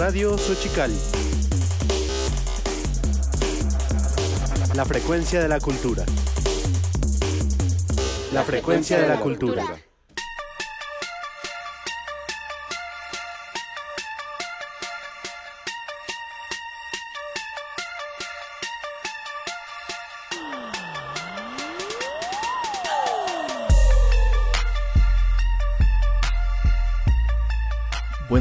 Radio 0.00 0.38
Xochicali. 0.38 0.96
La 4.74 4.86
frecuencia 4.86 5.42
de 5.42 5.48
la 5.50 5.60
cultura. 5.60 6.06
La 8.32 8.42
frecuencia 8.42 8.98
de 8.98 9.08
la 9.08 9.20
cultura. 9.20 9.89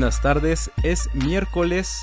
Buenas 0.10 0.24
tardes, 0.24 0.72
es 0.82 1.14
miércoles 1.14 2.02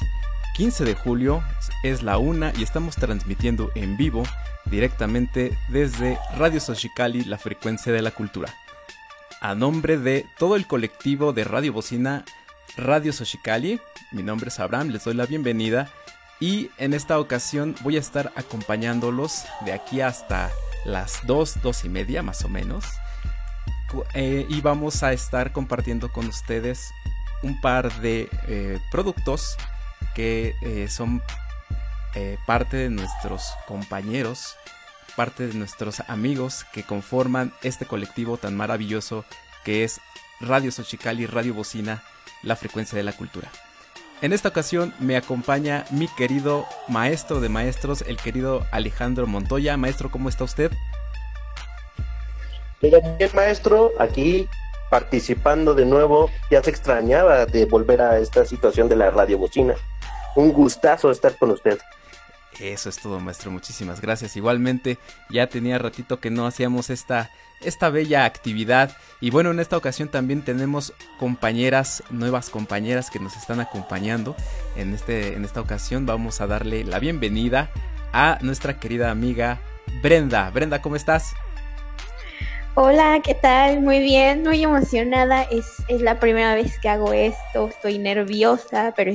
15 0.54 0.84
de 0.84 0.94
julio, 0.94 1.42
es 1.82 2.04
la 2.04 2.18
una 2.18 2.52
y 2.56 2.62
estamos 2.62 2.94
transmitiendo 2.94 3.72
en 3.74 3.96
vivo 3.96 4.22
directamente 4.66 5.58
desde 5.66 6.16
Radio 6.36 6.60
Xochicali, 6.60 7.24
la 7.24 7.36
frecuencia 7.36 7.92
de 7.92 8.02
la 8.02 8.12
cultura. 8.12 8.54
A 9.40 9.56
nombre 9.56 9.98
de 9.98 10.24
todo 10.38 10.54
el 10.54 10.68
colectivo 10.68 11.32
de 11.32 11.42
Radio 11.42 11.72
Bocina 11.72 12.24
Radio 12.76 13.12
Xochicali, 13.12 13.80
mi 14.12 14.22
nombre 14.22 14.50
es 14.50 14.60
Abraham, 14.60 14.90
les 14.90 15.02
doy 15.02 15.14
la 15.14 15.26
bienvenida 15.26 15.90
y 16.38 16.70
en 16.78 16.94
esta 16.94 17.18
ocasión 17.18 17.74
voy 17.80 17.96
a 17.96 18.00
estar 18.00 18.32
acompañándolos 18.36 19.46
de 19.64 19.72
aquí 19.72 20.00
hasta 20.00 20.52
las 20.84 21.26
2, 21.26 21.60
2 21.60 21.84
y 21.86 21.88
media 21.88 22.22
más 22.22 22.44
o 22.44 22.48
menos. 22.48 22.84
Eh, 24.14 24.46
y 24.48 24.60
vamos 24.60 25.02
a 25.02 25.12
estar 25.12 25.50
compartiendo 25.50 26.12
con 26.12 26.28
ustedes 26.28 26.92
un 27.42 27.60
par 27.60 27.92
de 28.00 28.28
eh, 28.48 28.78
productos 28.90 29.56
que 30.14 30.54
eh, 30.62 30.88
son 30.88 31.22
eh, 32.14 32.38
parte 32.46 32.76
de 32.76 32.90
nuestros 32.90 33.52
compañeros, 33.66 34.56
parte 35.16 35.46
de 35.46 35.54
nuestros 35.54 36.00
amigos 36.08 36.64
que 36.72 36.82
conforman 36.82 37.52
este 37.62 37.86
colectivo 37.86 38.38
tan 38.38 38.56
maravilloso 38.56 39.24
que 39.64 39.84
es 39.84 40.00
Radio 40.40 40.70
Xochicali, 40.70 41.26
Radio 41.26 41.54
Bocina, 41.54 42.02
la 42.42 42.56
frecuencia 42.56 42.96
de 42.96 43.04
la 43.04 43.12
cultura. 43.12 43.50
En 44.22 44.32
esta 44.32 44.48
ocasión 44.48 44.94
me 44.98 45.16
acompaña 45.16 45.84
mi 45.90 46.08
querido 46.08 46.66
maestro 46.88 47.40
de 47.40 47.50
maestros, 47.50 48.02
el 48.06 48.16
querido 48.16 48.66
Alejandro 48.72 49.26
Montoya. 49.26 49.76
Maestro, 49.76 50.10
¿cómo 50.10 50.30
está 50.30 50.44
usted? 50.44 50.72
Bien, 52.80 53.30
maestro, 53.34 53.92
aquí 53.98 54.48
participando 54.90 55.74
de 55.74 55.84
nuevo. 55.84 56.30
Ya 56.50 56.62
se 56.62 56.70
extrañaba 56.70 57.46
de 57.46 57.64
volver 57.66 58.00
a 58.00 58.18
esta 58.18 58.44
situación 58.44 58.88
de 58.88 58.96
la 58.96 59.10
radio 59.10 59.38
bocina. 59.38 59.74
Un 60.34 60.52
gustazo 60.52 61.10
estar 61.10 61.36
con 61.38 61.50
usted. 61.50 61.78
Eso 62.60 62.88
es 62.88 62.96
todo, 62.96 63.20
maestro. 63.20 63.50
Muchísimas 63.50 64.00
gracias. 64.00 64.36
Igualmente, 64.36 64.98
ya 65.30 65.46
tenía 65.48 65.78
ratito 65.78 66.20
que 66.20 66.30
no 66.30 66.46
hacíamos 66.46 66.90
esta, 66.90 67.30
esta 67.60 67.90
bella 67.90 68.24
actividad. 68.24 68.96
Y 69.20 69.30
bueno, 69.30 69.50
en 69.50 69.60
esta 69.60 69.76
ocasión 69.76 70.08
también 70.08 70.42
tenemos 70.42 70.94
compañeras, 71.18 72.02
nuevas 72.10 72.48
compañeras 72.48 73.10
que 73.10 73.18
nos 73.18 73.36
están 73.36 73.60
acompañando. 73.60 74.36
En, 74.76 74.94
este, 74.94 75.34
en 75.34 75.44
esta 75.44 75.60
ocasión 75.60 76.06
vamos 76.06 76.40
a 76.40 76.46
darle 76.46 76.84
la 76.84 76.98
bienvenida 76.98 77.70
a 78.12 78.38
nuestra 78.40 78.80
querida 78.80 79.10
amiga 79.10 79.60
Brenda. 80.02 80.50
Brenda, 80.50 80.80
¿cómo 80.80 80.96
estás? 80.96 81.34
Hola, 82.78 83.22
¿qué 83.24 83.34
tal? 83.34 83.80
Muy 83.80 84.00
bien, 84.00 84.42
muy 84.42 84.62
emocionada. 84.62 85.44
Es, 85.44 85.82
es 85.88 86.02
la 86.02 86.20
primera 86.20 86.54
vez 86.54 86.78
que 86.78 86.90
hago 86.90 87.14
esto. 87.14 87.68
Estoy 87.68 87.96
nerviosa, 87.98 88.92
pero 88.94 89.14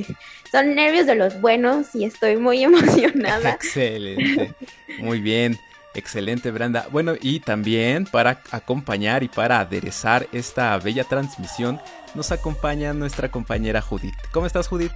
son 0.50 0.74
nervios 0.74 1.06
de 1.06 1.14
los 1.14 1.40
buenos 1.40 1.94
y 1.94 2.04
estoy 2.04 2.38
muy 2.38 2.64
emocionada. 2.64 3.50
Excelente. 3.50 4.52
Muy 4.98 5.20
bien. 5.20 5.56
Excelente, 5.94 6.50
Brenda. 6.50 6.88
Bueno, 6.90 7.14
y 7.20 7.38
también 7.38 8.04
para 8.04 8.40
acompañar 8.50 9.22
y 9.22 9.28
para 9.28 9.60
aderezar 9.60 10.26
esta 10.32 10.76
bella 10.78 11.04
transmisión, 11.04 11.80
nos 12.16 12.32
acompaña 12.32 12.92
nuestra 12.92 13.30
compañera 13.30 13.80
Judith. 13.80 14.16
¿Cómo 14.32 14.46
estás, 14.46 14.66
Judith? 14.66 14.92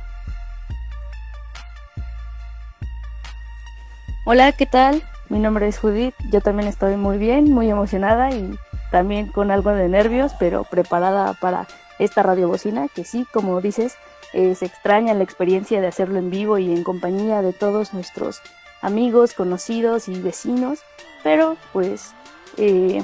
Hola, 4.24 4.50
¿qué 4.50 4.66
tal? 4.66 5.04
Mi 5.28 5.38
nombre 5.40 5.66
es 5.66 5.78
Judith, 5.78 6.14
yo 6.30 6.40
también 6.40 6.68
estoy 6.68 6.96
muy 6.96 7.18
bien, 7.18 7.52
muy 7.52 7.68
emocionada 7.68 8.30
y 8.30 8.56
también 8.90 9.26
con 9.26 9.50
algo 9.50 9.70
de 9.70 9.88
nervios, 9.88 10.32
pero 10.38 10.64
preparada 10.64 11.34
para 11.34 11.66
esta 11.98 12.22
radio 12.22 12.48
bocina, 12.48 12.86
que 12.94 13.04
sí, 13.04 13.26
como 13.32 13.60
dices, 13.60 13.96
se 14.32 14.66
extraña 14.66 15.14
la 15.14 15.24
experiencia 15.24 15.80
de 15.80 15.86
hacerlo 15.86 16.18
en 16.18 16.30
vivo 16.30 16.58
y 16.58 16.72
en 16.72 16.84
compañía 16.84 17.42
de 17.42 17.52
todos 17.52 17.94
nuestros 17.94 18.40
amigos, 18.82 19.34
conocidos 19.34 20.08
y 20.08 20.20
vecinos, 20.20 20.80
pero 21.22 21.56
pues, 21.72 22.12
eh, 22.56 23.02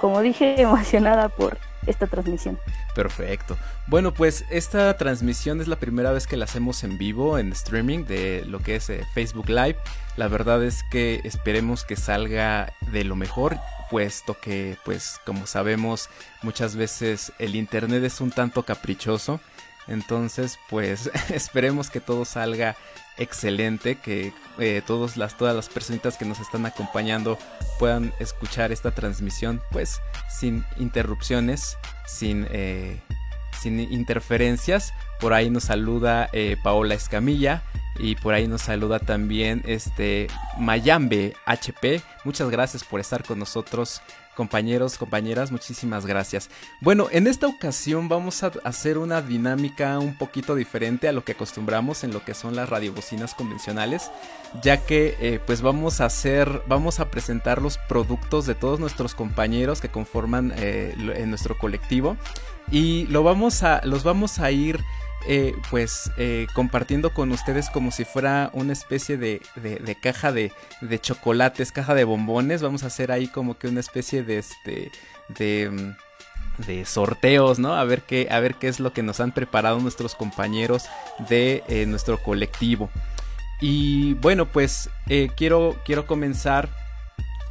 como 0.00 0.20
dije, 0.20 0.60
emocionada 0.60 1.28
por 1.28 1.58
esta 1.86 2.06
transmisión. 2.06 2.58
Perfecto. 2.96 3.58
Bueno, 3.88 4.14
pues 4.14 4.46
esta 4.48 4.96
transmisión 4.96 5.60
es 5.60 5.68
la 5.68 5.76
primera 5.76 6.12
vez 6.12 6.26
que 6.26 6.38
la 6.38 6.46
hacemos 6.46 6.82
en 6.82 6.96
vivo, 6.96 7.38
en 7.38 7.52
streaming 7.52 8.06
de 8.06 8.42
lo 8.46 8.60
que 8.60 8.76
es 8.76 8.88
eh, 8.88 9.04
Facebook 9.12 9.50
Live. 9.50 9.76
La 10.16 10.28
verdad 10.28 10.64
es 10.64 10.82
que 10.90 11.20
esperemos 11.22 11.84
que 11.84 11.94
salga 11.94 12.72
de 12.90 13.04
lo 13.04 13.14
mejor, 13.14 13.58
puesto 13.90 14.40
que, 14.40 14.78
pues, 14.82 15.20
como 15.26 15.46
sabemos, 15.46 16.08
muchas 16.42 16.74
veces 16.74 17.34
el 17.38 17.54
Internet 17.54 18.02
es 18.02 18.22
un 18.22 18.30
tanto 18.30 18.62
caprichoso. 18.62 19.40
Entonces, 19.88 20.58
pues, 20.68 21.10
esperemos 21.30 21.90
que 21.90 22.00
todo 22.00 22.24
salga 22.24 22.76
excelente, 23.18 23.96
que 23.96 24.32
eh, 24.58 24.82
todos 24.86 25.16
las, 25.16 25.36
todas 25.36 25.56
las 25.56 25.68
personitas 25.68 26.16
que 26.16 26.24
nos 26.24 26.40
están 26.40 26.66
acompañando 26.66 27.38
puedan 27.78 28.12
escuchar 28.18 28.72
esta 28.72 28.90
transmisión, 28.90 29.62
pues, 29.70 30.00
sin 30.28 30.64
interrupciones, 30.78 31.76
sin... 32.06 32.46
Eh, 32.50 33.00
interferencias. 33.64 34.92
Por 35.20 35.32
ahí 35.32 35.50
nos 35.50 35.64
saluda 35.64 36.28
eh, 36.32 36.56
Paola 36.62 36.94
Escamilla 36.94 37.62
y 37.98 38.14
por 38.16 38.34
ahí 38.34 38.46
nos 38.46 38.62
saluda 38.62 38.98
también 38.98 39.62
este 39.66 40.28
Mayambe 40.58 41.34
HP. 41.46 42.02
Muchas 42.24 42.50
gracias 42.50 42.84
por 42.84 43.00
estar 43.00 43.24
con 43.24 43.38
nosotros. 43.38 44.02
Compañeros, 44.36 44.98
compañeras, 44.98 45.50
muchísimas 45.50 46.04
gracias. 46.04 46.50
Bueno, 46.82 47.08
en 47.10 47.26
esta 47.26 47.46
ocasión 47.46 48.10
vamos 48.10 48.42
a 48.42 48.52
hacer 48.64 48.98
una 48.98 49.22
dinámica 49.22 49.98
un 49.98 50.14
poquito 50.14 50.54
diferente 50.54 51.08
a 51.08 51.12
lo 51.12 51.24
que 51.24 51.32
acostumbramos 51.32 52.04
en 52.04 52.12
lo 52.12 52.22
que 52.22 52.34
son 52.34 52.54
las 52.54 52.68
radiobocinas 52.68 53.34
convencionales, 53.34 54.10
ya 54.62 54.84
que 54.84 55.16
eh, 55.20 55.40
pues 55.46 55.62
vamos 55.62 56.02
a 56.02 56.04
hacer, 56.04 56.62
vamos 56.68 57.00
a 57.00 57.10
presentar 57.10 57.62
los 57.62 57.78
productos 57.88 58.44
de 58.44 58.54
todos 58.54 58.78
nuestros 58.78 59.14
compañeros 59.14 59.80
que 59.80 59.88
conforman 59.88 60.52
eh, 60.56 60.94
en 61.14 61.30
nuestro 61.30 61.56
colectivo 61.56 62.18
y 62.70 63.06
lo 63.06 63.22
vamos 63.22 63.62
a, 63.62 63.80
los 63.84 64.04
vamos 64.04 64.38
a 64.38 64.50
ir 64.50 64.84
eh, 65.28 65.54
pues 65.70 66.10
eh, 66.16 66.46
compartiendo 66.54 67.12
con 67.12 67.32
ustedes 67.32 67.68
como 67.70 67.90
si 67.90 68.04
fuera 68.04 68.50
una 68.52 68.72
especie 68.72 69.16
de, 69.16 69.42
de, 69.56 69.94
caja 69.96 70.30
de, 70.30 70.52
de, 70.80 71.00
chocolates, 71.00 71.72
caja 71.72 71.94
de 71.94 72.04
bombones. 72.04 72.62
Vamos 72.62 72.84
a 72.84 72.86
hacer 72.86 73.10
ahí 73.10 73.26
como 73.26 73.58
que 73.58 73.66
una 73.66 73.80
especie 73.80 74.22
de 74.22 74.38
este 74.38 74.92
de, 75.28 75.70
mm, 75.70 76.62
de 76.66 76.84
sorteos, 76.84 77.58
¿no? 77.58 77.74
A 77.74 77.84
ver 77.84 78.02
qué 78.02 78.28
a 78.30 78.38
ver 78.38 78.54
qué 78.54 78.68
es 78.68 78.78
lo 78.78 78.92
que 78.92 79.02
nos 79.02 79.18
han 79.18 79.32
preparado 79.32 79.80
nuestros 79.80 80.14
compañeros 80.14 80.84
de 81.28 81.64
eh, 81.66 81.86
nuestro 81.86 82.22
colectivo. 82.22 82.88
Y 83.60 84.14
bueno, 84.14 84.46
pues 84.46 84.90
quiero 85.36 85.76
quiero 85.84 86.06
comenzar 86.06 86.68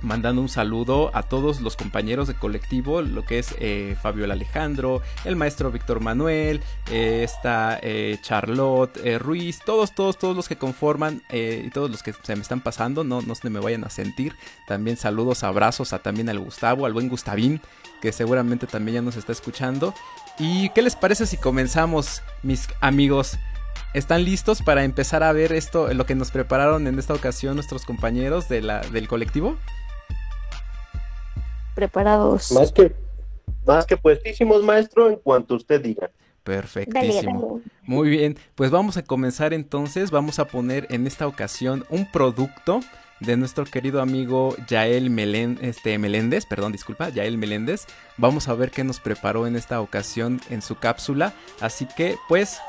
mandando 0.02 0.42
un 0.42 0.50
saludo 0.50 1.12
a 1.14 1.24
todos 1.24 1.62
los 1.62 1.76
compañeros 1.76 2.28
de 2.28 2.36
colectivo, 2.36 3.02
lo 3.02 3.26
que 3.26 3.40
es 3.40 3.56
eh, 3.60 3.96
Fabiola 4.02 4.34
Alejandro, 4.34 5.02
el 5.24 5.36
maestro 5.36 5.72
Víctor 5.72 6.00
Manuel, 6.00 6.62
eh, 6.92 7.28
eh, 7.44 8.18
Charlotte 8.22 8.98
Ruiz, 9.20 9.60
todos, 9.66 9.94
todos, 9.94 10.18
todos 10.18 10.36
los 10.36 10.48
que 10.48 10.58
conforman 10.58 11.22
y 11.32 11.70
todos 11.70 11.90
los 11.90 12.04
que 12.04 12.14
se 12.14 12.36
me 12.36 12.42
están 12.42 12.62
pasando, 12.62 13.04
no, 13.04 13.22
no 13.22 13.36
se 13.36 13.50
me 13.50 13.60
vayan 13.60 13.84
a 13.84 13.90
sentir. 13.90 14.36
También 14.68 14.98
saludos, 14.98 15.44
abrazos 15.44 15.94
a 15.94 16.00
también 16.00 16.30
al 16.30 16.40
Gustavo, 16.40 16.86
al 16.86 16.94
buen 16.94 17.10
Gustavín, 17.10 17.62
que 18.02 18.12
seguramente 18.12 18.68
también 18.68 18.96
ya 18.96 19.02
nos 19.02 19.16
está 19.16 19.32
escuchando. 19.32 19.94
¿Y 20.38 20.70
qué 20.70 20.82
les 20.82 20.96
parece 20.96 21.26
si 21.26 21.38
comenzamos, 21.38 22.22
mis 22.44 22.68
amigos? 22.82 23.38
¿Están 23.94 24.26
listos 24.26 24.62
para 24.62 24.84
empezar 24.84 25.24
a 25.24 25.32
ver 25.32 25.54
esto, 25.54 25.94
lo 25.94 26.06
que 26.06 26.16
nos 26.16 26.30
prepararon 26.30 26.86
en 26.88 27.00
esta 27.00 27.14
ocasión 27.14 27.56
nuestros 27.56 27.86
compañeros 27.86 28.50
de 28.50 28.62
la, 28.62 28.82
del 28.82 29.08
colectivo? 29.08 29.58
Preparados. 31.76 32.52
Más 32.52 32.72
que, 32.72 32.96
más 33.66 33.86
que 33.86 33.98
puestísimos, 33.98 34.64
maestro, 34.64 35.10
en 35.10 35.18
cuanto 35.18 35.56
usted 35.56 35.82
diga. 35.82 36.10
Perfectísimo. 36.44 37.62
Muy 37.84 38.10
bien, 38.10 38.38
pues 38.54 38.72
vamos 38.72 38.98
a 38.98 39.04
comenzar 39.04 39.54
entonces. 39.54 40.12
Vamos 40.12 40.40
a 40.40 40.46
poner 40.46 40.88
en 40.92 41.08
esta 41.08 41.28
ocasión 41.28 41.86
un 41.90 42.10
producto 42.12 42.82
de 43.20 43.38
nuestro 43.38 43.66
querido 43.66 44.02
amigo 44.02 44.56
Yael 44.68 45.12
este, 45.62 45.98
Meléndez, 45.98 46.46
perdón, 46.46 46.72
disculpa, 46.72 47.10
Yael 47.10 47.38
Meléndez. 47.38 47.86
Vamos 48.18 48.48
a 48.48 48.54
ver 48.54 48.72
qué 48.72 48.84
nos 48.84 49.00
preparó 49.00 49.48
en 49.48 49.56
esta 49.56 49.82
ocasión 49.82 50.40
en 50.50 50.62
su 50.62 50.76
cápsula. 50.76 51.34
Así 51.62 51.88
que, 51.98 52.16
pues, 52.28 52.60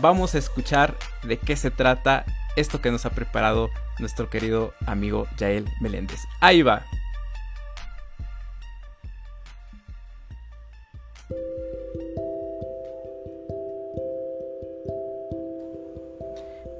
vamos 0.00 0.34
a 0.34 0.38
escuchar 0.38 0.94
de 1.22 1.38
qué 1.38 1.56
se 1.56 1.70
trata 1.70 2.24
esto 2.56 2.80
que 2.80 2.90
nos 2.90 3.06
ha 3.06 3.10
preparado 3.10 3.70
nuestro 3.98 4.28
querido 4.28 4.74
amigo 4.86 5.26
Yael 5.38 5.66
Meléndez. 5.80 6.20
Ahí 6.40 6.62
va. 6.62 6.84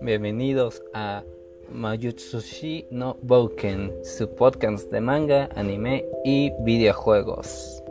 Bienvenidos 0.05 0.83
a 0.93 1.25
Mayutsushi 1.73 2.89
no 2.91 3.17
Bouken, 3.23 3.91
su 4.05 4.29
podcast 4.29 4.93
de 4.93 5.01
manga, 5.01 5.49
anime 5.57 6.05
y 6.27 6.53
videojuegos. 6.61 7.83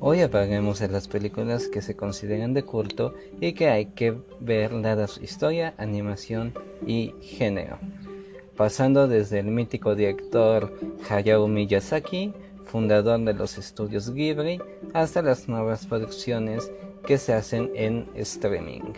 Hoy 0.00 0.22
hablaremos 0.22 0.80
de 0.80 0.88
las 0.88 1.06
películas 1.06 1.68
que 1.68 1.80
se 1.80 1.94
consideran 1.94 2.54
de 2.54 2.64
culto 2.64 3.14
y 3.40 3.52
que 3.52 3.68
hay 3.68 3.86
que 3.86 4.16
ver 4.40 4.82
dada 4.82 5.06
su 5.06 5.22
historia, 5.22 5.74
animación 5.78 6.54
y 6.84 7.14
género. 7.20 7.78
Pasando 8.56 9.06
desde 9.06 9.38
el 9.38 9.46
mítico 9.46 9.94
director 9.94 10.72
Hayao 11.08 11.46
Miyazaki, 11.46 12.34
fundador 12.64 13.20
de 13.20 13.34
los 13.34 13.58
estudios 13.58 14.12
Ghibli, 14.12 14.60
hasta 14.92 15.22
las 15.22 15.48
nuevas 15.48 15.86
producciones 15.86 16.72
que 17.06 17.18
se 17.18 17.32
hacen 17.32 17.70
en 17.74 18.08
streaming. 18.14 18.94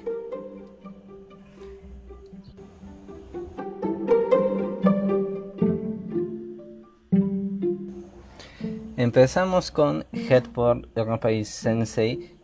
Empezamos 8.97 9.71
con 9.71 10.05
Headboard 10.13 10.89
Rapai 10.95 11.45
Sensei 11.45 12.37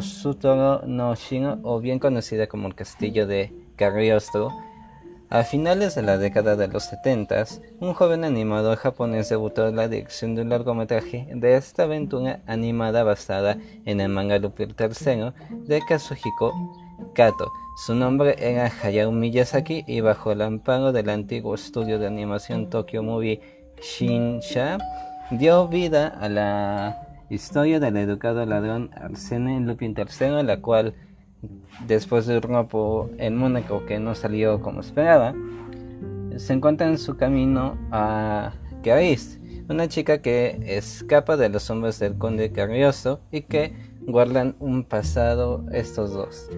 Sutoro 0.00 0.82
no 0.86 1.14
Shino, 1.14 1.60
o 1.62 1.80
bien 1.80 1.98
conocida 1.98 2.46
como 2.46 2.68
el 2.68 2.74
castillo 2.74 3.26
de 3.26 3.52
Cagliostro. 3.76 4.50
A 5.34 5.42
finales 5.42 5.96
de 5.96 6.02
la 6.02 6.16
década 6.16 6.54
de 6.54 6.68
los 6.68 6.84
70, 6.84 7.46
un 7.80 7.92
joven 7.92 8.22
animador 8.22 8.76
japonés 8.76 9.28
debutó 9.28 9.66
en 9.66 9.74
la 9.74 9.88
dirección 9.88 10.36
de 10.36 10.42
un 10.42 10.50
largometraje 10.50 11.26
de 11.34 11.56
esta 11.56 11.82
aventura 11.82 12.38
animada 12.46 13.02
basada 13.02 13.58
en 13.84 14.00
el 14.00 14.10
manga 14.10 14.38
Lupin 14.38 14.76
III 14.78 15.32
de 15.66 15.82
Kazuhiko 15.88 16.52
Kato. 17.16 17.50
Su 17.84 17.96
nombre 17.96 18.36
era 18.38 18.70
Hayao 18.80 19.10
Miyazaki 19.10 19.82
y 19.88 20.02
bajo 20.02 20.30
el 20.30 20.40
amparo 20.40 20.92
del 20.92 21.10
antiguo 21.10 21.56
estudio 21.56 21.98
de 21.98 22.06
animación 22.06 22.70
Tokyo 22.70 23.02
Movie 23.02 23.40
Shinsha, 23.82 24.78
dio 25.32 25.66
vida 25.66 26.16
a 26.20 26.28
la 26.28 26.96
historia 27.28 27.80
del 27.80 27.96
educado 27.96 28.46
ladrón 28.46 28.92
Arsene 28.94 29.58
Lupin 29.58 29.96
III, 29.98 30.44
la 30.44 30.60
cual, 30.60 30.94
después 31.86 32.26
de 32.26 32.36
un 32.36 32.42
robo 32.42 33.10
en 33.18 33.36
Mónaco 33.36 33.84
que 33.86 33.98
no 33.98 34.14
salió 34.14 34.60
como 34.60 34.80
esperaba, 34.80 35.34
se 36.36 36.52
encuentra 36.52 36.86
en 36.86 36.98
su 36.98 37.16
camino 37.16 37.76
a 37.90 38.52
Caris, 38.82 39.40
una 39.68 39.88
chica 39.88 40.20
que 40.20 40.60
escapa 40.66 41.36
de 41.36 41.48
los 41.48 41.70
hombres 41.70 41.98
del 41.98 42.18
conde 42.18 42.52
Carrioso 42.52 43.20
y 43.30 43.42
que 43.42 43.72
guardan 44.02 44.56
un 44.58 44.84
pasado 44.84 45.64
estos 45.72 46.12
dos. 46.12 46.50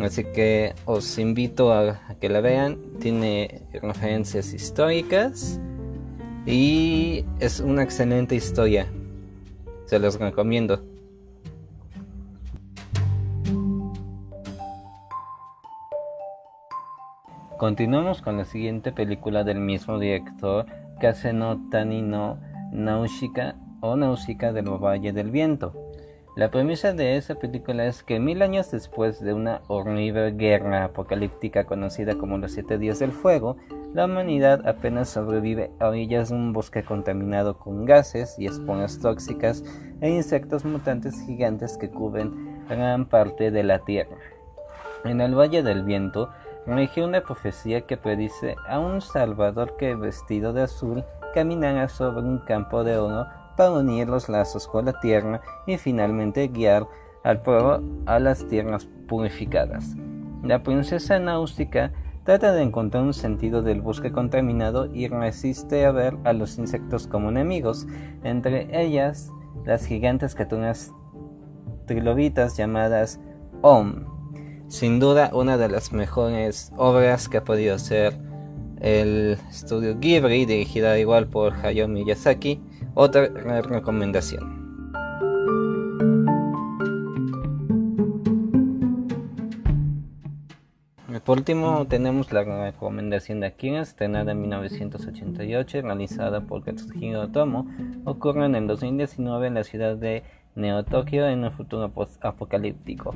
Así 0.00 0.24
que 0.24 0.74
os 0.84 1.18
invito 1.18 1.72
a 1.72 2.00
que 2.20 2.28
la 2.28 2.40
vean, 2.40 2.78
tiene 3.00 3.62
referencias 3.82 4.52
históricas 4.54 5.60
y 6.46 7.24
es 7.40 7.60
una 7.60 7.82
excelente 7.82 8.34
historia. 8.34 8.86
Se 9.86 9.98
los 9.98 10.18
recomiendo. 10.18 10.87
Continuamos 17.58 18.22
con 18.22 18.36
la 18.36 18.44
siguiente 18.44 18.92
película 18.92 19.42
del 19.42 19.58
mismo 19.58 19.98
director, 19.98 20.64
Kase 21.00 21.32
no 21.32 21.58
o 23.80 23.96
Nausicaa 23.96 24.52
del 24.52 24.68
Valle 24.68 25.12
del 25.12 25.32
Viento. 25.32 25.72
La 26.36 26.52
premisa 26.52 26.92
de 26.92 27.16
esa 27.16 27.34
película 27.34 27.86
es 27.86 28.04
que 28.04 28.20
mil 28.20 28.42
años 28.42 28.70
después 28.70 29.20
de 29.20 29.32
una 29.32 29.62
horrible 29.66 30.30
guerra 30.30 30.84
apocalíptica 30.84 31.64
conocida 31.64 32.16
como 32.16 32.38
los 32.38 32.52
Siete 32.52 32.78
Días 32.78 33.00
del 33.00 33.10
Fuego, 33.10 33.56
la 33.92 34.04
humanidad 34.04 34.64
apenas 34.64 35.08
sobrevive 35.08 35.72
a 35.80 35.88
orillas 35.88 36.28
de 36.28 36.36
un 36.36 36.52
bosque 36.52 36.84
contaminado 36.84 37.58
con 37.58 37.84
gases 37.84 38.38
y 38.38 38.46
esponjas 38.46 39.00
tóxicas 39.00 39.64
e 40.00 40.10
insectos 40.10 40.64
mutantes 40.64 41.20
gigantes 41.26 41.76
que 41.76 41.90
cubren 41.90 42.62
gran 42.68 43.06
parte 43.06 43.50
de 43.50 43.64
la 43.64 43.80
Tierra. 43.80 44.16
En 45.04 45.20
el 45.20 45.34
Valle 45.34 45.64
del 45.64 45.82
Viento 45.82 46.30
rige 46.68 47.02
una 47.02 47.22
profecía 47.22 47.86
que 47.86 47.96
predice 47.96 48.56
a 48.68 48.78
un 48.78 49.00
Salvador 49.00 49.76
que 49.76 49.94
vestido 49.94 50.52
de 50.52 50.62
azul 50.62 51.04
caminará 51.34 51.88
sobre 51.88 52.20
un 52.20 52.38
campo 52.38 52.84
de 52.84 52.98
oro 52.98 53.26
para 53.56 53.72
unir 53.72 54.08
los 54.08 54.28
lazos 54.28 54.68
con 54.68 54.84
la 54.84 55.00
tierra 55.00 55.40
y 55.66 55.78
finalmente 55.78 56.48
guiar 56.48 56.86
al 57.24 57.42
pueblo 57.42 57.82
a 58.06 58.18
las 58.18 58.46
tierras 58.46 58.88
purificadas. 59.08 59.96
La 60.42 60.62
princesa 60.62 61.18
náutica 61.18 61.92
trata 62.24 62.52
de 62.52 62.62
encontrar 62.62 63.02
un 63.02 63.14
sentido 63.14 63.62
del 63.62 63.80
bosque 63.80 64.12
contaminado 64.12 64.86
y 64.92 65.08
resiste 65.08 65.86
a 65.86 65.92
ver 65.92 66.16
a 66.24 66.32
los 66.34 66.58
insectos 66.58 67.06
como 67.06 67.30
enemigos, 67.30 67.86
entre 68.22 68.68
ellas 68.78 69.32
las 69.64 69.86
gigantes 69.86 70.34
criaturas 70.34 70.92
trilobitas 71.86 72.56
llamadas 72.56 73.18
Om. 73.62 74.17
Sin 74.68 75.00
duda 75.00 75.30
una 75.32 75.56
de 75.56 75.68
las 75.68 75.92
mejores 75.92 76.72
obras 76.76 77.28
que 77.28 77.38
ha 77.38 77.44
podido 77.44 77.74
hacer 77.74 78.14
el 78.80 79.38
estudio 79.50 79.98
Ghibli, 79.98 80.44
dirigida 80.44 80.98
igual 80.98 81.26
por 81.26 81.54
Hayao 81.54 81.88
Miyazaki, 81.88 82.60
otra 82.94 83.28
recomendación. 83.62 84.58
Por 91.24 91.38
último 91.38 91.86
tenemos 91.86 92.32
la 92.32 92.42
recomendación 92.42 93.40
de 93.40 93.48
Akira, 93.48 93.82
estrenada 93.82 94.32
en 94.32 94.40
1988, 94.40 95.82
realizada 95.82 96.40
por 96.42 96.64
Katsuhiro 96.64 97.28
Tomo. 97.28 97.66
Ocurre 98.06 98.46
en 98.46 98.54
el 98.54 98.66
2019 98.66 99.48
en 99.48 99.54
la 99.54 99.64
ciudad 99.64 99.96
de 99.96 100.22
Neo-Tokio 100.58 101.26
en 101.28 101.44
un 101.44 101.50
futuro 101.50 101.90
apocalíptico. 102.20 103.14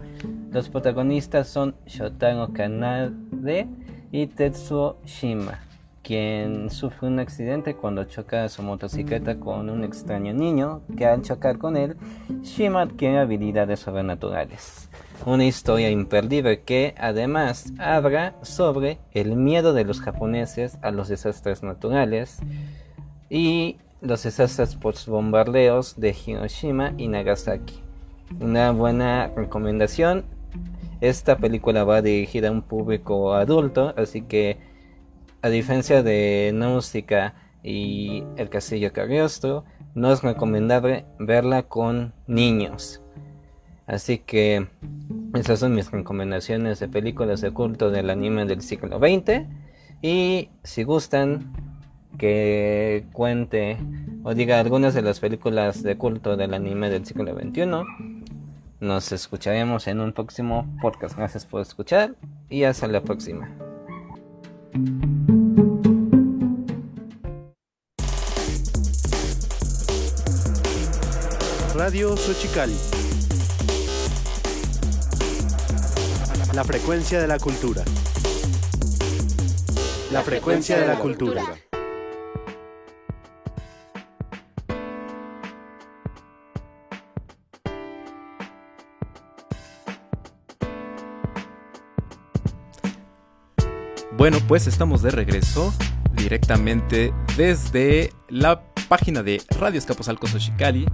Los 0.50 0.68
protagonistas 0.68 1.48
son 1.48 1.74
Shotaro 1.86 2.52
Kanade 2.52 3.68
y 4.10 4.26
Tetsuo 4.28 4.96
Shima 5.04 5.58
quien 6.02 6.68
sufre 6.70 7.06
un 7.06 7.20
accidente 7.20 7.74
cuando 7.74 8.04
choca 8.04 8.48
su 8.48 8.62
motocicleta 8.62 9.38
con 9.38 9.70
un 9.70 9.84
extraño 9.84 10.34
niño 10.34 10.82
que 10.96 11.06
al 11.06 11.22
chocar 11.22 11.58
con 11.58 11.76
él, 11.76 11.96
Shima 12.42 12.82
adquiere 12.82 13.18
habilidades 13.18 13.80
sobrenaturales. 13.80 14.88
Una 15.24 15.44
historia 15.44 15.90
imperdible 15.90 16.62
que 16.62 16.94
además 16.98 17.72
habla 17.78 18.34
sobre 18.42 18.98
el 19.12 19.36
miedo 19.36 19.72
de 19.72 19.84
los 19.84 20.00
japoneses 20.00 20.78
a 20.82 20.90
los 20.90 21.08
desastres 21.08 21.62
naturales 21.62 22.40
y 23.30 23.76
los 24.02 24.24
desastres 24.24 24.74
post 24.74 25.06
bombardeos 25.06 25.98
de 25.98 26.14
Hiroshima 26.26 26.92
y 26.98 27.06
Nagasaki. 27.06 27.80
Una 28.40 28.72
buena 28.72 29.28
recomendación. 29.28 30.24
Esta 31.00 31.36
película 31.36 31.84
va 31.84 32.02
dirigida 32.02 32.48
a 32.48 32.52
un 32.52 32.62
público 32.62 33.34
adulto, 33.34 33.94
así 33.96 34.22
que 34.22 34.58
a 35.40 35.48
diferencia 35.48 36.02
de 36.02 36.50
Náusica 36.52 37.34
y 37.62 38.24
El 38.36 38.48
Castillo 38.48 38.92
Cagliostro, 38.92 39.64
no 39.94 40.12
es 40.12 40.22
recomendable 40.22 41.04
verla 41.18 41.64
con 41.64 42.12
niños. 42.26 43.02
Así 43.86 44.18
que 44.18 44.68
esas 45.34 45.60
son 45.60 45.74
mis 45.74 45.90
recomendaciones 45.90 46.80
de 46.80 46.88
películas 46.88 47.40
de 47.40 47.52
culto 47.52 47.90
del 47.90 48.10
anime 48.10 48.46
del 48.46 48.62
siglo 48.62 48.98
XX. 48.98 49.46
Y 50.00 50.48
si 50.64 50.82
gustan 50.82 51.71
que 52.18 53.04
cuente 53.12 53.76
o 54.22 54.34
diga 54.34 54.60
algunas 54.60 54.94
de 54.94 55.02
las 55.02 55.20
películas 55.20 55.82
de 55.82 55.96
culto 55.96 56.36
del 56.36 56.54
anime 56.54 56.90
del 56.90 57.04
siglo 57.04 57.34
XXI, 57.34 57.64
nos 58.80 59.12
escucharemos 59.12 59.86
en 59.86 60.00
un 60.00 60.12
próximo 60.12 60.66
podcast. 60.80 61.16
Gracias 61.16 61.46
por 61.46 61.60
escuchar 61.60 62.14
y 62.48 62.64
hasta 62.64 62.86
la 62.88 63.00
próxima. 63.00 63.48
Radio 71.74 72.16
Xochicali. 72.16 72.76
La 76.54 76.64
frecuencia 76.64 77.20
de 77.20 77.26
la 77.26 77.38
cultura. 77.38 77.82
La 80.12 80.22
frecuencia 80.22 80.78
de 80.78 80.86
la 80.86 80.98
cultura. 80.98 81.42
Bueno, 94.22 94.38
pues 94.46 94.68
estamos 94.68 95.02
de 95.02 95.10
regreso 95.10 95.74
directamente 96.12 97.12
desde 97.36 98.12
la 98.28 98.62
página 98.88 99.24
de 99.24 99.42
Radio 99.58 99.80
Escaposalco 99.80 100.28
Xochicali, 100.28 100.86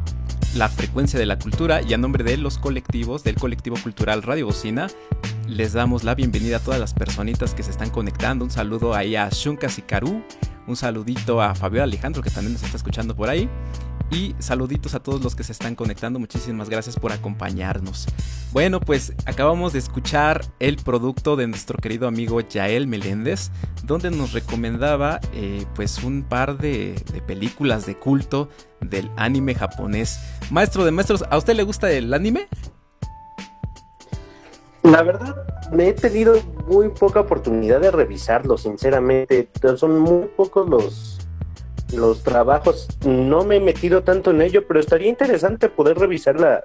la 0.54 0.70
frecuencia 0.70 1.18
de 1.18 1.26
la 1.26 1.38
cultura 1.38 1.82
y 1.82 1.92
a 1.92 1.98
nombre 1.98 2.24
de 2.24 2.38
los 2.38 2.56
colectivos 2.56 3.24
del 3.24 3.34
colectivo 3.34 3.76
cultural 3.82 4.22
Radio 4.22 4.46
Bocina, 4.46 4.86
les 5.46 5.74
damos 5.74 6.04
la 6.04 6.14
bienvenida 6.14 6.56
a 6.56 6.60
todas 6.60 6.80
las 6.80 6.94
personitas 6.94 7.52
que 7.52 7.62
se 7.62 7.70
están 7.70 7.90
conectando. 7.90 8.46
Un 8.46 8.50
saludo 8.50 8.94
ahí 8.94 9.14
a 9.14 9.28
Shunka 9.28 9.68
Sikaru, 9.68 10.24
un 10.66 10.76
saludito 10.76 11.42
a 11.42 11.54
Fabio 11.54 11.82
Alejandro 11.82 12.22
que 12.22 12.30
también 12.30 12.54
nos 12.54 12.62
está 12.62 12.78
escuchando 12.78 13.14
por 13.14 13.28
ahí. 13.28 13.46
Y 14.10 14.34
saluditos 14.38 14.94
a 14.94 15.00
todos 15.00 15.20
los 15.22 15.36
que 15.36 15.44
se 15.44 15.52
están 15.52 15.74
conectando. 15.74 16.18
Muchísimas 16.18 16.70
gracias 16.70 16.96
por 16.96 17.12
acompañarnos. 17.12 18.06
Bueno, 18.50 18.80
pues 18.80 19.12
acabamos 19.26 19.74
de 19.74 19.78
escuchar 19.78 20.40
el 20.58 20.76
producto 20.76 21.36
de 21.36 21.46
nuestro 21.46 21.76
querido 21.78 22.08
amigo 22.08 22.40
Yael 22.40 22.86
Meléndez, 22.86 23.50
donde 23.84 24.10
nos 24.10 24.32
recomendaba 24.32 25.20
eh, 25.34 25.66
pues 25.74 26.02
un 26.02 26.22
par 26.22 26.56
de, 26.56 26.94
películas 27.26 27.84
de 27.84 27.94
culto 27.96 28.48
del 28.80 29.10
anime 29.16 29.54
japonés. 29.54 30.18
Maestro 30.50 30.86
de 30.86 30.92
maestros, 30.92 31.24
¿a 31.28 31.36
usted 31.36 31.54
le 31.56 31.62
gusta 31.62 31.90
el 31.90 32.12
anime? 32.14 32.48
La 34.82 35.02
verdad, 35.02 35.36
me 35.70 35.88
he 35.88 35.92
tenido 35.92 36.40
muy 36.66 36.88
poca 36.88 37.20
oportunidad 37.20 37.80
de 37.80 37.90
revisarlo, 37.90 38.56
sinceramente. 38.56 39.50
Son 39.76 39.98
muy 39.98 40.26
pocos 40.34 40.66
los, 40.70 41.18
los 41.92 42.22
trabajos. 42.22 42.88
No 43.04 43.44
me 43.44 43.56
he 43.56 43.60
metido 43.60 44.02
tanto 44.04 44.30
en 44.30 44.40
ello, 44.40 44.66
pero 44.66 44.80
estaría 44.80 45.08
interesante 45.08 45.68
poder 45.68 45.98
revisar 45.98 46.40
la- 46.40 46.64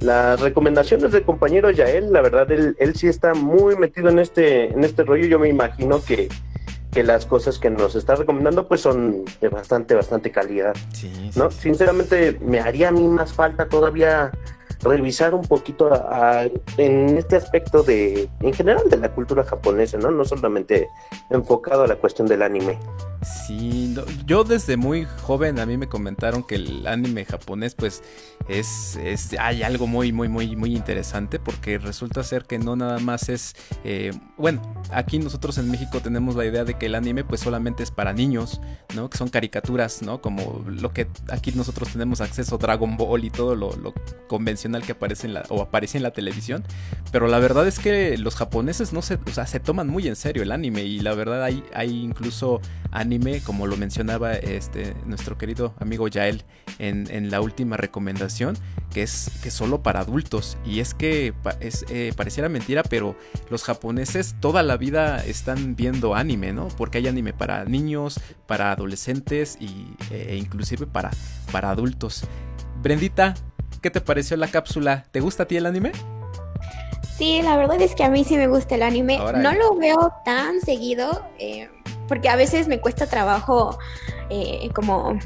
las 0.00 0.40
recomendaciones 0.40 1.12
del 1.12 1.22
compañero 1.22 1.70
Yael. 1.70 2.12
La 2.12 2.20
verdad, 2.20 2.50
él, 2.50 2.76
él 2.78 2.94
sí 2.94 3.08
está 3.08 3.34
muy 3.34 3.76
metido 3.76 4.08
en 4.08 4.18
este, 4.18 4.72
en 4.72 4.84
este 4.84 5.04
rollo. 5.04 5.26
Yo 5.26 5.38
me 5.38 5.48
imagino 5.48 6.02
que, 6.02 6.28
que 6.92 7.02
las 7.02 7.26
cosas 7.26 7.58
que 7.58 7.70
nos 7.70 7.94
está 7.94 8.14
recomendando 8.14 8.68
pues 8.68 8.80
son 8.80 9.24
de 9.40 9.48
bastante, 9.48 9.94
bastante 9.94 10.30
calidad. 10.30 10.74
Sí, 10.92 11.30
¿no? 11.36 11.50
Sinceramente, 11.50 12.38
me 12.40 12.60
haría 12.60 12.88
a 12.88 12.92
mí 12.92 13.06
más 13.06 13.32
falta 13.32 13.68
todavía 13.68 14.32
revisar 14.88 15.34
un 15.34 15.42
poquito 15.42 15.92
a- 15.92 16.44
en 16.76 17.16
este 17.16 17.36
aspecto 17.36 17.82
de, 17.82 18.28
en 18.40 18.52
general, 18.52 18.82
de 18.90 18.96
la 18.96 19.10
cultura 19.12 19.44
japonesa, 19.44 19.98
¿no? 19.98 20.10
No 20.10 20.24
solamente 20.24 20.88
enfocado 21.30 21.84
a 21.84 21.86
la 21.86 21.96
cuestión 21.96 22.26
del 22.28 22.42
anime. 22.42 22.78
Sí, 23.46 23.92
no, 23.94 24.02
yo 24.26 24.44
desde 24.44 24.76
muy 24.76 25.04
joven 25.22 25.58
a 25.58 25.66
mí 25.66 25.76
me 25.76 25.88
comentaron 25.88 26.42
que 26.44 26.56
el 26.56 26.86
anime 26.86 27.24
japonés 27.24 27.74
pues 27.74 28.02
es, 28.48 28.96
es 29.02 29.34
hay 29.40 29.62
algo 29.64 29.86
muy 29.88 30.12
muy 30.12 30.28
muy 30.28 30.54
muy 30.54 30.76
interesante 30.76 31.40
porque 31.40 31.78
resulta 31.78 32.22
ser 32.22 32.44
que 32.44 32.58
no 32.58 32.76
nada 32.76 32.98
más 33.00 33.28
es 33.28 33.54
eh, 33.84 34.12
bueno 34.36 34.62
aquí 34.92 35.18
nosotros 35.18 35.58
en 35.58 35.70
México 35.70 36.00
tenemos 36.00 36.36
la 36.36 36.44
idea 36.44 36.64
de 36.64 36.74
que 36.74 36.86
el 36.86 36.94
anime 36.94 37.24
pues 37.24 37.40
solamente 37.40 37.82
es 37.82 37.90
para 37.90 38.12
niños 38.12 38.60
no 38.94 39.10
que 39.10 39.18
son 39.18 39.28
caricaturas 39.28 40.02
no 40.02 40.20
como 40.20 40.62
lo 40.68 40.92
que 40.92 41.08
aquí 41.30 41.50
nosotros 41.52 41.88
tenemos 41.92 42.20
acceso 42.20 42.58
Dragon 42.58 42.96
Ball 42.96 43.24
y 43.24 43.30
todo 43.30 43.56
lo 43.56 43.72
convencional 44.28 44.75
que 44.82 44.92
aparece 44.92 45.26
en 45.26 45.34
la 45.34 45.44
o 45.48 45.62
aparece 45.62 45.96
en 45.98 46.02
la 46.02 46.10
televisión 46.10 46.64
pero 47.12 47.28
la 47.28 47.38
verdad 47.38 47.66
es 47.66 47.78
que 47.78 48.16
los 48.18 48.34
japoneses 48.36 48.92
no 48.92 49.02
se 49.02 49.14
o 49.14 49.32
sea 49.32 49.46
se 49.46 49.60
toman 49.60 49.88
muy 49.88 50.08
en 50.08 50.16
serio 50.16 50.42
el 50.42 50.52
anime 50.52 50.82
y 50.82 51.00
la 51.00 51.14
verdad 51.14 51.42
hay 51.44 51.62
hay 51.74 52.02
incluso 52.02 52.60
anime, 52.96 53.40
como 53.40 53.66
lo 53.66 53.76
mencionaba 53.76 54.34
este, 54.34 54.94
nuestro 55.04 55.36
querido 55.36 55.74
amigo 55.78 56.08
Yael 56.08 56.44
en, 56.78 57.08
en 57.10 57.30
la 57.30 57.40
última 57.40 57.76
recomendación, 57.76 58.56
que 58.92 59.02
es 59.02 59.30
que 59.42 59.50
solo 59.50 59.82
para 59.82 60.00
adultos. 60.00 60.56
Y 60.64 60.80
es 60.80 60.94
que 60.94 61.34
es, 61.60 61.84
eh, 61.90 62.12
pareciera 62.16 62.48
mentira, 62.48 62.82
pero 62.82 63.16
los 63.50 63.64
japoneses 63.64 64.36
toda 64.40 64.62
la 64.62 64.76
vida 64.76 65.24
están 65.24 65.76
viendo 65.76 66.14
anime, 66.14 66.52
¿no? 66.52 66.68
Porque 66.68 66.98
hay 66.98 67.08
anime 67.08 67.32
para 67.32 67.64
niños, 67.64 68.20
para 68.46 68.72
adolescentes 68.72 69.58
y, 69.60 69.94
e 70.10 70.36
inclusive 70.36 70.86
para, 70.86 71.10
para 71.52 71.70
adultos. 71.70 72.24
Brendita, 72.82 73.34
¿qué 73.86 73.90
te 73.92 74.00
pareció 74.00 74.36
la 74.36 74.48
cápsula? 74.48 75.04
¿Te 75.12 75.20
gusta 75.20 75.44
a 75.44 75.46
ti 75.46 75.56
el 75.56 75.64
anime? 75.64 75.92
Sí, 77.16 77.40
la 77.40 77.56
verdad 77.56 77.80
es 77.80 77.94
que 77.94 78.02
a 78.02 78.10
mí 78.10 78.24
sí 78.24 78.36
me 78.36 78.48
gusta 78.48 78.74
el 78.74 78.82
anime. 78.82 79.16
No 79.36 79.52
lo 79.52 79.76
veo 79.76 80.12
tan 80.24 80.60
seguido, 80.60 81.24
eh, 81.38 81.70
porque 82.08 82.28
a 82.28 82.34
veces 82.34 82.66
me 82.66 82.80
cuesta 82.80 83.06
trabajo 83.06 83.78
eh, 84.28 84.70
como 84.74 85.16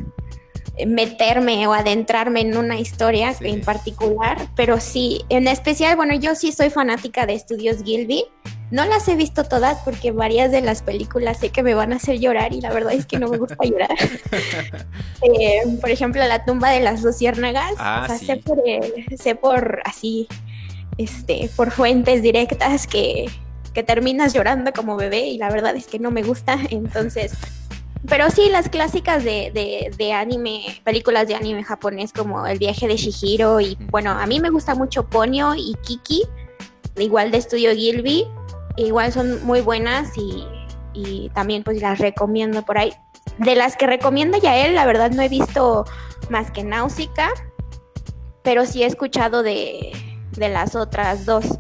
meterme 0.87 1.67
o 1.67 1.73
adentrarme 1.73 2.41
en 2.41 2.57
una 2.57 2.79
historia 2.79 3.35
Sí. 3.35 3.47
en 3.49 3.61
particular, 3.62 4.39
pero 4.57 4.81
sí, 4.81 5.23
en 5.29 5.49
especial, 5.49 5.97
bueno, 5.97 6.15
yo 6.15 6.35
sí 6.35 6.53
soy 6.53 6.71
fanática 6.71 7.27
de 7.27 7.35
Estudios 7.35 7.83
Gilby. 7.85 8.25
No 8.71 8.85
las 8.85 9.09
he 9.09 9.17
visto 9.17 9.43
todas 9.45 9.79
porque 9.85 10.12
varias 10.12 10.53
de 10.53 10.61
las 10.61 10.83
películas 10.83 11.39
sé 11.41 11.50
que 11.50 11.62
me 11.65 11.75
van 11.75 11.93
a 11.93 11.97
hacer 11.97 12.21
llorar 12.21 12.53
y 12.55 12.61
la 12.61 12.73
verdad 12.73 12.93
es 12.93 13.05
que 13.05 13.19
no 13.19 13.29
me 13.29 13.37
gusta 13.39 13.57
llorar. 13.65 13.91
Eh, 15.23 15.61
por 15.81 15.91
ejemplo, 15.91 16.27
La 16.27 16.45
tumba 16.45 16.71
de 16.71 16.81
las 16.81 17.03
luciérnagas. 17.03 17.75
Ah, 17.79 18.03
o 18.05 18.07
sea, 18.07 18.17
sí. 18.19 18.27
sé, 18.27 18.37
por, 18.37 18.62
eh, 18.67 19.07
sé 19.19 19.35
por 19.35 19.83
así, 19.85 20.29
este, 20.99 21.50
por 21.57 21.71
fuentes 21.73 22.23
directas 22.23 22.87
que, 22.87 23.27
que 23.75 23.83
terminas 23.83 24.33
llorando 24.33 24.73
como 24.73 24.97
bebé 24.97 25.27
y 25.27 25.37
la 25.39 25.50
verdad 25.50 25.77
es 25.77 25.87
que 25.87 25.99
no 25.99 26.11
me 26.11 26.23
gusta. 26.23 26.59
Entonces, 26.71 27.33
pero 28.09 28.30
sí, 28.30 28.49
las 28.50 28.69
clásicas 28.69 29.25
de, 29.25 29.50
de, 29.52 29.92
de 29.97 30.12
anime, 30.12 30.80
películas 30.85 31.28
de 31.28 31.35
anime 31.35 31.64
japonés 31.64 32.12
como 32.12 32.47
El 32.47 32.59
viaje 32.59 32.88
de 32.88 32.97
Shihiro 32.97 33.61
y 33.61 33.76
bueno, 33.90 34.11
a 34.12 34.26
mí 34.26 34.40
me 34.40 34.50
gusta 34.50 34.75
mucho 34.75 35.07
Ponyo 35.07 35.54
y 35.54 35.75
Kiki, 35.83 36.23
igual 36.97 37.30
de 37.30 37.38
Estudio 37.38 37.75
Gilby, 37.75 38.26
igual 38.76 39.12
son 39.12 39.45
muy 39.45 39.61
buenas 39.61 40.16
y, 40.16 40.45
y 40.95 41.30
también 41.30 41.62
pues 41.62 41.80
las 41.80 41.99
recomiendo 41.99 42.64
por 42.64 42.78
ahí. 42.78 42.92
De 43.38 43.54
las 43.54 43.76
que 43.76 43.87
recomienda 43.87 44.38
ya 44.38 44.57
él, 44.57 44.75
la 44.75 44.87
verdad 44.87 45.11
no 45.11 45.23
he 45.23 45.28
visto 45.28 45.85
más 46.30 46.50
que 46.50 46.64
Náusica, 46.64 47.30
pero 48.42 48.64
sí 48.66 48.83
he 48.83 48.87
escuchado 48.87 49.42
de, 49.42 49.92
de 50.33 50.49
las 50.49 50.75
otras 50.75 51.26
dos. 51.26 51.59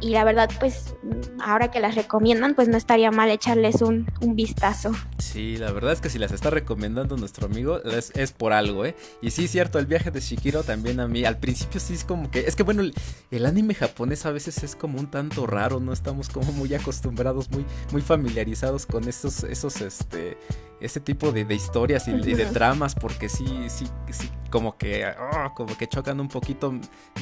Y 0.00 0.10
la 0.10 0.24
verdad, 0.24 0.48
pues 0.58 0.94
ahora 1.42 1.70
que 1.70 1.80
las 1.80 1.94
recomiendan, 1.94 2.54
pues 2.54 2.68
no 2.68 2.76
estaría 2.76 3.10
mal 3.10 3.30
echarles 3.30 3.80
un, 3.82 4.06
un 4.20 4.36
vistazo. 4.36 4.92
Sí, 5.18 5.56
la 5.56 5.72
verdad 5.72 5.92
es 5.92 6.00
que 6.00 6.10
si 6.10 6.18
las 6.18 6.32
está 6.32 6.50
recomendando 6.50 7.16
nuestro 7.16 7.46
amigo 7.46 7.82
es, 7.84 8.10
es 8.14 8.32
por 8.32 8.52
algo, 8.52 8.84
¿eh? 8.84 8.94
Y 9.22 9.30
sí, 9.30 9.48
cierto, 9.48 9.78
el 9.78 9.86
viaje 9.86 10.10
de 10.10 10.20
Shikiro 10.20 10.62
también 10.62 11.00
a 11.00 11.08
mí, 11.08 11.24
al 11.24 11.38
principio 11.38 11.80
sí 11.80 11.94
es 11.94 12.04
como 12.04 12.30
que, 12.30 12.40
es 12.40 12.56
que 12.56 12.62
bueno, 12.62 12.82
el, 12.82 12.94
el 13.30 13.46
anime 13.46 13.74
japonés 13.74 14.26
a 14.26 14.30
veces 14.30 14.62
es 14.62 14.76
como 14.76 14.98
un 14.98 15.10
tanto 15.10 15.46
raro, 15.46 15.80
no 15.80 15.92
estamos 15.92 16.28
como 16.28 16.52
muy 16.52 16.74
acostumbrados, 16.74 17.50
muy, 17.50 17.64
muy 17.92 18.02
familiarizados 18.02 18.86
con 18.86 19.08
esos, 19.08 19.44
esos, 19.44 19.80
este, 19.80 20.36
ese 20.80 21.00
tipo 21.00 21.32
de, 21.32 21.44
de 21.44 21.54
historias 21.54 22.08
y, 22.08 22.12
y 22.12 22.34
de 22.34 22.46
tramas, 22.46 22.94
porque 22.94 23.28
sí, 23.28 23.46
sí, 23.68 23.86
sí, 24.10 24.28
como 24.50 24.76
que, 24.78 25.04
ah, 25.04 25.52
como 25.54 25.76
que 25.76 25.86
chocan 25.86 26.20
un 26.20 26.28
poquito 26.28 26.72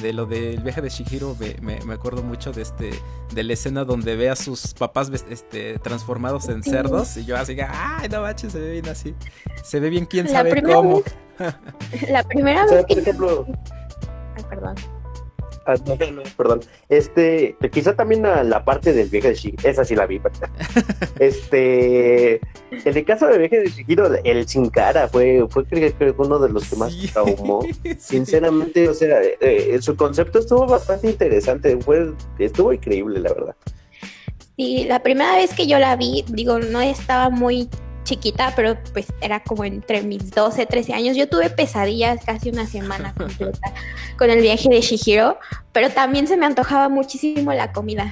de 0.01 0.13
lo 0.13 0.25
del 0.25 0.61
viaje 0.63 0.81
de 0.81 0.89
Shihiro, 0.89 1.35
me, 1.39 1.55
me- 1.61 1.79
me 1.85 1.93
acuerdo 1.93 2.23
mucho 2.23 2.51
de 2.51 2.61
este, 2.61 2.91
de 3.33 3.43
la 3.43 3.53
escena 3.69 3.85
donde 3.85 4.15
ve 4.15 4.29
a 4.29 4.35
sus 4.35 4.73
papás 4.73 5.11
este, 5.29 5.77
transformados 5.79 6.49
en 6.49 6.63
cerdos 6.63 7.15
y 7.17 7.25
yo 7.25 7.37
así, 7.37 7.55
ay, 7.61 8.09
no 8.09 8.21
manches, 8.21 8.51
se 8.51 8.59
ve 8.59 8.71
bien 8.71 8.87
así, 8.89 9.15
se 9.63 9.79
ve 9.79 9.89
bien 9.89 10.05
quién 10.05 10.25
La 10.25 10.31
sabe 10.31 10.61
cómo. 10.63 11.03
La 12.09 12.23
primera 12.23 12.65
O 12.65 12.67
sea, 12.67 12.77
vez 12.77 12.85
por 12.85 12.95
que... 12.95 13.01
ejemplo, 13.01 13.47
Ay, 14.35 14.43
perdón. 14.49 14.75
Ah, 15.65 15.75
no, 15.85 15.95
no, 15.95 16.11
no, 16.11 16.21
perdón, 16.37 16.61
este, 16.89 17.55
quizá 17.71 17.95
también 17.95 18.25
a 18.25 18.43
la 18.43 18.63
parte 18.63 18.93
del 18.93 19.09
viaje 19.09 19.29
de 19.29 19.35
Shihiro, 19.35 19.69
esa 19.69 19.83
sí 19.85 19.95
la 19.95 20.05
vi, 20.05 20.19
¿verdad? 20.19 20.49
este, 21.19 22.35
en 22.35 22.97
el 22.97 23.05
caso 23.05 23.27
del 23.27 23.39
viaje 23.39 23.59
de 23.59 23.69
Shihiro, 23.69 24.13
el 24.23 24.47
sin 24.47 24.69
cara 24.69 25.07
fue, 25.07 25.45
fue 25.49 25.65
creo, 25.65 26.15
uno 26.17 26.39
de 26.39 26.49
los 26.49 26.69
que 26.69 26.75
más 26.75 26.93
Sí. 26.93 27.07
traumó. 27.07 27.61
Sí. 27.83 27.95
Sinceramente, 27.99 28.87
o 28.89 28.93
sea, 28.93 29.21
eh, 29.21 29.37
eh, 29.41 29.77
su 29.81 29.95
concepto 29.95 30.39
estuvo 30.39 30.65
bastante 30.65 31.07
interesante, 31.07 31.77
fue, 31.81 32.11
estuvo 32.37 32.73
increíble, 32.73 33.19
la 33.19 33.33
verdad. 33.33 33.55
Sí, 34.57 34.85
la 34.87 35.01
primera 35.01 35.35
vez 35.35 35.53
que 35.53 35.67
yo 35.67 35.79
la 35.79 35.95
vi, 35.95 36.25
digo, 36.27 36.59
no 36.59 36.81
estaba 36.81 37.29
muy 37.29 37.69
chiquita, 38.03 38.53
pero 38.55 38.77
pues 38.93 39.07
era 39.21 39.43
como 39.43 39.63
entre 39.65 40.01
mis 40.01 40.31
12, 40.31 40.65
13 40.65 40.93
años. 40.93 41.17
Yo 41.17 41.29
tuve 41.29 41.49
pesadillas 41.49 42.23
casi 42.25 42.49
una 42.49 42.65
semana 42.67 43.13
completa 43.17 43.73
con 44.17 44.29
el 44.29 44.41
viaje 44.41 44.69
de 44.69 44.81
Shihiro, 44.81 45.37
pero 45.71 45.89
también 45.89 46.27
se 46.27 46.37
me 46.37 46.45
antojaba 46.45 46.89
muchísimo 46.89 47.53
la 47.53 47.71
comida. 47.71 48.11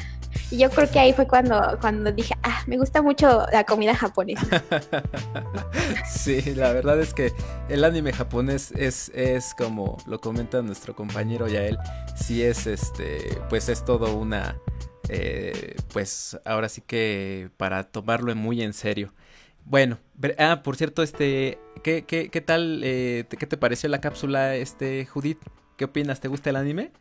Y 0.49 0.57
yo 0.57 0.69
creo 0.69 0.89
que 0.89 0.99
ahí 0.99 1.13
fue 1.13 1.27
cuando, 1.27 1.77
cuando 1.81 2.11
dije, 2.11 2.33
ah, 2.43 2.61
me 2.67 2.77
gusta 2.77 3.01
mucho 3.01 3.45
la 3.51 3.65
comida 3.65 3.95
japonesa. 3.95 4.63
Sí, 6.09 6.41
la 6.55 6.73
verdad 6.73 6.99
es 6.99 7.13
que 7.13 7.31
el 7.69 7.83
anime 7.83 8.11
japonés 8.11 8.71
es, 8.71 9.09
es 9.09 9.53
como 9.53 9.97
lo 10.05 10.19
comenta 10.19 10.61
nuestro 10.61 10.95
compañero 10.95 11.47
Yael, 11.47 11.77
sí 12.15 12.43
es 12.43 12.67
este, 12.67 13.39
pues 13.49 13.69
es 13.69 13.85
todo 13.85 14.15
una, 14.15 14.57
eh, 15.07 15.75
pues 15.93 16.37
ahora 16.43 16.67
sí 16.67 16.81
que 16.81 17.49
para 17.57 17.83
tomarlo 17.83 18.35
muy 18.35 18.61
en 18.61 18.73
serio. 18.73 19.13
Bueno, 19.69 19.97
ah, 20.39 20.61
por 20.63 20.77
cierto, 20.77 21.03
este, 21.03 21.59
¿qué, 21.83 22.05
qué, 22.05 22.29
qué 22.29 22.39
tal, 22.39 22.81
eh, 22.85 23.25
qué 23.27 23.45
te 23.45 23.57
pareció 23.57 23.89
la 23.89 23.99
cápsula, 23.99 24.55
este, 24.55 25.05
Judith? 25.05 25.39
¿Qué 25.75 25.83
opinas? 25.85 26.21
¿Te 26.21 26.29
gusta 26.29 26.51
el 26.51 26.55
anime? 26.55 26.91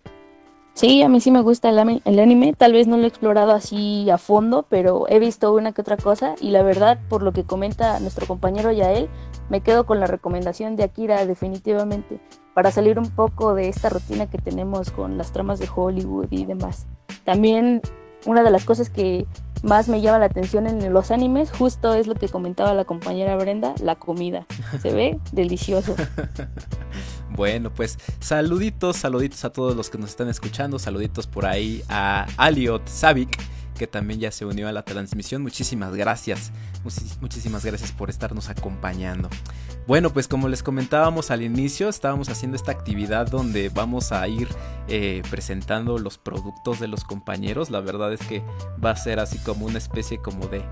Sí, 0.75 1.01
a 1.03 1.09
mí 1.09 1.21
sí 1.21 1.31
me 1.31 1.43
gusta 1.43 1.69
el, 1.71 2.03
el, 2.05 2.19
anime, 2.19 2.55
tal 2.55 2.73
vez 2.73 2.89
no 2.89 2.97
lo 2.97 3.05
he 3.05 3.07
explorado 3.07 3.53
así 3.53 4.11
a 4.11 4.19
fondo, 4.19 4.67
pero 4.69 5.07
he 5.09 5.21
visto 5.21 5.55
una 5.55 5.71
que 5.71 5.81
otra 5.81 5.97
cosa 5.97 6.35
y 6.41 6.51
la 6.51 6.65
verdad, 6.65 6.99
por 7.09 7.23
lo 7.23 7.33
que 7.33 7.45
comenta 7.45 8.01
nuestro 8.01 8.27
compañero 8.27 8.73
Yael, 8.73 9.09
me 9.49 9.61
quedo 9.61 9.87
con 9.87 10.01
la 10.01 10.09
recomendación 10.09 10.75
de 10.75 10.83
Akira 10.83 11.25
definitivamente, 11.25 12.21
para 12.53 12.73
salir 12.73 12.99
un 12.99 13.11
poco 13.11 13.55
de 13.55 13.69
esta 13.69 13.91
rutina 13.91 14.29
que 14.29 14.39
tenemos 14.39 14.91
con 14.91 15.17
las 15.17 15.33
tramas 15.33 15.61
de 15.61 15.69
Hollywood 15.73 16.27
y 16.31 16.45
demás. 16.45 16.87
También 17.25 17.81
una 18.27 18.43
de 18.43 18.51
las 18.51 18.65
cosas 18.65 18.91
que 18.91 19.27
más 19.63 19.89
me 19.89 20.01
llama 20.01 20.19
la 20.19 20.27
atención 20.27 20.67
en 20.67 20.93
los 20.93 21.11
animes, 21.11 21.51
justo 21.51 21.95
es 21.95 22.07
lo 22.07 22.15
que 22.15 22.29
comentaba 22.29 22.75
la 22.75 22.85
compañera 22.85 23.37
Brenda, 23.37 23.75
la 23.83 23.97
comida. 23.97 24.47
Se 24.83 24.93
ve 24.93 25.19
delicioso. 25.33 25.95
Bueno, 27.31 27.71
pues 27.73 27.99
saluditos, 28.19 28.97
saluditos 28.97 29.45
a 29.45 29.51
todos 29.51 29.77
los 29.77 29.91
que 29.91 29.99
nos 29.99 30.11
están 30.11 30.29
escuchando, 30.29 30.79
saluditos 30.79 31.27
por 31.27 31.45
ahí 31.45 31.83
a 31.89 32.27
Aliot 32.39 32.87
Savik 32.89 33.39
que 33.77 33.87
también 33.87 34.21
ya 34.21 34.31
se 34.33 34.45
unió 34.45 34.69
a 34.69 34.73
la 34.73 34.83
transmisión. 34.83 35.43
Muchísimas 35.43 35.95
gracias. 35.95 36.51
muchísimas 37.21 37.65
gracias 37.65 37.93
por 37.93 38.11
estarnos 38.11 38.49
acompañando. 38.49 39.29
Bueno, 39.87 40.13
pues 40.13 40.27
como 40.27 40.49
les 40.49 40.63
comentábamos 40.63 41.31
al 41.31 41.43
inicio, 41.43 41.89
estábamos 41.89 42.29
haciendo 42.29 42.57
esta 42.57 42.73
actividad 42.73 43.29
donde 43.29 43.69
vamos 43.69 44.11
a 44.11 44.27
ir 44.27 44.49
eh, 44.89 45.23
presentando 45.31 45.99
los 45.99 46.19
productos 46.19 46.81
de 46.81 46.89
los 46.89 47.05
compañeros. 47.05 47.71
La 47.71 47.81
verdad 47.81 48.13
es 48.13 48.21
que 48.21 48.43
va 48.85 48.91
a 48.91 48.97
ser 48.97 49.21
así 49.21 49.39
como 49.39 49.67
una 49.67 49.79
especie 49.79 50.19
como 50.19 50.49
de 50.49 50.65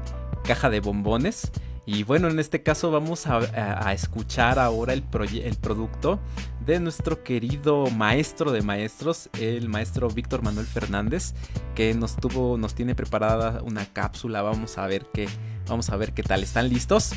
caja 0.45 0.71
de 0.71 0.81
bombones. 0.81 1.53
Y 1.87 2.03
bueno, 2.03 2.29
en 2.29 2.39
este 2.39 2.63
caso 2.63 2.91
vamos 2.91 3.27
a, 3.27 3.93
escuchar 3.93 4.59
ahora 4.59 4.95
el, 4.95 5.05
el 5.43 5.57
producto 5.57 6.19
de 6.65 6.81
nuestro 6.81 7.23
querido 7.23 7.87
maestro 7.91 8.53
de 8.53 8.63
maestros, 8.63 9.29
el 9.39 9.69
maestro 9.69 10.09
Víctor 10.09 10.43
Manuel 10.43 10.67
Fernández, 10.67 11.35
que 11.75 11.93
nos 11.93 12.17
tuvo, 12.17 12.57
nos 12.57 12.75
tiene 12.75 12.95
preparada 12.95 13.61
una 13.63 13.85
cápsula. 13.93 14.41
Vamos 14.41 14.79
a 14.79 14.87
ver 14.87 15.07
qué, 15.13 15.29
vamos 15.69 15.91
a 15.91 15.97
ver 15.97 16.15
qué 16.15 16.23
tal. 16.23 16.43
¿Están 16.43 16.71
listos? 16.71 17.13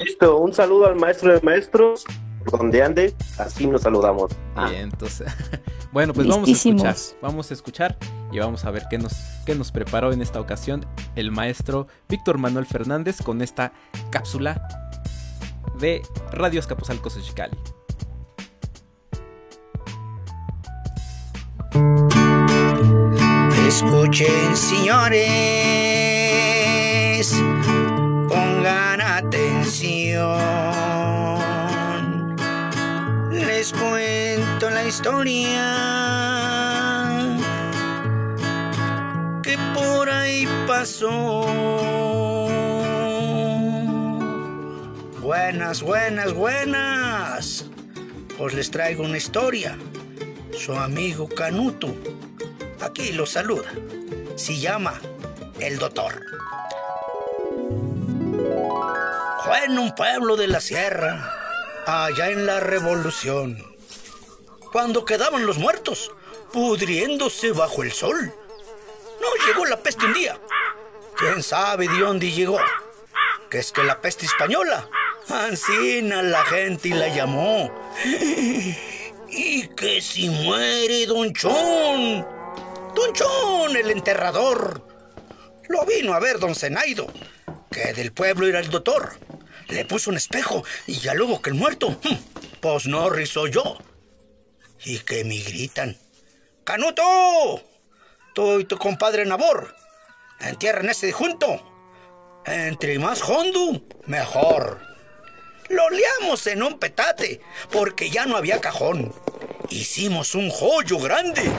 Listo, 0.00 0.38
un 0.38 0.52
saludo 0.52 0.86
al 0.86 0.96
maestro 0.96 1.32
de 1.32 1.40
maestros, 1.42 2.04
donde 2.50 2.82
ande, 2.82 3.14
así 3.38 3.66
nos 3.68 3.82
saludamos. 3.82 4.32
Ah. 4.56 4.68
Bien, 4.68 4.82
entonces, 4.82 5.32
bueno, 5.94 6.12
pues 6.12 6.26
vamos 6.26 6.48
a 6.48 6.52
escuchar, 6.52 6.96
vamos 7.22 7.50
a 7.52 7.54
escuchar 7.54 7.96
y 8.32 8.40
vamos 8.40 8.64
a 8.64 8.72
ver 8.72 8.86
qué 8.90 8.98
nos, 8.98 9.14
qué 9.46 9.54
nos 9.54 9.70
preparó 9.70 10.12
en 10.12 10.22
esta 10.22 10.40
ocasión 10.40 10.84
el 11.14 11.30
maestro 11.30 11.86
Víctor 12.08 12.36
Manuel 12.36 12.66
Fernández 12.66 13.22
con 13.22 13.40
esta 13.40 13.72
cápsula 14.10 14.60
de 15.78 16.02
Radio 16.32 16.58
Escapuzalco 16.58 17.10
Xochicali. 17.10 17.56
Escuchen, 23.68 24.56
señores, 24.56 25.22
pongan 28.28 29.00
atención. 29.00 30.34
Les 33.30 33.72
cuento 33.72 34.33
la 34.70 34.84
historia 34.84 35.62
que 39.42 39.58
por 39.74 40.08
ahí 40.08 40.48
pasó. 40.66 41.44
Buenas, 45.20 45.82
buenas, 45.82 46.32
buenas. 46.32 47.66
Pues 48.38 48.54
les 48.54 48.70
traigo 48.70 49.04
una 49.04 49.16
historia. 49.16 49.76
Su 50.56 50.74
amigo 50.74 51.28
Canuto. 51.28 51.94
Aquí 52.80 53.12
lo 53.12 53.26
saluda. 53.26 53.70
Se 54.36 54.58
llama 54.58 55.00
El 55.60 55.78
Doctor. 55.78 56.20
Fue 59.44 59.64
en 59.66 59.78
un 59.78 59.94
pueblo 59.94 60.36
de 60.36 60.48
la 60.48 60.60
sierra, 60.60 61.30
allá 61.86 62.30
en 62.30 62.46
la 62.46 62.60
revolución, 62.60 63.58
cuando 64.74 65.04
quedaban 65.04 65.46
los 65.46 65.56
muertos, 65.56 66.10
pudriéndose 66.52 67.52
bajo 67.52 67.84
el 67.84 67.92
sol. 67.92 68.34
No 69.20 69.46
llegó 69.46 69.64
la 69.66 69.80
peste 69.80 70.04
un 70.04 70.12
día. 70.12 70.36
¿Quién 71.16 71.44
sabe 71.44 71.86
de 71.86 71.96
dónde 72.00 72.32
llegó? 72.32 72.58
Que 73.48 73.58
es 73.58 73.70
que 73.70 73.84
la 73.84 74.00
peste 74.00 74.26
española 74.26 74.88
Ancina 75.28 76.22
la 76.22 76.44
gente 76.44 76.88
y 76.88 76.92
la 76.92 77.06
llamó. 77.06 77.72
Y 79.36 79.68
que 79.68 80.00
si 80.00 80.28
muere 80.28 81.06
Don 81.06 81.32
Chon. 81.32 82.26
Don 82.96 83.12
Chon, 83.12 83.76
el 83.76 83.92
enterrador. 83.92 84.84
Lo 85.68 85.86
vino 85.86 86.14
a 86.14 86.18
ver 86.18 86.40
Don 86.40 86.56
Zenaido, 86.56 87.06
que 87.70 87.92
del 87.92 88.12
pueblo 88.12 88.48
era 88.48 88.58
el 88.58 88.70
doctor. 88.70 89.12
Le 89.68 89.84
puso 89.84 90.10
un 90.10 90.16
espejo 90.16 90.64
y 90.88 90.94
ya 90.94 91.14
luego 91.14 91.40
que 91.40 91.50
el 91.50 91.56
muerto, 91.56 91.96
hm, 92.02 92.16
pues 92.60 92.86
no 92.86 93.08
rizo 93.08 93.46
yo. 93.46 93.78
Y 94.84 94.98
que 95.00 95.24
me 95.24 95.38
gritan, 95.38 95.96
¡Canuto! 96.64 97.62
Tú 98.34 98.60
y 98.60 98.64
tu 98.64 98.76
compadre 98.76 99.24
Nabor, 99.24 99.74
entierran 100.40 100.90
ese 100.90 101.12
junto. 101.12 101.62
Entre 102.46 102.98
más 102.98 103.22
hondo, 103.22 103.80
mejor. 104.06 104.80
Lo 105.70 105.88
liamos 105.88 106.46
en 106.46 106.62
un 106.62 106.78
petate, 106.78 107.40
porque 107.70 108.10
ya 108.10 108.26
no 108.26 108.36
había 108.36 108.60
cajón. 108.60 109.14
Hicimos 109.70 110.34
un 110.34 110.50
joyo 110.50 110.98
grande 110.98 111.50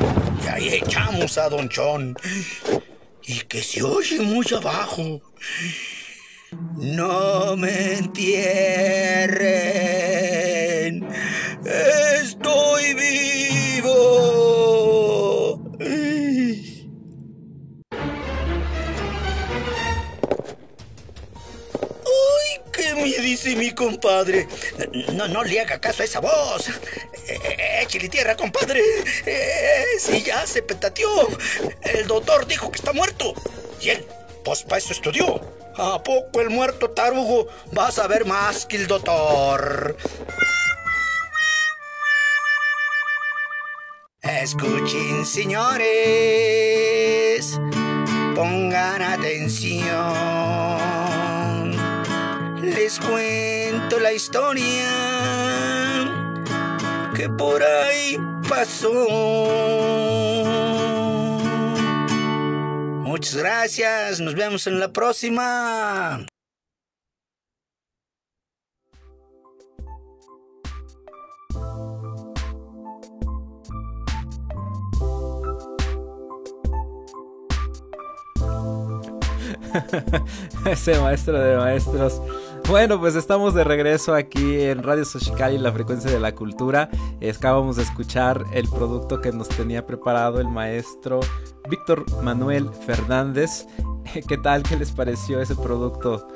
y 0.44 0.48
ahí 0.48 0.76
echamos 0.76 1.40
a 1.40 1.50
Don 1.50 1.70
Chon. 1.70 2.16
Y 3.24 3.40
que 3.42 3.64
se 3.64 3.82
oye 3.82 4.20
muy 4.20 4.46
abajo. 4.56 5.22
No 6.52 7.58
me 7.58 7.94
entierren. 7.94 9.26
Estoy 12.56 12.94
vivo. 12.94 13.96
me 22.96 23.18
dice 23.22 23.56
mi 23.58 23.72
compadre. 23.72 24.48
No, 25.14 25.28
no 25.28 25.44
le 25.44 25.60
haga 25.60 25.80
caso 25.82 26.02
a 26.02 26.06
esa 26.06 26.22
voz. 26.22 26.70
Eh, 27.28 27.82
échale 27.82 28.08
tierra, 28.08 28.38
compadre. 28.38 28.82
Eh, 29.26 29.84
si 30.00 30.24
ya 30.24 30.48
se 30.48 30.62
petateó. 30.62 31.28
El 31.82 32.08
doctor 32.08 32.48
dijo 32.48 32.72
que 32.72 32.78
está 32.78 32.94
muerto. 32.94 33.34
Y 33.82 33.90
pues 34.46 34.64
para 34.64 34.78
eso 34.78 34.94
estudió. 34.94 35.42
¿A 35.76 36.02
poco 36.02 36.40
el 36.40 36.50
muerto 36.50 36.90
tarugo 36.92 37.48
va 37.78 37.88
a 37.88 37.92
saber 37.92 38.24
más 38.26 38.66
que 38.66 38.78
el 38.78 38.88
doctor? 38.88 39.98
Escuchen, 44.26 45.26
señores. 45.26 45.60
Pongan 48.36 49.02
atención 49.02 50.66
les 52.76 53.00
cuento 53.00 54.00
la 54.00 54.12
historia 54.14 54.90
que 57.16 57.30
por 57.30 57.64
ahí 57.64 58.18
pasó. 58.50 58.92
Muchas 63.04 63.36
gracias, 63.36 64.20
nos 64.20 64.36
vemos 64.36 64.68
en 64.68 64.80
la 64.80 64.92
próxima. 64.92 66.26
Ese 80.66 81.00
maestro 81.00 81.40
de 81.40 81.58
maestros 81.58 82.22
bueno, 82.68 83.00
pues 83.00 83.16
estamos 83.16 83.54
de 83.54 83.64
regreso 83.64 84.16
aquí 84.16 84.62
en 84.62 84.82
Radio 84.82 85.06
Soshikali, 85.06 85.60
la 85.60 85.72
frecuencia 85.72 86.10
de 86.10 86.20
la 86.20 86.34
cultura. 86.34 86.90
Acabamos 87.38 87.76
de 87.76 87.84
escuchar 87.84 88.44
el 88.54 88.68
producto 88.68 89.22
que 89.22 89.32
nos 89.32 89.50
tenía 89.50 89.86
preparado 89.86 90.42
el 90.42 90.48
maestro 90.48 91.20
Víctor 91.70 92.06
Manuel 92.24 92.70
Fernández. 92.88 93.68
¿Qué 94.28 94.38
tal? 94.40 94.64
¿Qué 94.64 94.78
les 94.78 94.92
pareció 94.92 95.40
ese 95.40 95.56
producto? 95.56 96.28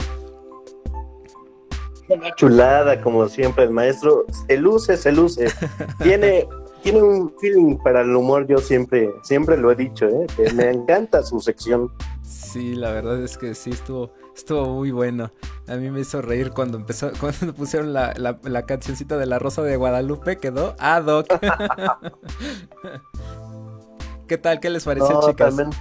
Una 2.10 2.34
chulada, 2.36 3.02
como 3.02 3.28
siempre, 3.28 3.64
el 3.64 3.72
maestro 3.72 4.26
se 4.48 4.58
luce, 4.58 4.98
se 4.98 5.12
luce. 5.12 5.48
Tiene 6.04 6.48
tiene 6.84 7.02
un 7.02 7.34
feeling 7.40 7.78
para 7.78 8.02
el 8.02 8.16
humor, 8.16 8.48
yo 8.48 8.58
siempre, 8.60 9.10
siempre 9.24 9.58
lo 9.58 9.72
he 9.72 9.76
dicho, 9.76 10.08
¿eh? 10.08 10.26
me 10.56 10.70
encanta 10.70 11.24
su 11.24 11.40
sección. 11.40 11.92
Sí, 12.22 12.76
la 12.76 12.92
verdad 12.92 13.22
es 13.24 13.38
que 13.38 13.54
sí 13.56 13.70
estuvo, 13.72 14.12
estuvo 14.36 14.66
muy 14.76 14.92
bueno. 14.92 15.32
A 15.68 15.76
mí 15.76 15.90
me 15.92 16.00
hizo 16.02 16.22
reír 16.22 16.52
cuando 16.52 16.78
empezó, 16.78 17.12
cuando 17.20 17.54
pusieron 17.54 17.94
la, 17.94 18.14
la, 18.18 18.40
la 18.44 18.64
cancioncita 18.66 19.18
de 19.18 19.26
la 19.26 19.40
Rosa 19.40 19.62
de 19.62 19.76
Guadalupe, 19.78 20.38
quedó 20.38 20.76
ad 20.80 21.06
hoc. 21.08 21.28
¿Qué 24.28 24.38
tal? 24.38 24.60
¿Qué 24.60 24.70
les 24.70 24.86
pareció, 24.86 25.10
No, 25.14 25.22
chicas? 25.30 25.56
también- 25.56 25.78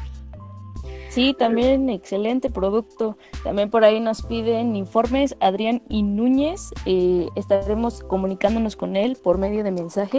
Sí, 1.11 1.34
también 1.37 1.88
excelente 1.88 2.48
producto. 2.50 3.16
También 3.42 3.70
por 3.70 3.82
ahí 3.82 3.98
nos 3.98 4.22
piden 4.22 4.76
informes 4.76 5.37
Adrián 5.40 5.82
y 5.88 6.02
Núñez. 6.02 6.70
eh, 6.87 7.26
estaremos 7.34 8.02
comunicándonos 8.04 8.76
con 8.76 8.94
él 8.94 9.16
por 9.20 9.37
medio 9.38 9.64
de 9.64 9.72
mensaje. 9.72 10.18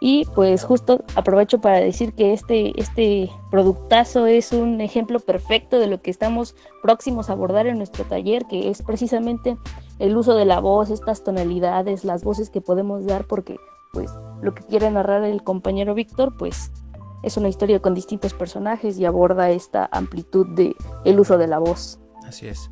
Y 0.00 0.26
pues 0.34 0.64
justo 0.64 1.04
aprovecho 1.14 1.60
para 1.60 1.78
decir 1.78 2.12
que 2.12 2.32
este, 2.32 2.78
este 2.80 3.30
productazo 3.50 4.26
es 4.26 4.52
un 4.52 4.80
ejemplo 4.80 5.20
perfecto 5.20 5.78
de 5.78 5.86
lo 5.86 6.02
que 6.02 6.10
estamos 6.10 6.54
próximos 6.82 7.30
a 7.30 7.32
abordar 7.32 7.66
en 7.66 7.78
nuestro 7.78 8.04
taller, 8.04 8.44
que 8.44 8.68
es 8.68 8.82
precisamente 8.82 9.56
el 9.98 10.16
uso 10.16 10.34
de 10.34 10.44
la 10.44 10.60
voz, 10.60 10.90
estas 10.90 11.24
tonalidades, 11.24 12.04
las 12.04 12.24
voces 12.24 12.50
que 12.50 12.60
podemos 12.60 13.06
dar, 13.06 13.26
porque 13.26 13.56
pues 13.92 14.10
lo 14.42 14.54
que 14.54 14.62
quiere 14.64 14.90
narrar 14.90 15.24
el 15.24 15.42
compañero 15.42 15.94
Víctor, 15.94 16.36
pues 16.36 16.70
es 17.22 17.36
una 17.38 17.48
historia 17.48 17.80
con 17.80 17.94
distintos 17.94 18.34
personajes 18.34 18.98
y 18.98 19.06
aborda 19.06 19.50
esta 19.50 19.88
amplitud 19.90 20.46
de 20.54 20.76
el 21.04 21.18
uso 21.18 21.38
de 21.38 21.46
la 21.46 21.58
voz. 21.58 21.98
Así 22.26 22.46
es. 22.46 22.70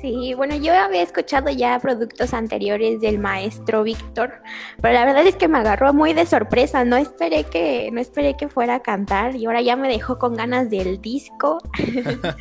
Sí, 0.00 0.32
bueno, 0.34 0.54
yo 0.54 0.72
había 0.74 1.02
escuchado 1.02 1.50
ya 1.50 1.78
productos 1.80 2.32
anteriores 2.32 3.00
del 3.00 3.18
maestro 3.18 3.82
Víctor, 3.82 4.32
pero 4.80 4.94
la 4.94 5.04
verdad 5.04 5.26
es 5.26 5.34
que 5.34 5.48
me 5.48 5.58
agarró 5.58 5.92
muy 5.92 6.12
de 6.12 6.24
sorpresa. 6.24 6.84
No 6.84 6.96
esperé 6.96 7.44
que, 7.44 7.90
no 7.92 8.00
esperé 8.00 8.36
que 8.36 8.48
fuera 8.48 8.76
a 8.76 8.82
cantar 8.82 9.34
y 9.34 9.46
ahora 9.46 9.60
ya 9.60 9.74
me 9.74 9.88
dejó 9.88 10.18
con 10.18 10.34
ganas 10.34 10.70
del 10.70 11.00
disco. 11.00 11.58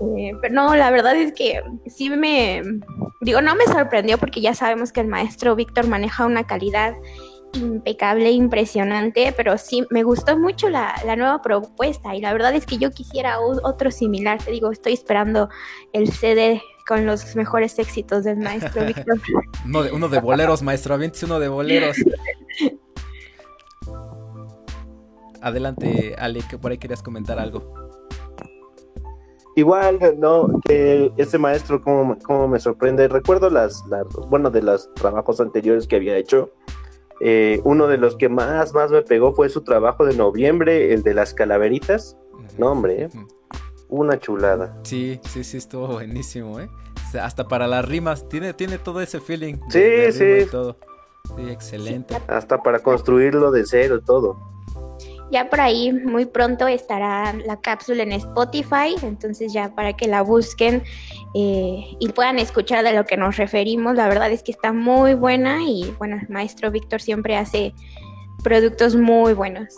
Eh, 0.00 0.32
pero 0.42 0.52
no, 0.52 0.74
la 0.74 0.90
verdad 0.90 1.14
es 1.14 1.32
que 1.32 1.62
sí 1.86 2.10
me, 2.10 2.60
digo, 3.20 3.40
no 3.40 3.54
me 3.54 3.64
sorprendió 3.66 4.18
porque 4.18 4.40
ya 4.40 4.52
sabemos 4.52 4.90
que 4.90 5.00
el 5.00 5.06
maestro 5.06 5.54
Víctor 5.54 5.86
maneja 5.86 6.26
una 6.26 6.48
calidad 6.48 6.94
impecable, 7.54 8.30
impresionante, 8.30 9.32
pero 9.36 9.58
sí 9.58 9.86
me 9.90 10.02
gustó 10.02 10.38
mucho 10.38 10.68
la, 10.68 10.94
la 11.04 11.16
nueva 11.16 11.42
propuesta 11.42 12.14
y 12.14 12.20
la 12.20 12.32
verdad 12.32 12.54
es 12.54 12.66
que 12.66 12.78
yo 12.78 12.90
quisiera 12.90 13.38
otro 13.40 13.90
similar. 13.90 14.42
Te 14.42 14.50
digo, 14.50 14.70
estoy 14.70 14.92
esperando 14.92 15.48
el 15.92 16.10
CD 16.12 16.62
con 16.86 17.06
los 17.06 17.34
mejores 17.36 17.78
éxitos 17.78 18.24
del 18.24 18.38
maestro 18.38 18.84
Víctor. 18.86 19.20
Uno 19.64 19.82
de, 19.82 19.92
uno 19.92 20.08
de 20.08 20.20
boleros, 20.20 20.62
maestro. 20.62 20.94
Aviéntese 20.94 21.26
uno 21.26 21.38
de 21.38 21.48
boleros. 21.48 21.96
Adelante, 25.40 26.14
Ale, 26.18 26.40
que 26.48 26.58
por 26.58 26.70
ahí 26.70 26.78
querías 26.78 27.02
comentar 27.02 27.38
algo. 27.38 27.84
Igual, 29.56 30.00
no, 30.18 30.48
que 30.64 31.12
ese 31.16 31.38
maestro 31.38 31.80
como, 31.80 32.18
como 32.18 32.48
me 32.48 32.58
sorprende. 32.58 33.06
Recuerdo 33.08 33.50
las, 33.50 33.84
las, 33.88 34.04
bueno, 34.28 34.50
de 34.50 34.62
los 34.62 34.92
trabajos 34.94 35.40
anteriores 35.40 35.86
que 35.86 35.96
había 35.96 36.16
hecho. 36.16 36.50
Eh, 37.26 37.62
uno 37.64 37.86
de 37.86 37.96
los 37.96 38.16
que 38.16 38.28
más, 38.28 38.74
más 38.74 38.90
me 38.90 39.00
pegó 39.00 39.32
fue 39.32 39.48
su 39.48 39.62
trabajo 39.62 40.04
de 40.04 40.14
noviembre, 40.14 40.92
el 40.92 41.02
de 41.02 41.14
las 41.14 41.32
calaveritas. 41.32 42.18
No, 42.58 42.72
hombre, 42.72 43.04
¿eh? 43.04 43.08
una 43.88 44.18
chulada. 44.18 44.78
Sí, 44.82 45.18
sí, 45.30 45.42
sí, 45.42 45.56
estuvo 45.56 45.86
buenísimo, 45.86 46.60
¿eh? 46.60 46.68
Hasta 47.18 47.48
para 47.48 47.66
las 47.66 47.82
rimas, 47.88 48.28
tiene, 48.28 48.52
tiene 48.52 48.76
todo 48.76 49.00
ese 49.00 49.20
feeling. 49.20 49.54
Sí, 49.70 49.80
de 49.80 50.12
sí. 50.12 50.24
rima 50.24 50.38
y 50.38 50.46
todo. 50.46 50.76
Sí, 51.34 51.50
excelente. 51.50 52.14
Hasta 52.26 52.62
para 52.62 52.80
construirlo 52.80 53.50
de 53.50 53.64
cero, 53.64 54.02
todo. 54.04 54.53
Ya 55.30 55.48
por 55.48 55.60
ahí 55.60 55.92
muy 55.92 56.26
pronto 56.26 56.68
estará 56.68 57.32
la 57.32 57.60
cápsula 57.60 58.02
en 58.02 58.12
Spotify, 58.12 58.94
entonces 59.02 59.52
ya 59.52 59.74
para 59.74 59.94
que 59.96 60.06
la 60.06 60.22
busquen 60.22 60.82
eh, 61.34 61.84
y 61.98 62.08
puedan 62.14 62.38
escuchar 62.38 62.84
de 62.84 62.92
lo 62.92 63.04
que 63.04 63.16
nos 63.16 63.36
referimos, 63.36 63.96
la 63.96 64.08
verdad 64.08 64.30
es 64.30 64.42
que 64.42 64.52
está 64.52 64.72
muy 64.72 65.14
buena 65.14 65.62
y 65.62 65.94
bueno, 65.98 66.18
el 66.20 66.28
maestro 66.28 66.70
Víctor 66.70 67.00
siempre 67.00 67.36
hace 67.36 67.74
productos 68.42 68.94
muy 68.94 69.32
buenos. 69.32 69.74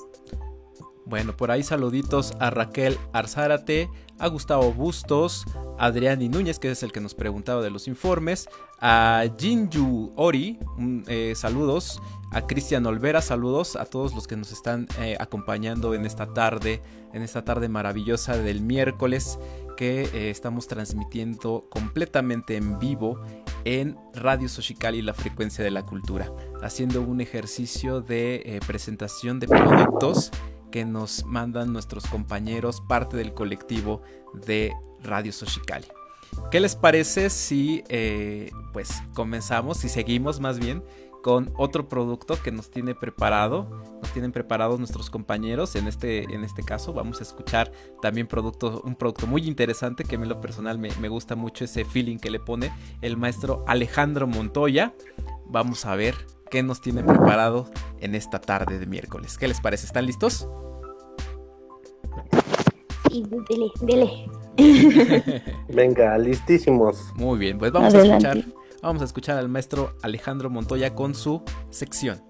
Bueno, 1.06 1.36
por 1.36 1.52
ahí 1.52 1.62
saluditos 1.62 2.34
a 2.40 2.50
Raquel 2.50 2.98
Arzárate, 3.12 3.88
a 4.18 4.28
Gustavo 4.28 4.72
Bustos, 4.72 5.44
a 5.78 5.86
Adrián 5.86 6.22
y 6.22 6.28
Núñez, 6.28 6.58
que 6.58 6.70
es 6.70 6.82
el 6.82 6.92
que 6.92 7.00
nos 7.00 7.14
preguntaba 7.14 7.62
de 7.62 7.70
los 7.70 7.88
informes, 7.88 8.48
a 8.80 9.24
Jinju 9.38 10.12
Ori, 10.16 10.58
eh, 11.06 11.34
saludos, 11.36 12.00
a 12.32 12.46
Cristian 12.46 12.86
Olvera, 12.86 13.22
saludos 13.22 13.76
a 13.76 13.84
todos 13.84 14.14
los 14.14 14.26
que 14.26 14.36
nos 14.36 14.52
están 14.52 14.88
eh, 15.00 15.16
acompañando 15.20 15.94
en 15.94 16.04
esta 16.04 16.32
tarde, 16.32 16.82
en 17.12 17.22
esta 17.22 17.44
tarde 17.44 17.68
maravillosa 17.68 18.36
del 18.36 18.60
miércoles 18.60 19.38
que 19.76 20.02
eh, 20.02 20.30
estamos 20.30 20.66
transmitiendo 20.66 21.66
completamente 21.70 22.56
en 22.56 22.78
vivo 22.78 23.20
en 23.64 23.96
Radio 24.14 24.48
Sochicali, 24.48 25.02
la 25.02 25.12
frecuencia 25.12 25.62
de 25.62 25.70
la 25.70 25.84
cultura, 25.84 26.32
haciendo 26.62 27.02
un 27.02 27.20
ejercicio 27.20 28.00
de 28.00 28.60
presentación 28.66 29.40
de 29.40 29.48
productos 29.48 30.30
que 30.76 30.84
nos 30.84 31.24
mandan 31.24 31.72
nuestros 31.72 32.06
compañeros, 32.06 32.82
parte 32.82 33.16
del 33.16 33.32
colectivo 33.32 34.02
de 34.34 34.74
Radio 35.02 35.32
Sochicali. 35.32 35.86
¿Qué 36.50 36.60
les 36.60 36.76
parece 36.76 37.30
si 37.30 37.82
eh, 37.88 38.50
pues 38.74 38.90
comenzamos, 39.14 39.78
si 39.78 39.88
seguimos 39.88 40.38
más 40.38 40.58
bien 40.58 40.84
con 41.22 41.50
otro 41.56 41.88
producto 41.88 42.38
que 42.42 42.52
nos 42.52 42.70
tiene 42.70 42.94
preparado, 42.94 43.70
nos 44.02 44.12
tienen 44.12 44.32
preparados 44.32 44.78
nuestros 44.78 45.08
compañeros. 45.08 45.74
En 45.76 45.88
este, 45.88 46.24
en 46.24 46.44
este 46.44 46.62
caso 46.62 46.92
vamos 46.92 47.20
a 47.20 47.22
escuchar 47.22 47.72
también 48.02 48.26
producto, 48.26 48.82
un 48.84 48.96
producto 48.96 49.26
muy 49.26 49.48
interesante 49.48 50.04
que 50.04 50.16
a 50.16 50.18
mí 50.18 50.26
lo 50.26 50.42
personal 50.42 50.78
me, 50.78 50.90
me 51.00 51.08
gusta 51.08 51.36
mucho 51.36 51.64
ese 51.64 51.86
feeling 51.86 52.18
que 52.18 52.28
le 52.28 52.38
pone 52.38 52.70
el 53.00 53.16
maestro 53.16 53.64
Alejandro 53.66 54.26
Montoya. 54.26 54.94
Vamos 55.46 55.86
a 55.86 55.96
ver 55.96 56.14
qué 56.50 56.62
nos 56.62 56.82
tiene 56.82 57.02
preparado 57.02 57.70
en 57.98 58.14
esta 58.14 58.42
tarde 58.42 58.78
de 58.78 58.84
miércoles. 58.84 59.38
¿Qué 59.38 59.48
les 59.48 59.62
parece? 59.62 59.86
¿Están 59.86 60.04
listos? 60.04 60.46
Dele, 63.22 63.70
dele. 63.80 65.42
Venga, 65.68 66.16
listísimos. 66.18 67.12
Muy 67.16 67.38
bien, 67.38 67.58
pues 67.58 67.72
vamos 67.72 67.94
Adelante. 67.94 68.26
a 68.26 68.32
escuchar. 68.32 68.54
Vamos 68.82 69.02
a 69.02 69.04
escuchar 69.04 69.38
al 69.38 69.48
maestro 69.48 69.94
Alejandro 70.02 70.50
Montoya 70.50 70.94
con 70.94 71.14
su 71.14 71.42
sección. 71.70 72.20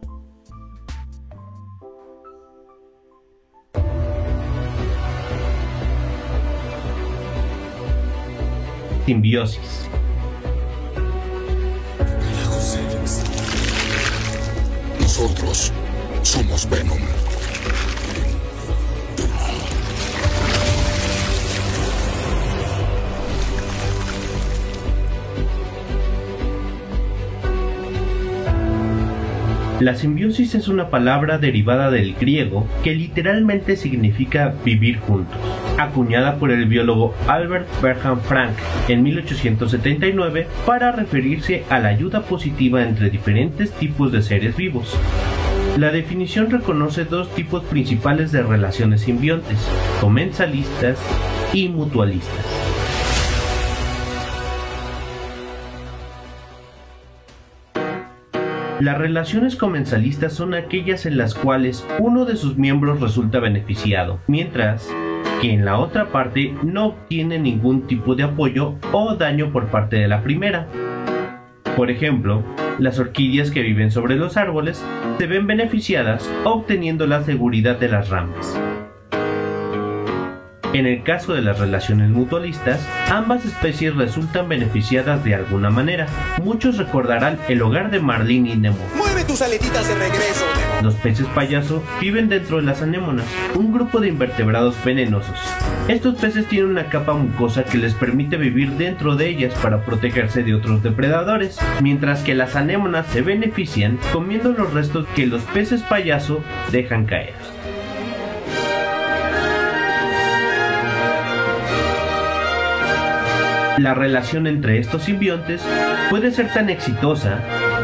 Simbiosis. 9.04 9.88
Nosotros 15.00 15.72
somos 16.22 16.68
Venom. 16.68 16.98
La 29.86 29.94
simbiosis 29.94 30.56
es 30.56 30.66
una 30.66 30.90
palabra 30.90 31.38
derivada 31.38 31.92
del 31.92 32.14
griego 32.14 32.66
que 32.82 32.92
literalmente 32.92 33.76
significa 33.76 34.52
vivir 34.64 34.98
juntos, 34.98 35.38
acuñada 35.78 36.40
por 36.40 36.50
el 36.50 36.66
biólogo 36.66 37.14
Albert 37.28 37.68
Berham 37.80 38.20
Frank 38.20 38.56
en 38.88 39.04
1879 39.04 40.48
para 40.66 40.90
referirse 40.90 41.62
a 41.70 41.78
la 41.78 41.90
ayuda 41.90 42.22
positiva 42.22 42.82
entre 42.82 43.10
diferentes 43.10 43.70
tipos 43.70 44.10
de 44.10 44.22
seres 44.22 44.56
vivos. 44.56 44.98
La 45.78 45.92
definición 45.92 46.50
reconoce 46.50 47.04
dos 47.04 47.32
tipos 47.36 47.62
principales 47.62 48.32
de 48.32 48.42
relaciones 48.42 49.02
simbiontes, 49.02 49.58
comensalistas 50.00 50.98
y 51.52 51.68
mutualistas. 51.68 52.65
Las 58.80 58.98
relaciones 58.98 59.56
comensalistas 59.56 60.34
son 60.34 60.52
aquellas 60.52 61.06
en 61.06 61.16
las 61.16 61.34
cuales 61.34 61.86
uno 61.98 62.26
de 62.26 62.36
sus 62.36 62.58
miembros 62.58 63.00
resulta 63.00 63.40
beneficiado, 63.40 64.20
mientras 64.26 64.86
que 65.40 65.54
en 65.54 65.64
la 65.64 65.78
otra 65.78 66.12
parte 66.12 66.54
no 66.62 66.88
obtiene 66.88 67.38
ningún 67.38 67.86
tipo 67.86 68.14
de 68.14 68.24
apoyo 68.24 68.74
o 68.92 69.14
daño 69.14 69.50
por 69.50 69.68
parte 69.68 69.96
de 69.96 70.08
la 70.08 70.22
primera. 70.22 70.66
Por 71.74 71.90
ejemplo, 71.90 72.42
las 72.78 72.98
orquídeas 72.98 73.50
que 73.50 73.62
viven 73.62 73.90
sobre 73.90 74.16
los 74.16 74.36
árboles 74.36 74.84
se 75.16 75.26
ven 75.26 75.46
beneficiadas 75.46 76.30
obteniendo 76.44 77.06
la 77.06 77.22
seguridad 77.22 77.78
de 77.78 77.88
las 77.88 78.10
ramas. 78.10 78.60
En 80.76 80.84
el 80.84 81.02
caso 81.02 81.32
de 81.32 81.40
las 81.40 81.58
relaciones 81.58 82.10
mutualistas, 82.10 82.86
ambas 83.10 83.46
especies 83.46 83.96
resultan 83.96 84.46
beneficiadas 84.46 85.24
de 85.24 85.34
alguna 85.34 85.70
manera. 85.70 86.06
Muchos 86.44 86.76
recordarán 86.76 87.38
el 87.48 87.62
hogar 87.62 87.90
de 87.90 87.98
Marlene 87.98 88.50
y 88.50 88.56
Nemo, 88.56 88.76
tus 89.26 89.40
aletitas 89.40 89.88
de 89.88 89.94
regreso. 89.94 90.44
Los 90.82 90.94
peces 90.96 91.26
payaso 91.28 91.82
viven 91.98 92.28
dentro 92.28 92.58
de 92.58 92.64
las 92.64 92.82
anémonas, 92.82 93.24
un 93.54 93.72
grupo 93.72 94.00
de 94.00 94.08
invertebrados 94.08 94.76
venenosos. 94.84 95.38
Estos 95.88 96.16
peces 96.16 96.46
tienen 96.46 96.72
una 96.72 96.90
capa 96.90 97.14
mucosa 97.14 97.64
que 97.64 97.78
les 97.78 97.94
permite 97.94 98.36
vivir 98.36 98.72
dentro 98.72 99.16
de 99.16 99.30
ellas 99.30 99.54
para 99.62 99.82
protegerse 99.82 100.42
de 100.42 100.54
otros 100.54 100.82
depredadores, 100.82 101.58
mientras 101.80 102.22
que 102.22 102.34
las 102.34 102.54
anémonas 102.54 103.06
se 103.06 103.22
benefician 103.22 103.98
comiendo 104.12 104.52
los 104.52 104.74
restos 104.74 105.06
que 105.16 105.26
los 105.26 105.40
peces 105.42 105.80
payaso 105.80 106.42
dejan 106.70 107.06
caer. 107.06 107.55
La 113.78 113.92
relación 113.92 114.46
entre 114.46 114.78
estos 114.78 115.02
simbiontes 115.02 115.62
puede 116.08 116.30
ser 116.30 116.48
tan 116.52 116.70
exitosa 116.70 117.40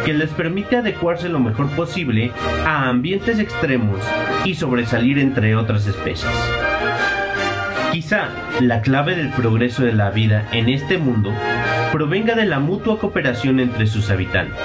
que 0.07 0.15
les 0.15 0.31
permite 0.31 0.77
adecuarse 0.77 1.29
lo 1.29 1.39
mejor 1.39 1.69
posible 1.77 2.33
a 2.67 2.89
ambientes 2.89 3.39
extremos 3.39 4.01
y 4.47 4.55
sobresalir 4.55 5.19
entre 5.19 5.55
otras 5.55 5.87
especies. 5.87 6.33
Quizá 7.93 8.29
la 8.61 8.81
clave 8.81 9.17
del 9.17 9.29
progreso 9.33 9.85
de 9.85 9.93
la 9.93 10.11
vida 10.11 10.49
en 10.53 10.71
este 10.71 10.97
mundo 10.97 11.31
provenga 11.93 12.35
de 12.35 12.47
la 12.47 12.59
mutua 12.59 12.99
cooperación 12.99 13.61
entre 13.61 13.87
sus 13.87 14.09
habitantes. 14.09 14.59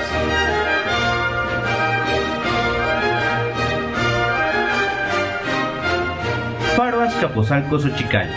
Faro 6.77 7.01
Azcapotzalco 7.01 7.79
Xochicali. 7.79 8.31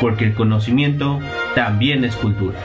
Porque 0.00 0.24
el 0.24 0.34
conocimiento 0.34 1.20
también 1.54 2.04
es 2.04 2.14
cultura. 2.16 2.58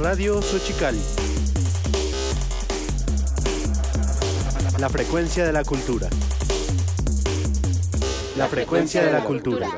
Radio 0.00 0.42
Xochicali. 0.42 0.98
La 4.78 4.88
frecuencia 4.88 5.44
de 5.44 5.52
la 5.52 5.62
cultura. 5.62 6.08
La 8.36 8.48
frecuencia 8.48 9.04
de 9.04 9.12
la 9.12 9.20
cultura. 9.20 9.68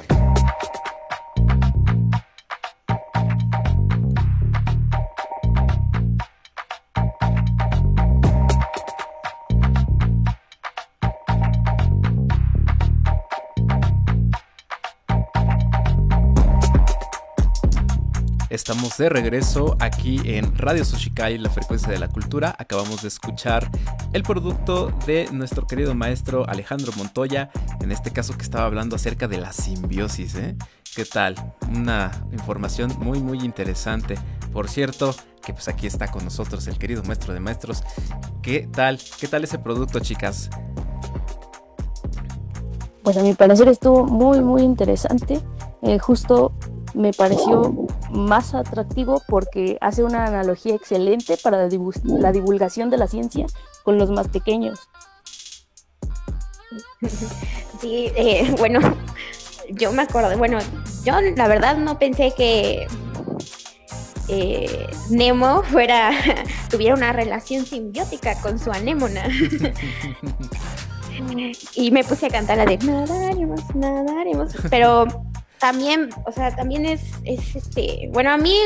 Estamos 18.72 18.96
de 18.96 19.10
regreso 19.10 19.76
aquí 19.80 20.18
en 20.24 20.56
Radio 20.56 20.82
Sushikai, 20.82 21.36
la 21.36 21.50
frecuencia 21.50 21.92
de 21.92 21.98
la 21.98 22.08
cultura. 22.08 22.56
Acabamos 22.58 23.02
de 23.02 23.08
escuchar 23.08 23.70
el 24.14 24.22
producto 24.22 24.90
de 25.04 25.28
nuestro 25.30 25.66
querido 25.66 25.94
maestro 25.94 26.48
Alejandro 26.48 26.90
Montoya, 26.96 27.50
en 27.82 27.92
este 27.92 28.12
caso 28.12 28.34
que 28.34 28.44
estaba 28.44 28.64
hablando 28.64 28.96
acerca 28.96 29.28
de 29.28 29.36
la 29.36 29.52
simbiosis. 29.52 30.36
¿eh? 30.36 30.56
¿Qué 30.96 31.04
tal? 31.04 31.34
Una 31.68 32.24
información 32.32 32.90
muy 32.98 33.20
muy 33.20 33.40
interesante. 33.40 34.14
Por 34.54 34.70
cierto, 34.70 35.14
que 35.44 35.52
pues 35.52 35.68
aquí 35.68 35.86
está 35.86 36.10
con 36.10 36.24
nosotros 36.24 36.66
el 36.66 36.78
querido 36.78 37.02
maestro 37.02 37.34
de 37.34 37.40
maestros. 37.40 37.82
¿Qué 38.40 38.70
tal? 38.72 38.98
¿Qué 39.20 39.28
tal 39.28 39.44
ese 39.44 39.58
producto, 39.58 40.00
chicas? 40.00 40.48
Pues 43.02 43.18
a 43.18 43.22
mi 43.22 43.34
parecer 43.34 43.68
estuvo 43.68 44.06
muy 44.06 44.40
muy 44.40 44.62
interesante. 44.62 45.42
Eh, 45.82 45.98
justo 45.98 46.52
me 46.94 47.12
pareció 47.12 47.86
más 48.12 48.54
atractivo 48.54 49.22
porque 49.26 49.78
hace 49.80 50.04
una 50.04 50.26
analogía 50.26 50.74
excelente 50.74 51.36
para 51.42 51.58
la, 51.58 52.32
divulgación 52.32 52.90
de 52.90 52.98
la 52.98 53.06
ciencia 53.06 53.46
con 53.82 53.98
los 53.98 54.10
más 54.10 54.28
pequeños. 54.28 54.78
Sí, 57.80 58.12
eh, 58.14 58.54
bueno, 58.58 58.78
yo 59.70 59.90
me 59.90 60.02
acuerdo, 60.02 60.38
bueno, 60.38 60.60
yo 61.04 61.20
la 61.36 61.48
verdad 61.48 61.76
no 61.76 61.98
pensé 61.98 62.32
que 62.36 62.86
eh, 64.28 64.86
Nemo 65.10 65.64
fuera, 65.64 66.12
tuviera 66.70 66.94
una 66.94 67.12
relación 67.12 67.66
simbiótica 67.66 68.40
con 68.40 68.60
su 68.60 68.70
anémona. 68.70 69.24
y 71.74 71.90
me 71.90 72.04
puse 72.04 72.26
a 72.26 72.30
cantar 72.30 72.58
la 72.58 72.66
de 72.66 72.78
nadaremos, 72.78 73.74
nadaremos, 73.74 74.52
pero 74.70 75.08
también, 75.62 76.10
o 76.26 76.32
sea, 76.32 76.54
también 76.56 76.84
es, 76.84 77.02
es 77.22 77.54
este, 77.54 78.10
bueno, 78.12 78.32
a 78.32 78.36
mí 78.36 78.56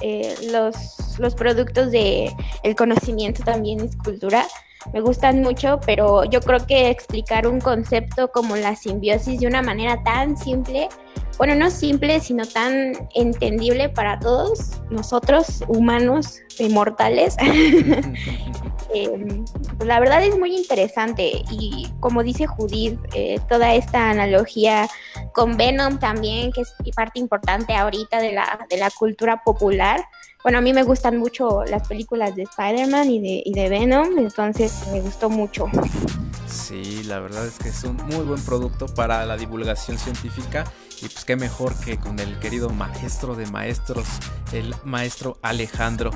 eh, 0.00 0.34
los, 0.50 0.74
los 1.20 1.36
productos 1.36 1.92
de 1.92 2.34
el 2.64 2.74
conocimiento 2.74 3.44
también 3.44 3.78
es 3.78 3.96
cultura, 3.96 4.44
me 4.92 5.00
gustan 5.00 5.42
mucho, 5.42 5.80
pero 5.84 6.24
yo 6.24 6.40
creo 6.40 6.66
que 6.66 6.90
explicar 6.90 7.46
un 7.46 7.60
concepto 7.60 8.30
como 8.30 8.56
la 8.56 8.76
simbiosis 8.76 9.40
de 9.40 9.46
una 9.46 9.62
manera 9.62 10.02
tan 10.02 10.36
simple, 10.36 10.88
bueno, 11.36 11.54
no 11.54 11.70
simple, 11.70 12.20
sino 12.20 12.44
tan 12.46 13.08
entendible 13.14 13.88
para 13.88 14.18
todos 14.18 14.80
nosotros, 14.90 15.62
humanos, 15.68 16.40
mortales, 16.68 17.36
eh, 18.94 19.42
la 19.84 20.00
verdad 20.00 20.24
es 20.24 20.36
muy 20.36 20.56
interesante 20.56 21.44
y 21.50 21.88
como 22.00 22.24
dice 22.24 22.46
Judith, 22.46 22.98
eh, 23.14 23.38
toda 23.48 23.74
esta 23.74 24.10
analogía 24.10 24.88
con 25.32 25.56
Venom 25.56 25.98
también, 26.00 26.50
que 26.50 26.62
es 26.62 26.74
parte 26.96 27.20
importante 27.20 27.74
ahorita 27.74 28.18
de 28.18 28.32
la, 28.32 28.66
de 28.68 28.78
la 28.78 28.90
cultura 28.90 29.42
popular. 29.44 30.04
Bueno, 30.42 30.58
a 30.58 30.60
mí 30.60 30.72
me 30.72 30.84
gustan 30.84 31.16
mucho 31.18 31.64
las 31.64 31.86
películas 31.88 32.36
de 32.36 32.42
Spider-Man 32.42 33.10
y 33.10 33.20
de, 33.20 33.42
y 33.44 33.52
de 33.52 33.68
Venom, 33.68 34.18
entonces 34.18 34.86
me 34.92 35.00
gustó 35.00 35.28
mucho. 35.28 35.66
Sí, 36.46 37.02
la 37.04 37.18
verdad 37.18 37.46
es 37.46 37.58
que 37.58 37.68
es 37.68 37.84
un 37.84 37.96
muy 37.96 38.24
buen 38.24 38.42
producto 38.42 38.86
para 38.86 39.26
la 39.26 39.36
divulgación 39.36 39.98
científica 39.98 40.64
y 41.02 41.08
pues 41.08 41.24
qué 41.24 41.36
mejor 41.36 41.74
que 41.84 41.98
con 41.98 42.18
el 42.18 42.38
querido 42.38 42.70
maestro 42.70 43.34
de 43.34 43.46
maestros, 43.46 44.06
el 44.52 44.74
maestro 44.84 45.38
Alejandro. 45.42 46.10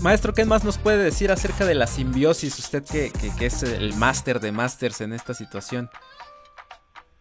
Maestro, 0.00 0.32
¿qué 0.32 0.44
más 0.44 0.64
nos 0.64 0.78
puede 0.78 1.02
decir 1.02 1.32
acerca 1.32 1.64
de 1.64 1.74
la 1.74 1.86
simbiosis? 1.86 2.58
Usted 2.58 2.84
que, 2.84 3.12
es 3.40 3.62
el 3.62 3.94
máster 3.94 4.40
de 4.40 4.52
másters 4.52 5.00
en 5.00 5.12
esta 5.12 5.34
situación. 5.34 5.90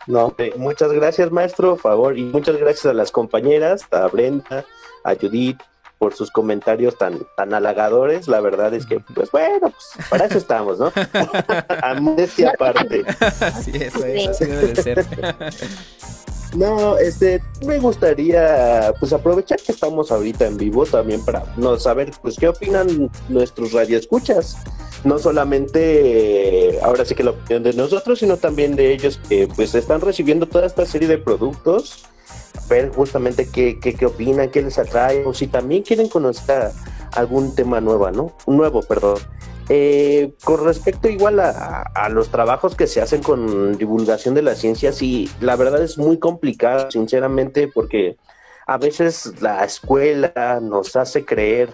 No, 0.08 0.34
eh, 0.38 0.54
muchas 0.58 0.92
gracias 0.92 1.32
maestro, 1.32 1.78
favor, 1.78 2.18
y 2.18 2.24
muchas 2.24 2.58
gracias 2.58 2.88
a 2.88 2.94
las 2.94 3.12
compañeras, 3.12 3.86
a 3.92 4.08
Brenda, 4.08 4.66
a 5.04 5.16
Judith, 5.16 5.60
por 6.02 6.16
sus 6.16 6.32
comentarios 6.32 6.98
tan, 6.98 7.28
tan 7.38 7.54
halagadores. 7.54 8.28
La 8.28 8.42
verdad 8.42 8.74
es 8.74 8.88
que, 8.88 9.00
pues 9.14 9.30
bueno, 9.30 9.70
pues 9.70 10.08
para 10.10 10.26
eso 10.26 10.40
estamos, 10.40 10.80
¿no? 10.80 10.88
a 11.70 11.92
aparte. 12.52 13.04
Así 13.40 13.72
es, 13.76 13.96
así 14.28 14.46
debe 14.46 14.74
de 14.74 14.82
ser. 14.82 15.06
No, 16.56 16.98
este, 16.98 17.44
me 17.68 17.78
gustaría 17.78 18.92
pues 19.00 19.14
aprovechar 19.14 19.60
que 19.62 19.72
estamos 19.72 20.12
ahorita 20.12 20.48
en 20.48 20.58
vivo 20.58 20.88
también 20.88 21.24
para 21.24 21.44
no 21.56 21.78
saber 21.78 22.12
pues 22.20 22.36
qué 22.36 22.48
opinan 22.48 23.12
nuestros 23.30 23.72
radioescuchas. 23.72 24.58
No 25.04 25.20
solamente 25.20 26.80
ahora 26.82 27.06
sí 27.06 27.14
que 27.14 27.24
la 27.24 27.32
opinión 27.32 27.62
de 27.62 27.74
nosotros, 27.74 28.18
sino 28.18 28.38
también 28.38 28.76
de 28.76 28.92
ellos 28.92 29.20
que 29.30 29.48
pues 29.56 29.76
están 29.76 30.02
recibiendo 30.02 30.48
toda 30.48 30.66
esta 30.66 30.84
serie 30.88 31.08
de 31.08 31.20
productos, 31.20 32.06
ver 32.72 32.90
justamente 32.90 33.50
qué, 33.52 33.80
qué, 33.80 33.94
qué 33.94 34.06
opinan, 34.06 34.50
qué 34.50 34.62
les 34.62 34.80
atrae, 34.80 35.26
o 35.26 35.34
si 35.34 35.48
también 35.48 35.84
quieren 35.84 36.08
conocer 36.08 36.72
algún 37.14 37.54
tema 37.54 37.82
nuevo, 37.82 38.10
¿no? 38.12 38.34
Nuevo, 38.48 38.82
perdón. 38.82 39.18
Eh, 39.70 40.34
con 40.44 40.66
respecto 40.66 41.08
igual 41.08 41.40
a, 41.40 42.10
los 42.10 42.30
trabajos 42.30 42.76
que 42.76 42.88
se 42.88 43.02
hacen 43.02 43.22
con 43.22 43.78
divulgación 43.78 44.34
de 44.36 44.42
la 44.42 44.56
ciencia, 44.56 44.92
sí, 44.92 45.30
la 45.40 45.56
verdad 45.56 45.82
es 45.82 45.98
muy 45.98 46.18
complicado, 46.18 46.90
sinceramente, 46.92 47.68
porque 47.68 48.18
a 48.68 48.78
veces 48.78 49.42
la 49.42 49.64
escuela 49.64 50.60
nos 50.62 50.96
hace 50.96 51.26
creer 51.26 51.70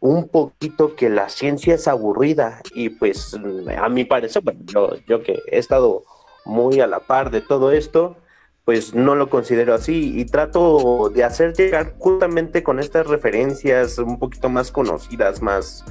un 0.00 0.28
poquito 0.28 0.94
que 0.94 1.08
la 1.08 1.28
ciencia 1.28 1.74
es 1.74 1.88
aburrida 1.88 2.60
y 2.74 2.90
pues 2.90 3.34
a 3.78 3.88
mi 3.88 4.04
parecer, 4.04 4.42
bueno, 4.42 4.60
yo, 4.66 4.96
yo 5.06 5.22
que 5.22 5.40
he 5.50 5.58
estado 5.58 6.02
muy 6.44 6.80
a 6.80 6.86
la 6.86 7.00
par 7.00 7.30
de 7.30 7.40
todo 7.40 7.72
esto, 7.72 8.16
pues 8.64 8.94
no 8.94 9.14
lo 9.14 9.28
considero 9.28 9.74
así 9.74 10.18
y 10.18 10.24
trato 10.24 11.10
de 11.14 11.22
hacer 11.22 11.52
llegar 11.52 11.94
justamente 11.98 12.62
con 12.62 12.80
estas 12.80 13.06
referencias 13.06 13.98
un 13.98 14.18
poquito 14.18 14.48
más 14.48 14.72
conocidas, 14.72 15.42
más, 15.42 15.84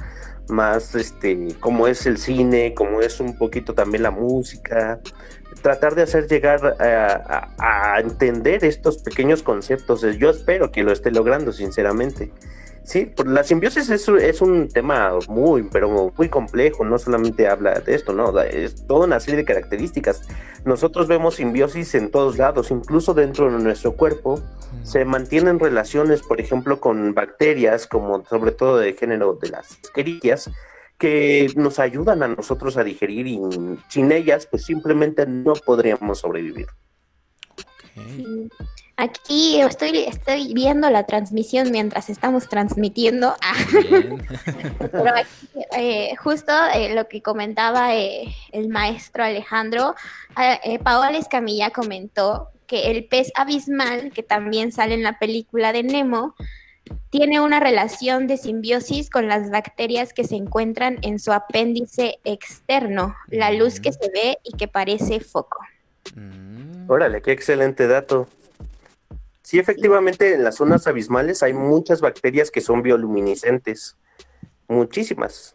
más 0.48 0.94
este, 0.96 1.54
como 1.60 1.86
es 1.86 2.04
el 2.06 2.18
cine, 2.18 2.74
como 2.74 3.00
es 3.00 3.20
un 3.20 3.38
poquito 3.38 3.74
también 3.74 4.02
la 4.02 4.10
música, 4.10 5.00
tratar 5.62 5.94
de 5.94 6.02
hacer 6.02 6.26
llegar 6.26 6.76
a, 6.80 8.00
entender 8.00 8.64
estos 8.64 8.98
pequeños 8.98 9.42
conceptos. 9.42 10.02
Yo 10.18 10.30
espero 10.30 10.72
que 10.72 10.82
lo 10.82 10.92
esté 10.92 11.10
logrando, 11.12 11.52
sinceramente. 11.52 12.32
Sí, 12.84 13.10
la 13.24 13.42
simbiosis 13.42 13.88
es, 13.88 14.06
es, 14.08 14.42
un 14.42 14.68
tema 14.68 15.18
muy, 15.28 15.62
pero 15.72 16.12
muy 16.14 16.28
complejo, 16.28 16.84
no 16.84 16.98
solamente 16.98 17.48
habla 17.48 17.80
de 17.80 17.94
esto, 17.94 18.12
no, 18.12 18.38
es 18.40 18.86
toda 18.86 19.06
una 19.06 19.20
serie 19.20 19.38
de 19.38 19.44
características. 19.46 20.28
Nosotros 20.66 21.08
vemos 21.08 21.36
simbiosis 21.36 21.94
en 21.94 22.10
todos 22.10 22.36
lados, 22.36 22.70
incluso 22.70 23.14
dentro 23.14 23.50
de 23.50 23.62
nuestro 23.62 23.94
cuerpo, 23.94 24.42
se 24.82 25.06
mantienen 25.06 25.58
relaciones, 25.58 26.20
por 26.22 26.42
ejemplo, 26.42 26.78
con 26.78 27.14
bacterias, 27.14 27.86
como 27.86 28.22
sobre 28.26 28.52
todo 28.52 28.76
de 28.76 28.92
género 28.92 29.38
de 29.40 29.48
las 29.48 29.78
Escherichias, 29.82 30.50
que 30.98 31.50
nos 31.56 31.78
ayudan 31.78 32.22
a 32.22 32.28
nosotros 32.28 32.76
a 32.76 32.84
digerir 32.84 33.26
y 33.26 33.40
sin 33.88 34.12
ellas, 34.12 34.46
pues 34.46 34.64
simplemente 34.64 35.26
no 35.26 35.54
podríamos 35.54 36.18
sobrevivir. 36.18 36.66
Aquí 38.96 39.60
estoy, 39.60 40.04
estoy 40.04 40.54
viendo 40.54 40.88
la 40.88 41.04
transmisión 41.04 41.72
mientras 41.72 42.10
estamos 42.10 42.48
transmitiendo. 42.48 43.34
Pero 44.78 45.12
eh, 45.76 46.14
justo 46.16 46.52
eh, 46.74 46.94
lo 46.94 47.08
que 47.08 47.20
comentaba 47.20 47.94
eh, 47.96 48.32
el 48.52 48.68
maestro 48.68 49.24
Alejandro, 49.24 49.96
Paola 50.84 51.18
Escamilla 51.18 51.70
comentó 51.70 52.50
que 52.68 52.92
el 52.92 53.06
pez 53.06 53.32
abismal, 53.34 54.12
que 54.12 54.22
también 54.22 54.70
sale 54.70 54.94
en 54.94 55.02
la 55.02 55.18
película 55.18 55.72
de 55.72 55.82
Nemo, 55.82 56.36
tiene 57.10 57.40
una 57.40 57.60
relación 57.60 58.26
de 58.26 58.36
simbiosis 58.36 59.10
con 59.10 59.26
las 59.26 59.50
bacterias 59.50 60.12
que 60.12 60.24
se 60.24 60.36
encuentran 60.36 60.98
en 61.02 61.18
su 61.18 61.32
apéndice 61.32 62.18
externo, 62.24 63.16
la 63.28 63.50
luz 63.50 63.80
que 63.80 63.92
se 63.92 64.10
ve 64.12 64.38
y 64.44 64.56
que 64.56 64.68
parece 64.68 65.20
foco. 65.20 65.58
Mm. 66.14 66.90
Órale, 66.90 67.22
qué 67.22 67.32
excelente 67.32 67.86
dato. 67.86 68.28
Sí, 69.44 69.58
efectivamente, 69.58 70.32
en 70.32 70.42
las 70.42 70.56
zonas 70.56 70.86
abismales 70.86 71.42
hay 71.42 71.52
muchas 71.52 72.00
bacterias 72.00 72.50
que 72.50 72.62
son 72.62 72.82
bioluminiscentes. 72.82 73.98
Muchísimas. 74.68 75.54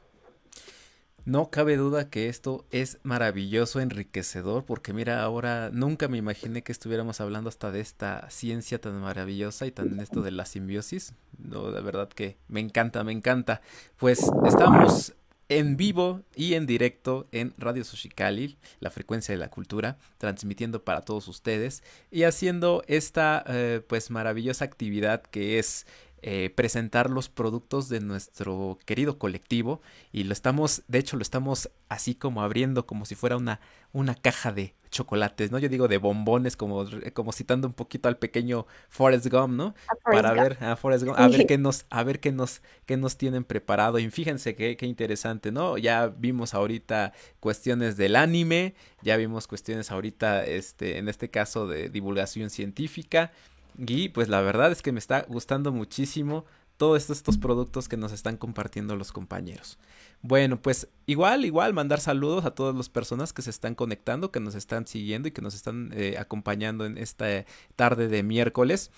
No 1.25 1.49
cabe 1.49 1.75
duda 1.75 2.07
que 2.07 2.29
esto 2.29 2.65
es 2.69 2.99
maravilloso, 3.01 3.79
enriquecedor, 3.79 4.63
porque 4.63 4.93
mira, 4.93 5.23
ahora 5.23 5.71
nunca 5.73 6.07
me 6.07 6.17
imaginé 6.17 6.61
que 6.61 6.71
estuviéramos 6.71 7.19
hablando 7.19 7.49
hasta 7.49 7.71
de 7.71 7.79
esta 7.79 8.29
ciencia 8.29 8.79
tan 8.79 9.01
maravillosa 9.01 9.65
y 9.65 9.71
tan 9.71 9.99
esto 9.99 10.21
de 10.21 10.31
la 10.31 10.45
simbiosis. 10.45 11.15
No, 11.39 11.71
de 11.71 11.81
verdad 11.81 12.09
que 12.09 12.37
me 12.47 12.59
encanta, 12.59 13.03
me 13.03 13.11
encanta. 13.11 13.61
Pues 13.97 14.21
estamos 14.45 15.15
en 15.49 15.77
vivo 15.77 16.21
y 16.35 16.53
en 16.53 16.67
directo 16.67 17.27
en 17.31 17.53
Radio 17.57 17.83
Soshikali, 17.83 18.57
la 18.79 18.91
frecuencia 18.91 19.33
de 19.33 19.39
la 19.39 19.49
cultura, 19.49 19.97
transmitiendo 20.19 20.83
para 20.83 21.01
todos 21.01 21.27
ustedes 21.27 21.83
y 22.11 22.23
haciendo 22.23 22.83
esta 22.87 23.43
eh, 23.47 23.81
pues 23.87 24.11
maravillosa 24.11 24.65
actividad 24.65 25.23
que 25.23 25.57
es 25.57 25.87
eh, 26.21 26.49
presentar 26.49 27.09
los 27.09 27.29
productos 27.29 27.89
de 27.89 27.99
nuestro 27.99 28.77
querido 28.85 29.17
colectivo 29.17 29.81
y 30.11 30.23
lo 30.23 30.33
estamos, 30.33 30.83
de 30.87 30.99
hecho 30.99 31.15
lo 31.15 31.21
estamos 31.21 31.69
así 31.87 32.15
como 32.15 32.41
abriendo 32.41 32.85
como 32.85 33.05
si 33.05 33.15
fuera 33.15 33.37
una, 33.37 33.59
una 33.93 34.15
caja 34.15 34.51
de 34.51 34.75
chocolates, 34.89 35.51
¿no? 35.51 35.59
Yo 35.59 35.69
digo 35.69 35.87
de 35.87 35.97
bombones, 35.97 36.57
como, 36.57 36.85
como 37.13 37.31
citando 37.31 37.67
un 37.67 37.73
poquito 37.73 38.09
al 38.09 38.17
pequeño 38.17 38.65
Forrest 38.89 39.27
Gump, 39.27 39.53
¿no? 39.53 39.75
Para 40.03 40.33
ver 40.33 40.57
a 40.61 40.75
Forrest 40.75 41.05
Gump, 41.05 41.19
a 41.19 41.27
ver 41.27 41.45
qué 41.45 41.57
nos, 41.57 41.85
a 41.89 42.03
ver 42.03 42.19
qué 42.19 42.31
nos, 42.31 42.61
qué 42.85 42.97
nos 42.97 43.17
tienen 43.17 43.43
preparado. 43.43 43.99
Y 43.99 44.09
fíjense 44.09 44.55
qué, 44.55 44.75
qué 44.77 44.85
interesante, 44.85 45.51
¿no? 45.51 45.77
Ya 45.77 46.07
vimos 46.07 46.53
ahorita 46.53 47.13
cuestiones 47.39 47.97
del 47.97 48.15
anime, 48.15 48.75
ya 49.01 49.15
vimos 49.17 49.47
cuestiones 49.47 49.91
ahorita, 49.91 50.45
este, 50.45 50.97
en 50.97 51.07
este 51.07 51.29
caso 51.29 51.67
de 51.67 51.89
divulgación 51.89 52.49
científica. 52.49 53.31
Y 53.87 54.09
pues 54.09 54.27
la 54.27 54.41
verdad 54.41 54.71
es 54.71 54.81
que 54.81 54.91
me 54.91 54.99
está 54.99 55.25
gustando 55.27 55.71
muchísimo 55.71 56.45
todos 56.77 57.09
estos, 57.09 57.37
productos 57.37 57.89
que 57.89 57.97
nos 57.97 58.13
están 58.13 58.37
compartiendo 58.37 58.95
los 58.95 59.11
compañeros. 59.11 59.77
Bueno, 60.21 60.61
pues 60.61 60.87
igual, 61.07 61.43
igual 61.43 61.73
mandar 61.73 61.99
saludos 61.99 62.45
a 62.45 62.51
todas 62.51 62.73
las 62.73 62.87
personas 62.87 63.33
que 63.33 63.41
se 63.41 63.49
están 63.49 63.75
conectando, 63.75 64.31
que 64.31 64.39
nos 64.39 64.55
están 64.55 64.87
siguiendo 64.87 65.27
y 65.27 65.31
que 65.31 65.41
nos 65.41 65.55
están 65.55 65.91
eh, 65.93 66.15
acompañando 66.17 66.85
en 66.85 66.97
esta 66.97 67.45
tarde 67.75 68.07
de 68.07 68.23
miércoles. 68.23 68.91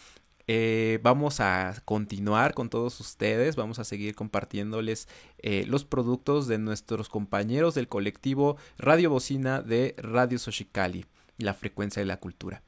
Eh, 0.45 0.99
vamos 1.01 1.39
a 1.39 1.81
continuar 1.85 2.53
con 2.53 2.69
todos 2.69 2.99
ustedes, 2.99 3.55
vamos 3.55 3.79
a 3.79 3.83
seguir 3.83 4.13
compartiéndoles 4.13 5.07
eh, 5.39 5.65
los 5.67 5.83
productos 5.83 6.47
de 6.47 6.59
nuestros 6.59 7.09
compañeros 7.09 7.73
del 7.73 7.87
colectivo 7.87 8.57
Radio 8.77 9.09
Bocina 9.09 9.63
de 9.63 9.95
Radio 9.97 10.37
Soshikali, 10.37 11.05
la 11.37 11.55
frecuencia 11.55 11.99
de 11.99 12.05
la 12.05 12.17
cultura. 12.17 12.61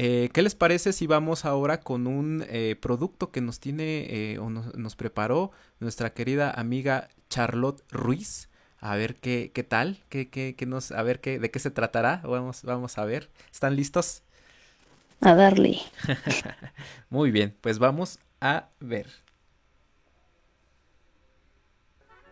Eh, 0.00 0.30
¿Qué 0.32 0.42
les 0.42 0.54
parece 0.54 0.92
si 0.92 1.08
vamos 1.08 1.44
ahora 1.44 1.80
con 1.80 2.06
un 2.06 2.46
eh, 2.48 2.76
producto 2.80 3.32
que 3.32 3.40
nos 3.40 3.58
tiene 3.58 4.06
eh, 4.08 4.38
o 4.38 4.48
nos, 4.48 4.94
preparó 4.94 5.50
nuestra 5.80 6.14
querida 6.14 6.52
amiga 6.52 7.08
Charlotte 7.28 7.82
Ruiz? 7.90 8.48
A 8.78 8.94
ver 8.94 9.16
qué, 9.16 9.50
qué 9.52 9.64
tal, 9.64 10.04
qué, 10.08 10.30
qué, 10.30 10.54
qué 10.56 10.66
nos, 10.66 10.92
a 10.92 11.02
ver 11.02 11.20
qué, 11.20 11.40
de 11.40 11.50
qué 11.50 11.58
se 11.58 11.72
tratará. 11.72 12.20
Vamos, 12.22 12.62
vamos 12.62 12.96
a 12.96 13.04
ver. 13.06 13.28
¿Están 13.50 13.74
listos? 13.74 14.22
A 15.20 15.34
darle. 15.34 15.80
Muy 17.10 17.32
bien, 17.32 17.56
pues 17.60 17.80
vamos 17.80 18.20
a 18.40 18.68
ver. 18.78 19.08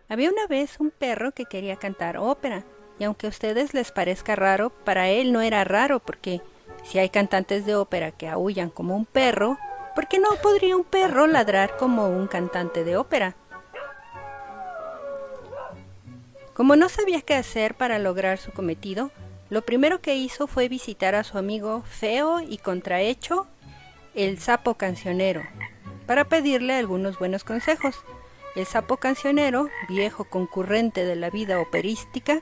Había 0.07 0.31
una 0.31 0.47
vez 0.47 0.79
un 0.79 0.89
perro 0.89 1.33
que 1.33 1.43
quería 1.43 1.75
cantar 1.75 2.15
ópera, 2.15 2.63
y 2.97 3.03
aunque 3.03 3.27
a 3.27 3.29
ustedes 3.29 3.73
les 3.73 3.91
parezca 3.91 4.37
raro, 4.37 4.69
para 4.69 5.09
él 5.09 5.33
no 5.33 5.41
era 5.41 5.65
raro 5.65 5.99
porque 5.99 6.41
si 6.83 6.99
hay 6.99 7.09
cantantes 7.09 7.65
de 7.65 7.75
ópera 7.75 8.11
que 8.11 8.27
aullan 8.27 8.69
como 8.69 8.95
un 8.95 9.05
perro, 9.05 9.57
¿por 9.95 10.07
qué 10.07 10.19
no 10.19 10.29
podría 10.41 10.75
un 10.75 10.83
perro 10.83 11.27
ladrar 11.27 11.77
como 11.77 12.07
un 12.07 12.27
cantante 12.27 12.83
de 12.83 12.97
ópera? 12.97 13.35
Como 16.53 16.75
no 16.75 16.89
sabía 16.89 17.21
qué 17.21 17.35
hacer 17.35 17.75
para 17.75 17.99
lograr 17.99 18.39
su 18.39 18.51
cometido, 18.51 19.11
lo 19.49 19.61
primero 19.61 20.01
que 20.01 20.15
hizo 20.15 20.47
fue 20.47 20.67
visitar 20.67 21.15
a 21.15 21.23
su 21.23 21.37
amigo 21.37 21.83
feo 21.83 22.41
y 22.41 22.57
contrahecho, 22.57 23.47
el 24.15 24.39
sapo 24.39 24.73
cancionero, 24.73 25.43
para 26.05 26.25
pedirle 26.25 26.73
algunos 26.73 27.19
buenos 27.19 27.43
consejos. 27.43 27.95
El 28.55 28.65
sapo 28.65 28.97
cancionero, 28.97 29.69
viejo 29.87 30.23
concurrente 30.23 31.05
de 31.05 31.15
la 31.15 31.29
vida 31.29 31.59
operística, 31.59 32.41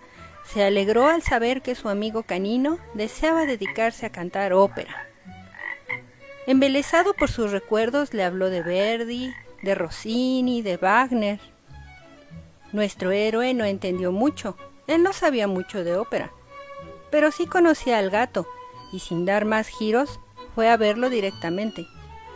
se 0.51 0.63
alegró 0.63 1.07
al 1.07 1.21
saber 1.21 1.61
que 1.61 1.75
su 1.75 1.89
amigo 1.89 2.23
canino 2.23 2.77
deseaba 2.93 3.45
dedicarse 3.45 4.05
a 4.05 4.11
cantar 4.11 4.53
ópera. 4.53 5.07
Embelesado 6.47 7.13
por 7.13 7.29
sus 7.29 7.51
recuerdos, 7.51 8.13
le 8.13 8.23
habló 8.23 8.49
de 8.49 8.61
Verdi, 8.61 9.33
de 9.63 9.75
Rossini, 9.75 10.61
de 10.61 10.77
Wagner. 10.77 11.39
Nuestro 12.71 13.11
héroe 13.11 13.53
no 13.53 13.65
entendió 13.65 14.11
mucho, 14.11 14.55
él 14.87 15.01
no 15.01 15.13
sabía 15.13 15.47
mucho 15.47 15.83
de 15.83 15.97
ópera, 15.97 16.31
pero 17.09 17.31
sí 17.31 17.47
conocía 17.47 17.97
al 17.97 18.11
gato, 18.11 18.47
y 18.91 18.99
sin 18.99 19.25
dar 19.25 19.45
más 19.45 19.67
giros, 19.67 20.19
fue 20.53 20.69
a 20.69 20.77
verlo 20.77 21.09
directamente. 21.09 21.87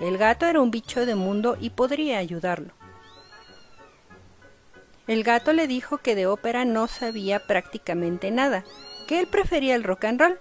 El 0.01 0.17
gato 0.17 0.45
era 0.45 0.61
un 0.61 0.71
bicho 0.71 1.05
de 1.05 1.15
mundo 1.15 1.57
y 1.59 1.69
podría 1.71 2.17
ayudarlo. 2.17 2.78
El 5.09 5.23
gato 5.23 5.53
le 5.53 5.65
dijo 5.65 5.97
que 5.97 6.13
de 6.13 6.27
ópera 6.27 6.65
no 6.65 6.87
sabía 6.87 7.39
prácticamente 7.47 8.29
nada, 8.29 8.63
que 9.07 9.19
él 9.19 9.25
prefería 9.25 9.73
el 9.73 9.83
rock 9.83 10.05
and 10.05 10.21
roll, 10.21 10.39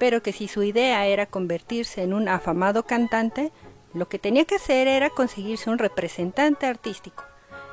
pero 0.00 0.20
que 0.20 0.32
si 0.32 0.48
su 0.48 0.64
idea 0.64 1.06
era 1.06 1.26
convertirse 1.26 2.02
en 2.02 2.12
un 2.12 2.28
afamado 2.28 2.82
cantante, 2.82 3.52
lo 3.94 4.08
que 4.08 4.18
tenía 4.18 4.46
que 4.46 4.56
hacer 4.56 4.88
era 4.88 5.10
conseguirse 5.10 5.70
un 5.70 5.78
representante 5.78 6.66
artístico, 6.66 7.22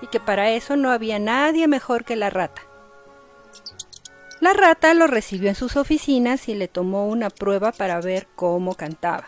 y 0.03 0.07
que 0.09 0.19
para 0.19 0.51
eso 0.51 0.75
no 0.75 0.91
había 0.91 1.17
nadie 1.17 1.67
mejor 1.67 2.05
que 2.05 2.15
la 2.15 2.29
rata. 2.29 2.61
La 4.39 4.53
rata 4.53 4.93
lo 4.93 5.07
recibió 5.07 5.49
en 5.49 5.55
sus 5.55 5.75
oficinas 5.75 6.49
y 6.49 6.53
le 6.53 6.67
tomó 6.67 7.07
una 7.07 7.31
prueba 7.31 7.71
para 7.71 7.99
ver 7.99 8.27
cómo 8.35 8.75
cantaba. 8.75 9.25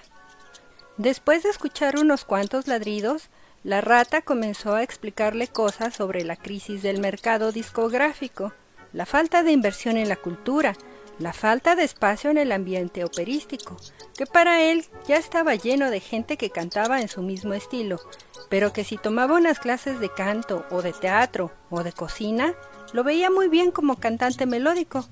Después 0.97 1.41
de 1.41 1.49
escuchar 1.49 1.97
unos 1.97 2.23
cuantos 2.23 2.67
ladridos, 2.67 3.31
la 3.63 3.81
rata 3.81 4.21
comenzó 4.21 4.75
a 4.75 4.83
explicarle 4.83 5.47
cosas 5.47 5.93
sobre 5.93 6.23
la 6.23 6.37
crisis 6.37 6.81
del 6.81 6.99
mercado 6.99 7.51
discográfico, 7.51 8.53
la 8.93 9.05
falta 9.05 9.43
de 9.43 9.51
inversión 9.51 9.97
en 9.97 10.07
la 10.07 10.15
cultura, 10.15 10.75
la 11.19 11.33
falta 11.33 11.75
de 11.75 11.83
espacio 11.83 12.31
en 12.31 12.37
el 12.37 12.53
ambiente 12.53 13.03
operístico, 13.03 13.75
que 14.17 14.25
para 14.25 14.63
él 14.63 14.85
ya 15.05 15.17
estaba 15.17 15.55
lleno 15.55 15.89
de 15.89 15.99
gente 15.99 16.37
que 16.37 16.49
cantaba 16.49 17.01
en 17.01 17.09
su 17.09 17.21
mismo 17.21 17.53
estilo, 17.53 17.99
pero 18.47 18.71
que 18.71 18.85
si 18.85 18.97
tomaba 18.97 19.35
unas 19.35 19.59
clases 19.59 19.99
de 19.99 20.09
canto 20.09 20.65
o 20.71 20.81
de 20.81 20.93
teatro 20.93 21.51
o 21.69 21.83
de 21.83 21.91
cocina, 21.91 22.53
lo 22.93 23.03
veía 23.03 23.29
muy 23.29 23.49
bien 23.49 23.71
como 23.71 23.97
cantante 23.97 24.45
melódico. 24.45 25.05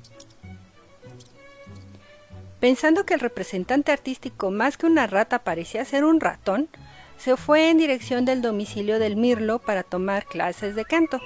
Pensando 2.62 3.06
que 3.06 3.14
el 3.14 3.20
representante 3.20 3.92
artístico 3.92 4.50
más 4.50 4.78
que 4.78 4.88
una 4.88 5.06
rata 5.06 5.40
parecía 5.40 5.84
ser 5.84 6.06
un 6.06 6.22
ratón, 6.22 6.70
se 7.18 7.36
fue 7.38 7.70
en 7.70 7.78
dirección 7.78 8.26
del 8.26 8.42
domicilio 8.42 9.00
del 9.00 9.16
Mirlo 9.16 9.60
para 9.60 9.84
tomar 9.84 10.26
clases 10.26 10.76
de 10.76 10.86
canto. 10.86 11.20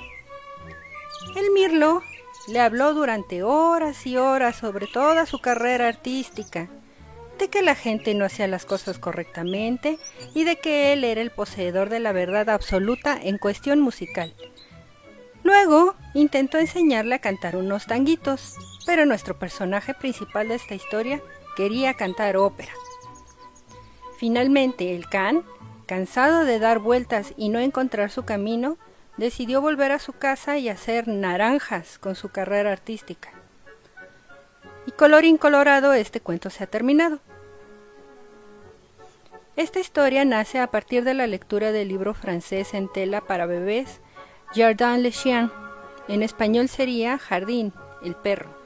El 1.36 1.52
Mirlo 1.52 2.02
le 2.48 2.60
habló 2.60 2.94
durante 2.94 3.44
horas 3.44 4.06
y 4.08 4.18
horas 4.18 4.56
sobre 4.56 4.88
toda 4.88 5.26
su 5.26 5.40
carrera 5.40 5.88
artística. 5.88 6.70
de 7.38 7.50
que 7.50 7.64
la 7.64 7.74
gente 7.74 8.14
no 8.14 8.26
hacía 8.26 8.48
las 8.48 8.66
cosas 8.66 9.00
correctamente 9.00 9.98
y 10.36 10.44
de 10.44 10.58
que 10.58 10.94
él 10.94 11.04
era 11.04 11.22
el 11.22 11.32
poseedor 11.32 11.90
de 11.90 12.00
la 12.00 12.12
verdad 12.12 12.50
absoluta 12.50 13.18
en 13.20 13.40
cuestión 13.40 13.80
musical. 13.82 14.36
Luego 15.44 15.96
intentó 16.14 16.60
enseñarle 16.60 17.16
a 17.16 17.20
cantar 17.20 17.56
unos 17.56 17.88
tanguitos, 17.88 18.58
pero 18.86 19.08
nuestro 19.08 19.40
personaje 19.40 19.96
principal 19.96 20.50
de 20.50 20.56
esta 20.56 20.76
historia 20.76 21.20
quería 21.56 21.96
cantar 21.96 22.38
ópera. 22.38 22.74
Finalmente, 24.18 24.96
el 24.96 25.10
Can, 25.10 25.44
cansado 25.92 26.46
de 26.46 26.58
dar 26.58 26.80
vueltas 26.80 27.34
y 27.36 27.50
no 27.50 27.60
encontrar 27.60 28.12
su 28.12 28.24
camino, 28.24 28.78
decidió 29.18 29.60
volver 29.60 29.92
a 29.92 30.00
su 30.00 30.14
casa 30.14 30.58
y 30.58 30.70
hacer 30.70 31.10
naranjas 31.10 32.00
con 32.00 32.16
su 32.16 32.30
carrera 32.30 32.72
artística. 32.72 33.30
Y 34.86 34.92
colorín 34.92 35.36
colorado, 35.36 35.92
este 35.92 36.22
cuento 36.22 36.50
se 36.50 36.64
ha 36.64 36.68
terminado. 36.68 37.20
Esta 39.58 39.82
historia 39.82 40.24
nace 40.24 40.60
a 40.60 40.68
partir 40.68 41.04
de 41.04 41.14
la 41.14 41.28
lectura 41.28 41.74
del 41.74 41.90
libro 41.90 42.14
francés 42.14 42.74
en 42.74 42.88
tela 42.88 43.20
para 43.20 43.46
bebés 43.46 44.00
Jardin 44.56 45.04
le 45.04 45.12
Chien. 45.12 45.52
En 46.08 46.24
español 46.24 46.70
sería 46.70 47.18
Jardín, 47.18 47.74
el 48.02 48.16
perro. 48.16 48.61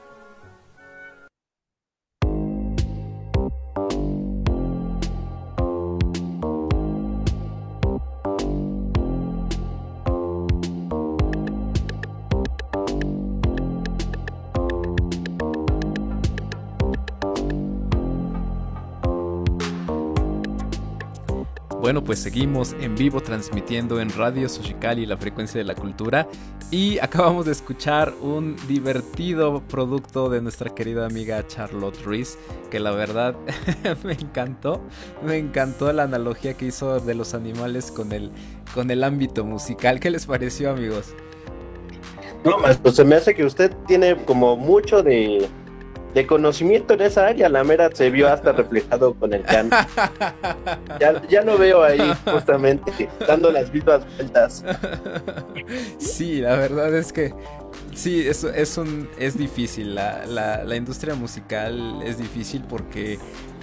Bueno, 21.86 22.02
pues 22.02 22.18
seguimos 22.18 22.74
en 22.80 22.96
vivo 22.96 23.20
transmitiendo 23.20 24.00
en 24.00 24.10
Radio 24.10 24.48
Soshikali 24.48 25.06
la 25.06 25.16
frecuencia 25.16 25.58
de 25.58 25.64
la 25.64 25.76
cultura 25.76 26.26
y 26.72 26.98
acabamos 27.02 27.46
de 27.46 27.52
escuchar 27.52 28.12
un 28.20 28.56
divertido 28.66 29.62
producto 29.68 30.28
de 30.28 30.42
nuestra 30.42 30.74
querida 30.74 31.06
amiga 31.06 31.46
Charlotte 31.46 31.96
Ruiz 32.02 32.38
que 32.72 32.80
la 32.80 32.90
verdad 32.90 33.36
me 34.02 34.14
encantó, 34.14 34.82
me 35.24 35.36
encantó 35.36 35.92
la 35.92 36.02
analogía 36.02 36.54
que 36.54 36.66
hizo 36.66 36.98
de 36.98 37.14
los 37.14 37.34
animales 37.34 37.92
con 37.92 38.10
el 38.10 38.32
con 38.74 38.90
el 38.90 39.04
ámbito 39.04 39.44
musical. 39.44 40.00
¿Qué 40.00 40.10
les 40.10 40.26
pareció, 40.26 40.72
amigos? 40.72 41.14
No, 42.44 42.56
pues 42.82 42.96
se 42.96 43.04
me 43.04 43.14
hace 43.14 43.32
que 43.32 43.44
usted 43.44 43.72
tiene 43.86 44.16
como 44.24 44.56
mucho 44.56 45.04
de 45.04 45.48
de 46.16 46.26
conocimiento 46.26 46.94
en 46.94 47.02
esa 47.02 47.26
área, 47.26 47.46
la 47.50 47.62
mera 47.62 47.90
se 47.92 48.08
vio 48.08 48.26
hasta 48.26 48.52
reflejado 48.52 49.12
con 49.14 49.34
el 49.34 49.42
can. 49.42 49.68
Ya, 50.98 51.22
ya 51.28 51.42
lo 51.42 51.58
veo 51.58 51.82
ahí, 51.82 52.00
justamente, 52.24 53.10
dando 53.26 53.52
las 53.52 53.70
mismas 53.70 54.00
vueltas. 54.16 54.64
Sí, 55.98 56.40
la 56.40 56.56
verdad 56.56 56.94
es 56.94 57.12
que 57.12 57.34
sí, 57.92 58.26
es, 58.26 58.44
es, 58.44 58.78
un, 58.78 59.10
es 59.18 59.36
difícil. 59.36 59.94
La, 59.94 60.24
la, 60.24 60.76
industria 60.76 61.14
musical 61.14 62.00
es 62.02 62.16
difícil 62.16 62.64
porque 62.66 63.18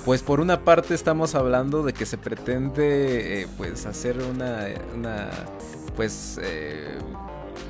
pues 0.05 0.21
por 0.21 0.39
una 0.39 0.63
parte 0.63 0.93
estamos 0.93 1.33
hablando 1.33 1.81
de 1.81 1.93
que 1.93 2.05
se 2.05 2.19
pretende 2.19 3.41
eh, 3.41 3.47
pues 3.57 3.87
hacer 3.87 4.17
una, 4.19 4.67
una 4.95 5.29
pues 5.95 6.39
eh, 6.43 6.99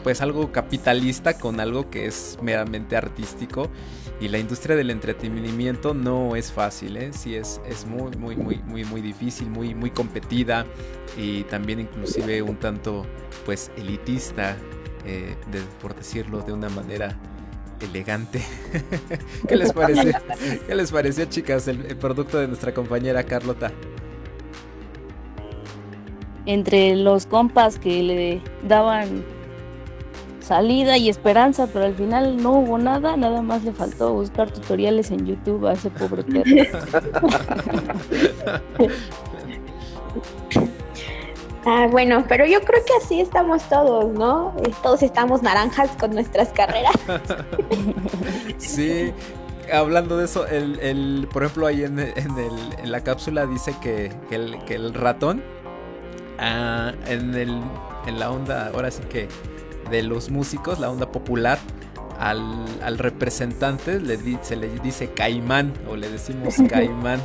pues 0.04 0.20
algo 0.22 0.52
capitalista 0.52 1.38
con 1.38 1.62
algo 1.62 1.90
que 1.90 2.06
es 2.06 2.38
meramente 2.42 2.98
artístico 2.98 3.70
y 4.24 4.30
la 4.30 4.38
industria 4.38 4.78
del 4.78 4.90
entretenimiento 4.90 5.94
no 5.94 6.38
es 6.38 6.50
fácil, 6.50 6.96
¿eh? 6.96 7.12
sí 7.12 7.36
es, 7.36 7.60
es 7.68 7.86
muy, 7.86 8.16
muy, 8.16 8.38
muy, 8.38 8.56
muy, 8.66 8.86
muy 8.86 9.02
difícil, 9.02 9.50
muy, 9.50 9.76
muy 9.76 9.92
competida 9.92 10.66
y 11.18 11.44
también 11.44 11.82
inclusive 11.82 12.42
un 12.42 12.56
tanto 12.56 13.06
pues 13.46 13.70
elitista, 13.76 14.56
eh, 15.06 15.36
por 15.82 15.94
decirlo 15.94 16.40
de 16.40 16.54
una 16.54 16.70
manera 16.70 17.18
elegante. 17.82 18.42
¿Qué 19.50 19.58
les 19.58 19.74
pareció? 19.74 20.14
¿Qué 20.68 20.74
les 20.74 20.90
pareció, 20.90 21.26
chicas, 21.26 21.68
el, 21.68 21.86
el, 21.86 21.98
producto 21.98 22.40
de 22.40 22.48
nuestra 22.48 22.74
compañera 22.74 23.26
Carlota? 23.26 23.74
Entre 26.46 26.96
los 26.96 27.26
compas 27.26 27.78
que 27.78 28.04
le 28.04 28.42
daban 28.66 29.26
salida 30.44 30.98
y 30.98 31.10
esperanza, 31.10 31.68
pero 31.72 31.86
al 31.86 31.94
final 31.96 32.38
no 32.38 32.52
hubo 32.52 32.78
nada, 32.78 33.18
nada 33.18 33.42
más 33.42 33.64
le 33.64 33.72
faltó 33.72 34.14
buscar 34.14 34.52
tutoriales 34.52 35.10
en 35.12 35.26
YouTube 35.26 35.66
a 35.66 35.74
ese 35.74 35.90
pobre 35.90 36.24
perro. 36.24 36.44
ah, 41.66 41.88
bueno, 41.90 42.26
pero 42.28 42.46
yo 42.46 42.62
creo 42.62 42.84
que 42.86 42.94
así 43.04 43.22
estamos 43.22 43.64
todos, 43.70 44.14
¿no? 44.14 44.54
Todos 44.82 45.02
estamos 45.02 45.42
naranjas 45.42 45.90
con 45.92 46.12
nuestras 46.12 46.50
carreras. 46.50 46.96
sí. 48.58 49.14
Hablando 49.72 50.18
de 50.18 50.26
eso, 50.26 50.46
el, 50.46 50.78
el, 50.82 51.26
por 51.32 51.44
ejemplo, 51.44 51.68
ahí 51.68 51.84
en, 51.84 51.98
el, 51.98 52.14
en 52.18 52.92
la 52.92 53.02
cápsula 53.02 53.46
dice 53.46 53.74
que, 53.82 54.12
que, 54.28 54.36
el, 54.36 54.62
que 54.66 54.76
el 54.76 54.94
ratón, 54.94 55.42
ah, 56.38 56.92
en, 57.08 57.34
el, 57.34 57.62
en 58.06 58.20
la 58.20 58.30
onda, 58.30 58.72
ahora 58.74 58.92
sí 58.92 59.02
que 59.10 59.30
de 59.90 60.04
los 60.04 60.30
músicos, 60.30 60.80
la 60.80 60.90
onda 60.90 61.12
popular, 61.12 61.60
al, 62.20 62.98
representante 62.98 64.00
le 64.00 64.18
se 64.44 64.56
le 64.56 64.70
dice 64.80 65.10
caimán 65.12 65.74
o 65.90 65.96
le 65.96 66.10
decimos 66.10 66.56
caimán. 66.70 67.20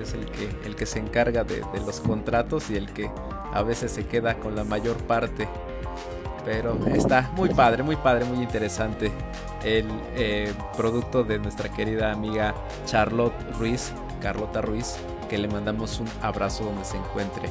es 0.00 0.14
el 0.14 0.26
que, 0.26 0.48
el 0.64 0.74
que 0.74 0.86
se 0.86 0.98
encarga 0.98 1.44
de, 1.44 1.62
los 1.84 2.00
contratos 2.00 2.70
y 2.70 2.76
el 2.76 2.92
que 2.92 3.10
a 3.52 3.62
veces 3.62 3.92
se 3.92 4.06
queda 4.06 4.38
con 4.38 4.56
la 4.56 4.64
mayor 4.64 4.96
parte. 4.96 5.48
Pero 6.44 6.76
está 6.88 7.30
muy 7.36 7.50
padre, 7.50 7.84
muy 7.84 7.94
padre, 7.94 8.24
muy 8.24 8.42
interesante 8.42 9.12
el 9.64 9.86
eh, 10.16 10.52
producto 10.76 11.22
de 11.22 11.38
nuestra 11.38 11.68
querida 11.68 12.10
amiga 12.10 12.52
Charlotte 12.84 13.34
Ruiz, 13.58 13.92
Carlota 14.20 14.60
Ruiz, 14.60 14.96
que 15.28 15.38
le 15.38 15.46
mandamos 15.46 16.00
un 16.00 16.08
abrazo 16.20 16.64
donde 16.64 16.84
se 16.84 16.96
encuentre. 16.96 17.48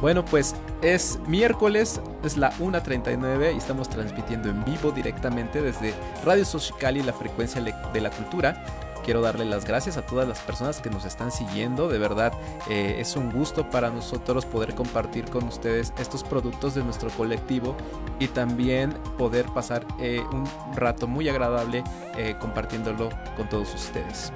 Bueno, 0.00 0.24
pues 0.24 0.54
es 0.80 1.18
miércoles, 1.26 2.00
es 2.22 2.36
la 2.36 2.52
1.39 2.58 3.54
y 3.54 3.58
estamos 3.58 3.88
transmitiendo 3.88 4.48
en 4.48 4.64
vivo 4.64 4.92
directamente 4.92 5.60
desde 5.60 5.92
Radio 6.24 6.44
Socicali, 6.44 7.02
la 7.02 7.12
frecuencia 7.12 7.60
de 7.60 8.00
la 8.00 8.10
cultura. 8.10 8.64
Quiero 9.04 9.22
darle 9.22 9.44
las 9.44 9.64
gracias 9.64 9.96
a 9.96 10.02
todas 10.02 10.28
las 10.28 10.38
personas 10.40 10.80
que 10.80 10.90
nos 10.90 11.04
están 11.04 11.32
siguiendo. 11.32 11.88
De 11.88 11.98
verdad, 11.98 12.32
eh, 12.68 12.96
es 12.98 13.16
un 13.16 13.32
gusto 13.32 13.68
para 13.70 13.90
nosotros 13.90 14.44
poder 14.44 14.74
compartir 14.74 15.24
con 15.24 15.44
ustedes 15.44 15.92
estos 15.98 16.22
productos 16.22 16.74
de 16.74 16.84
nuestro 16.84 17.10
colectivo 17.10 17.74
y 18.20 18.28
también 18.28 18.92
poder 19.16 19.46
pasar 19.46 19.84
eh, 19.98 20.22
un 20.30 20.46
rato 20.76 21.06
muy 21.08 21.28
agradable 21.28 21.82
eh, 22.16 22.36
compartiéndolo 22.38 23.08
con 23.36 23.48
todos 23.48 23.74
ustedes. 23.74 24.32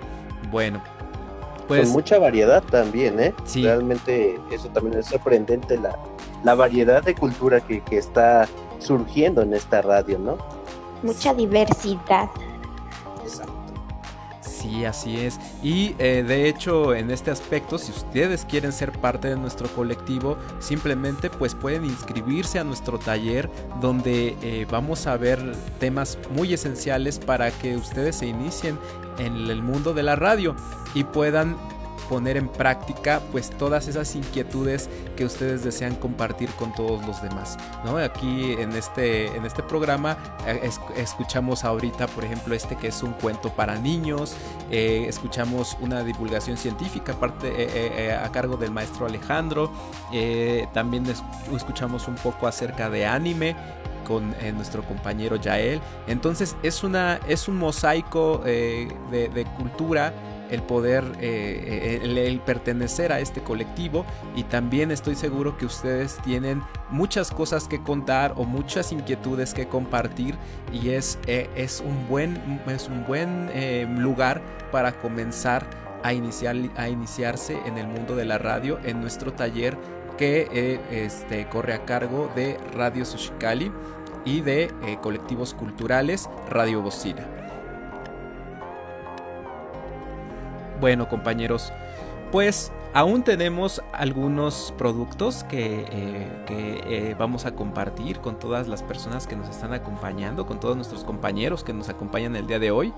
Bueno, 0.50 0.82
pues, 1.76 1.84
con 1.84 1.92
mucha 1.92 2.18
variedad 2.18 2.62
también, 2.62 3.18
¿eh? 3.20 3.34
Realmente 3.54 4.38
eso 4.50 4.68
también 4.68 4.98
es 4.98 5.06
sorprendente, 5.06 5.78
la, 5.78 5.98
la 6.44 6.54
variedad 6.54 7.02
de 7.02 7.14
cultura 7.14 7.60
que, 7.60 7.82
está 7.90 8.48
surgiendo 8.78 9.42
en 9.42 9.54
esta 9.54 9.80
radio, 9.82 10.18
¿no? 10.18 10.38
Mucha 11.02 11.34
diversidad. 11.34 12.28
Sí, 14.62 14.84
así 14.84 15.18
es. 15.18 15.40
Y 15.60 15.96
eh, 15.98 16.22
de 16.22 16.48
hecho, 16.48 16.94
en 16.94 17.10
este 17.10 17.32
aspecto, 17.32 17.78
si 17.78 17.90
ustedes 17.90 18.44
quieren 18.44 18.72
ser 18.72 18.92
parte 18.92 19.28
de 19.28 19.36
nuestro 19.36 19.68
colectivo, 19.68 20.36
simplemente 20.60 21.30
pues 21.30 21.56
pueden 21.56 21.84
inscribirse 21.84 22.60
a 22.60 22.64
nuestro 22.64 22.98
taller 22.98 23.50
donde 23.80 24.36
eh, 24.40 24.66
vamos 24.70 25.08
a 25.08 25.16
ver 25.16 25.40
temas 25.80 26.16
muy 26.30 26.54
esenciales 26.54 27.18
para 27.18 27.50
que 27.50 27.76
ustedes 27.76 28.16
se 28.16 28.26
inicien 28.26 28.78
en 29.18 29.34
el 29.50 29.62
mundo 29.62 29.94
de 29.94 30.04
la 30.04 30.14
radio 30.14 30.54
y 30.94 31.02
puedan 31.02 31.56
poner 32.08 32.36
en 32.36 32.48
práctica 32.48 33.20
pues 33.32 33.50
todas 33.50 33.88
esas 33.88 34.14
inquietudes 34.14 34.88
que 35.16 35.24
ustedes 35.24 35.64
desean 35.64 35.94
compartir 35.94 36.50
con 36.50 36.72
todos 36.74 37.04
los 37.06 37.22
demás 37.22 37.56
¿no? 37.84 37.96
aquí 37.96 38.52
en 38.52 38.72
este 38.72 39.26
en 39.36 39.44
este 39.44 39.62
programa 39.62 40.16
eh, 40.46 40.70
escuchamos 40.96 41.64
ahorita 41.64 42.06
por 42.08 42.24
ejemplo 42.24 42.54
este 42.54 42.76
que 42.76 42.88
es 42.88 43.02
un 43.02 43.12
cuento 43.12 43.50
para 43.50 43.76
niños 43.76 44.34
eh, 44.70 45.06
escuchamos 45.08 45.76
una 45.80 46.02
divulgación 46.02 46.56
científica 46.56 47.16
eh, 47.44 48.18
a 48.22 48.30
cargo 48.30 48.56
del 48.56 48.70
maestro 48.70 49.06
Alejandro 49.06 49.70
también 50.72 51.04
escuchamos 51.54 52.08
un 52.08 52.14
poco 52.16 52.46
acerca 52.46 52.90
de 52.90 53.06
anime 53.06 53.56
con 54.06 54.34
nuestro 54.56 54.82
compañero 54.82 55.36
Yael. 55.36 55.80
Entonces 56.06 56.56
es, 56.62 56.82
una, 56.82 57.20
es 57.28 57.48
un 57.48 57.56
mosaico 57.56 58.38
de, 58.38 59.46
cultura 59.56 60.12
el 60.52 60.62
poder, 60.62 61.02
eh, 61.20 62.00
eh, 62.04 62.26
el, 62.26 62.40
pertenecer 62.40 63.10
a 63.10 63.20
este 63.20 63.40
colectivo 63.40 64.04
y 64.36 64.44
también 64.44 64.90
estoy 64.90 65.14
seguro 65.14 65.56
que 65.56 65.64
ustedes 65.64 66.18
tienen 66.22 66.62
muchas 66.90 67.30
cosas 67.30 67.66
que 67.66 67.82
contar 67.82 68.34
o 68.36 68.44
muchas 68.44 68.92
inquietudes 68.92 69.54
que 69.54 69.66
compartir 69.66 70.36
y 70.70 70.90
es, 70.90 71.18
eh, 71.26 71.48
es 71.56 71.82
un 71.84 72.06
buen, 72.06 72.60
es 72.68 72.88
un 72.88 73.04
buen 73.06 73.50
lugar 74.02 74.42
para 74.70 74.92
comenzar 74.92 75.64
a, 76.02 76.12
iniciar, 76.12 76.56
a 76.76 76.88
iniciarse 76.88 77.58
en 77.64 77.78
el 77.78 77.86
mundo 77.86 78.14
de 78.14 78.26
la 78.26 78.36
radio 78.38 78.78
en 78.84 79.00
nuestro 79.00 79.32
taller 79.32 79.76
que 80.18 80.80
este, 80.90 81.48
corre 81.48 81.72
a 81.72 81.84
cargo 81.86 82.30
de 82.36 82.58
Radio 82.74 83.04
Sushikali 83.04 83.72
y 84.24 84.42
de 84.42 84.70
colectivos 85.00 85.54
culturales 85.54 86.28
Radio 86.50 86.82
Bocina. 86.82 87.41
Bueno 90.82 91.08
compañeros, 91.08 91.72
pues 92.32 92.72
aún 92.92 93.22
tenemos 93.22 93.80
algunos 93.92 94.74
productos 94.76 95.44
que, 95.44 95.86
eh, 95.88 97.14
vamos 97.16 97.46
a 97.46 97.54
compartir 97.54 98.18
con 98.18 98.36
todas 98.40 98.66
las 98.66 98.82
personas 98.82 99.28
que 99.28 99.36
nos 99.36 99.48
están 99.48 99.72
acompañando, 99.74 100.44
con 100.44 100.58
todos 100.58 100.74
nuestros 100.74 101.04
compañeros 101.04 101.62
que 101.62 101.72
nos 101.72 101.88
acompañan 101.88 102.34
el 102.34 102.48
día 102.48 102.58
de 102.58 102.72
hoy. 102.72 102.92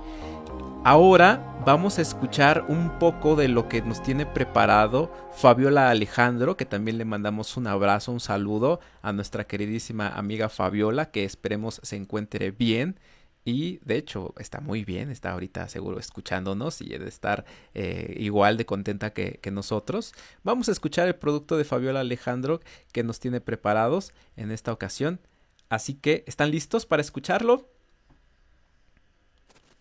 Ahora 0.82 1.60
vamos 1.66 1.98
a 1.98 2.00
escuchar 2.00 2.64
un 2.68 2.98
poco 2.98 3.36
de 3.36 3.48
lo 3.48 3.68
que 3.68 3.82
nos 3.82 4.02
tiene 4.02 4.24
preparado 4.24 5.12
Fabiola 5.32 5.90
Alejandro, 5.90 6.56
que 6.56 6.64
también 6.64 6.96
le 6.96 7.04
mandamos 7.04 7.54
un 7.58 7.66
abrazo, 7.66 8.12
un 8.12 8.20
saludo 8.20 8.80
a 9.02 9.12
nuestra 9.12 9.44
queridísima 9.44 10.08
amiga 10.08 10.48
Fabiola, 10.48 11.10
que 11.10 11.24
esperemos 11.24 11.80
se 11.82 11.96
encuentre 11.96 12.50
bien. 12.50 12.98
Y 13.44 13.78
de 13.84 13.98
hecho 13.98 14.34
está 14.38 14.60
muy 14.60 14.84
bien, 14.84 15.10
está 15.10 15.32
ahorita 15.32 15.68
seguro 15.68 15.98
escuchándonos 15.98 16.80
y 16.80 16.88
de 16.88 17.06
estar 17.06 17.44
eh, 17.74 18.14
igual 18.18 18.56
de 18.56 18.64
contenta 18.64 19.12
que, 19.12 19.38
que, 19.42 19.50
nosotros. 19.50 20.14
Vamos 20.42 20.68
a 20.68 20.72
escuchar 20.72 21.08
el 21.08 21.16
producto 21.16 21.58
de 21.58 21.64
Fabiola 21.64 22.00
Alejandro 22.00 22.60
que 22.92 23.04
nos 23.04 23.20
tiene 23.20 23.42
preparados 23.42 24.12
en 24.36 24.50
esta 24.50 24.72
ocasión. 24.72 25.20
Así 25.68 25.94
que, 25.94 26.24
¿están 26.26 26.50
listos 26.50 26.86
para 26.86 27.02
escucharlo? 27.02 27.68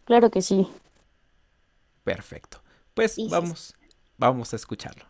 Claro 0.06 0.30
que 0.30 0.42
sí. 0.42 0.68
Perfecto. 2.04 2.62
Pues 2.94 3.16
vamos, 3.30 3.74
vamos 4.18 4.54
a 4.54 4.56
escucharlo. 4.56 5.06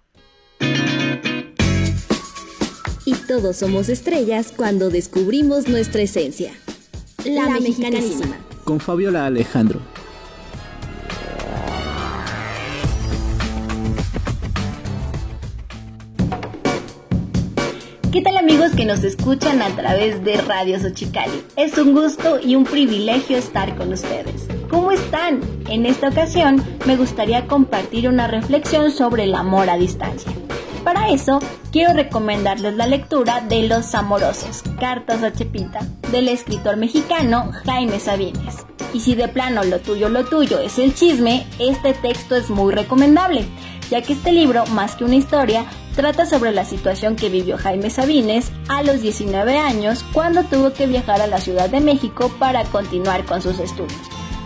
Y 3.06 3.16
todos 3.28 3.58
somos 3.58 3.90
estrellas 3.90 4.54
cuando 4.56 4.90
descubrimos 4.90 5.68
nuestra 5.68 6.02
esencia. 6.02 6.54
La, 7.26 7.48
mexicanísima. 7.48 8.36
Con 8.64 8.80
Fabiola 8.80 9.26
Alejandro. 9.26 9.80
¿Qué 18.12 18.22
tal 18.22 18.38
amigos 18.38 18.72
que 18.76 18.86
nos 18.86 19.04
escuchan 19.04 19.62
a 19.62 19.70
través 19.76 20.24
de 20.24 20.38
Radio 20.42 20.80
Xochicali? 20.80 21.44
Es 21.56 21.78
un 21.78 21.94
gusto 21.94 22.40
y 22.40 22.56
un 22.56 22.64
privilegio 22.64 23.38
estar 23.38 23.76
con 23.76 23.92
ustedes. 23.92 24.48
¿Cómo 24.70 24.92
están? 24.92 25.40
En 25.70 25.86
esta 25.86 26.10
ocasión 26.10 26.64
me 26.86 26.96
gustaría 26.96 27.48
compartir 27.48 28.08
una 28.08 28.28
reflexión 28.28 28.92
sobre 28.92 29.24
el 29.24 29.34
amor 29.34 29.70
a 29.70 29.78
distancia. 29.78 30.32
Para 30.84 31.10
eso, 31.10 31.40
quiero 31.72 31.94
recomendarles 31.94 32.76
la 32.76 32.88
lectura 32.88 33.40
de 33.40 33.68
Los 33.70 33.96
Amorosos, 33.96 34.64
Cartas 34.80 35.24
a 35.24 35.32
Chepita, 35.32 35.80
del 36.12 36.28
escritor 36.28 36.76
mexicano 36.76 37.52
Jaime 37.66 38.00
Sabines. 38.00 38.66
Y 38.94 39.00
si 39.00 39.16
de 39.16 39.30
plano 39.30 39.64
lo 39.64 39.80
tuyo, 39.80 40.10
lo 40.10 40.26
tuyo 40.26 40.60
es 40.60 40.78
el 40.78 40.94
chisme, 40.94 41.48
este 41.58 41.94
texto 41.94 42.36
es 42.36 42.50
muy 42.50 42.74
recomendable, 42.74 43.46
ya 43.90 44.02
que 44.02 44.12
este 44.12 44.34
libro, 44.34 44.66
más 44.68 44.96
que 44.96 45.06
una 45.06 45.16
historia, 45.16 45.66
trata 45.96 46.26
sobre 46.26 46.52
la 46.52 46.66
situación 46.66 47.16
que 47.16 47.30
vivió 47.30 47.58
Jaime 47.58 47.90
Sabines 47.90 48.52
a 48.68 48.84
los 48.84 49.02
19 49.02 49.58
años 49.58 50.04
cuando 50.12 50.44
tuvo 50.44 50.74
que 50.74 50.86
viajar 50.86 51.22
a 51.22 51.28
la 51.28 51.40
Ciudad 51.40 51.70
de 51.70 51.80
México 51.80 52.30
para 52.40 52.66
continuar 52.66 53.24
con 53.26 53.42
sus 53.42 53.60
estudios. 53.60 54.02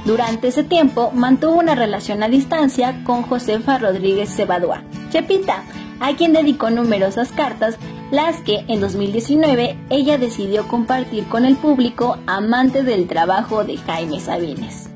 Durante 0.06 0.50
ese 0.50 0.64
tiempo 0.64 1.12
mantuvo 1.12 1.56
una 1.56 1.74
relación 1.74 2.22
a 2.22 2.30
distancia 2.30 3.04
con 3.04 3.24
Josefa 3.24 3.80
Rodríguez 3.80 4.34
Cebadua, 4.34 4.84
Chepita, 5.10 5.64
a 6.00 6.16
quien 6.16 6.34
dedicó 6.34 6.70
numerosas 6.70 7.32
cartas, 7.32 7.78
las 8.12 8.42
que 8.42 8.66
en 8.68 8.80
2019 8.80 9.78
ella 9.90 10.18
decidió 10.18 10.68
compartir 10.68 11.26
con 11.28 11.46
el 11.46 11.56
público 11.56 12.18
amante 12.26 12.84
del 12.84 13.08
trabajo 13.08 13.64
de 13.64 13.78
Jaime 13.78 14.20
Sabines. 14.20 14.90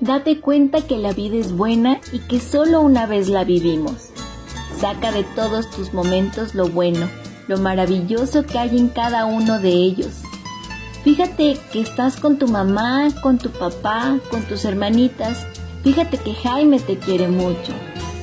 Date 0.00 0.40
cuenta 0.40 0.86
que 0.86 0.96
la 0.96 1.12
vida 1.12 1.36
es 1.36 1.52
buena 1.52 2.00
y 2.12 2.20
que 2.20 2.40
solo 2.40 2.80
una 2.80 3.04
vez 3.04 3.28
la 3.28 3.44
vivimos. 3.44 4.08
Saca 4.80 5.12
de 5.12 5.22
todos 5.22 5.68
tus 5.70 5.92
momentos 5.92 6.54
lo 6.54 6.68
bueno, 6.68 7.08
lo 7.48 7.58
maravilloso 7.58 8.44
que 8.44 8.58
hay 8.58 8.78
en 8.78 8.88
cada 8.88 9.24
uno 9.26 9.58
de 9.58 9.70
ellos. 9.70 10.14
Fíjate 11.02 11.58
que 11.72 11.80
estás 11.80 12.16
con 12.16 12.38
tu 12.38 12.46
mamá, 12.46 13.08
con 13.22 13.38
tu 13.38 13.50
papá, 13.50 14.18
con 14.30 14.42
tus 14.42 14.64
hermanitas. 14.64 15.46
Fíjate 15.82 16.18
que 16.18 16.34
Jaime 16.34 16.78
te 16.80 16.98
quiere 16.98 17.28
mucho, 17.28 17.72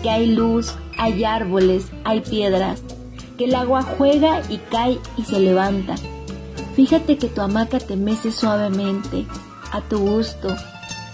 que 0.04 0.10
hay 0.10 0.28
luz, 0.28 0.76
hay 0.98 1.24
árboles, 1.24 1.88
hay 2.04 2.22
piedras, 2.22 2.82
que 3.38 3.46
el 3.46 3.56
agua 3.56 3.82
juega 3.82 4.42
y 4.50 4.58
cae 4.58 5.00
y 5.18 5.24
se 5.24 5.40
levanta. 5.40 5.96
Fíjate 6.76 7.18
que 7.18 7.28
tu 7.28 7.42
hamaca 7.42 7.80
te 7.80 7.96
mece 7.96 8.32
suavemente, 8.32 9.26
a 9.72 9.82
tu 9.82 9.98
gusto, 9.98 10.56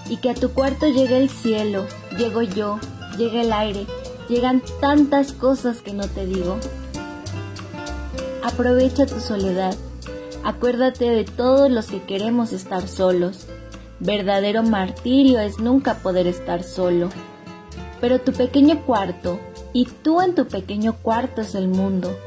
y 0.09 0.17
que 0.17 0.31
a 0.31 0.33
tu 0.33 0.49
cuarto 0.49 0.87
llegue 0.87 1.17
el 1.17 1.29
cielo, 1.29 1.85
llego 2.17 2.41
yo, 2.41 2.79
llega 3.17 3.41
el 3.41 3.53
aire, 3.53 3.85
llegan 4.27 4.61
tantas 4.81 5.31
cosas 5.31 5.81
que 5.81 5.93
no 5.93 6.07
te 6.07 6.25
digo. 6.25 6.57
Aprovecha 8.43 9.05
tu 9.05 9.19
soledad, 9.19 9.75
acuérdate 10.43 11.09
de 11.09 11.25
todos 11.25 11.69
los 11.69 11.87
que 11.87 12.01
queremos 12.01 12.53
estar 12.53 12.87
solos. 12.87 13.47
Verdadero 13.99 14.63
martirio 14.63 15.39
es 15.39 15.59
nunca 15.59 15.95
poder 15.95 16.25
estar 16.25 16.63
solo. 16.63 17.09
Pero 17.99 18.19
tu 18.19 18.33
pequeño 18.33 18.83
cuarto, 18.83 19.39
y 19.73 19.85
tú 19.85 20.21
en 20.21 20.33
tu 20.33 20.47
pequeño 20.47 20.95
cuarto 21.03 21.41
es 21.41 21.53
el 21.53 21.67
mundo. 21.67 22.17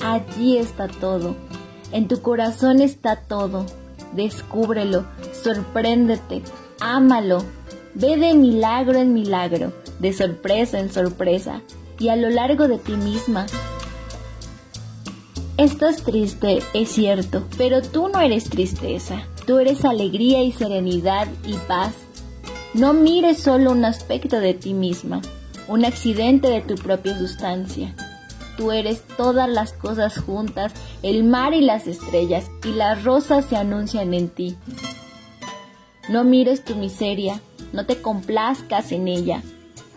Allí 0.00 0.58
está 0.58 0.86
todo. 0.86 1.34
En 1.90 2.06
tu 2.06 2.22
corazón 2.22 2.80
está 2.80 3.16
todo. 3.16 3.66
Descúbrelo, 4.12 5.04
sorpréndete, 5.32 6.42
ámalo, 6.78 7.42
ve 7.94 8.16
de 8.16 8.34
milagro 8.34 8.98
en 8.98 9.12
milagro, 9.12 9.72
de 9.98 10.12
sorpresa 10.12 10.78
en 10.78 10.92
sorpresa, 10.92 11.62
y 11.98 12.08
a 12.08 12.16
lo 12.16 12.30
largo 12.30 12.68
de 12.68 12.78
ti 12.78 12.92
misma. 12.92 13.46
Estás 15.56 16.02
triste, 16.02 16.58
es 16.74 16.88
cierto, 16.88 17.44
pero 17.56 17.80
tú 17.80 18.08
no 18.08 18.20
eres 18.20 18.50
tristeza, 18.50 19.22
tú 19.46 19.60
eres 19.60 19.84
alegría 19.84 20.42
y 20.42 20.50
serenidad 20.50 21.28
y 21.46 21.52
paz. 21.68 21.92
No 22.74 22.92
mires 22.92 23.38
solo 23.38 23.70
un 23.70 23.84
aspecto 23.84 24.40
de 24.40 24.54
ti 24.54 24.74
misma, 24.74 25.22
un 25.68 25.84
accidente 25.84 26.48
de 26.48 26.60
tu 26.60 26.74
propia 26.74 27.16
sustancia. 27.16 27.94
Tú 28.56 28.72
eres 28.72 29.04
todas 29.16 29.48
las 29.48 29.72
cosas 29.72 30.18
juntas, 30.18 30.72
el 31.04 31.22
mar 31.22 31.54
y 31.54 31.60
las 31.60 31.86
estrellas, 31.86 32.50
y 32.64 32.72
las 32.72 33.04
rosas 33.04 33.44
se 33.44 33.54
anuncian 33.54 34.12
en 34.12 34.30
ti. 34.30 34.56
No 36.08 36.24
mires 36.24 36.64
tu 36.64 36.74
miseria, 36.74 37.40
no 37.72 37.86
te 37.86 38.02
complazcas 38.02 38.90
en 38.90 39.06
ella. 39.06 39.40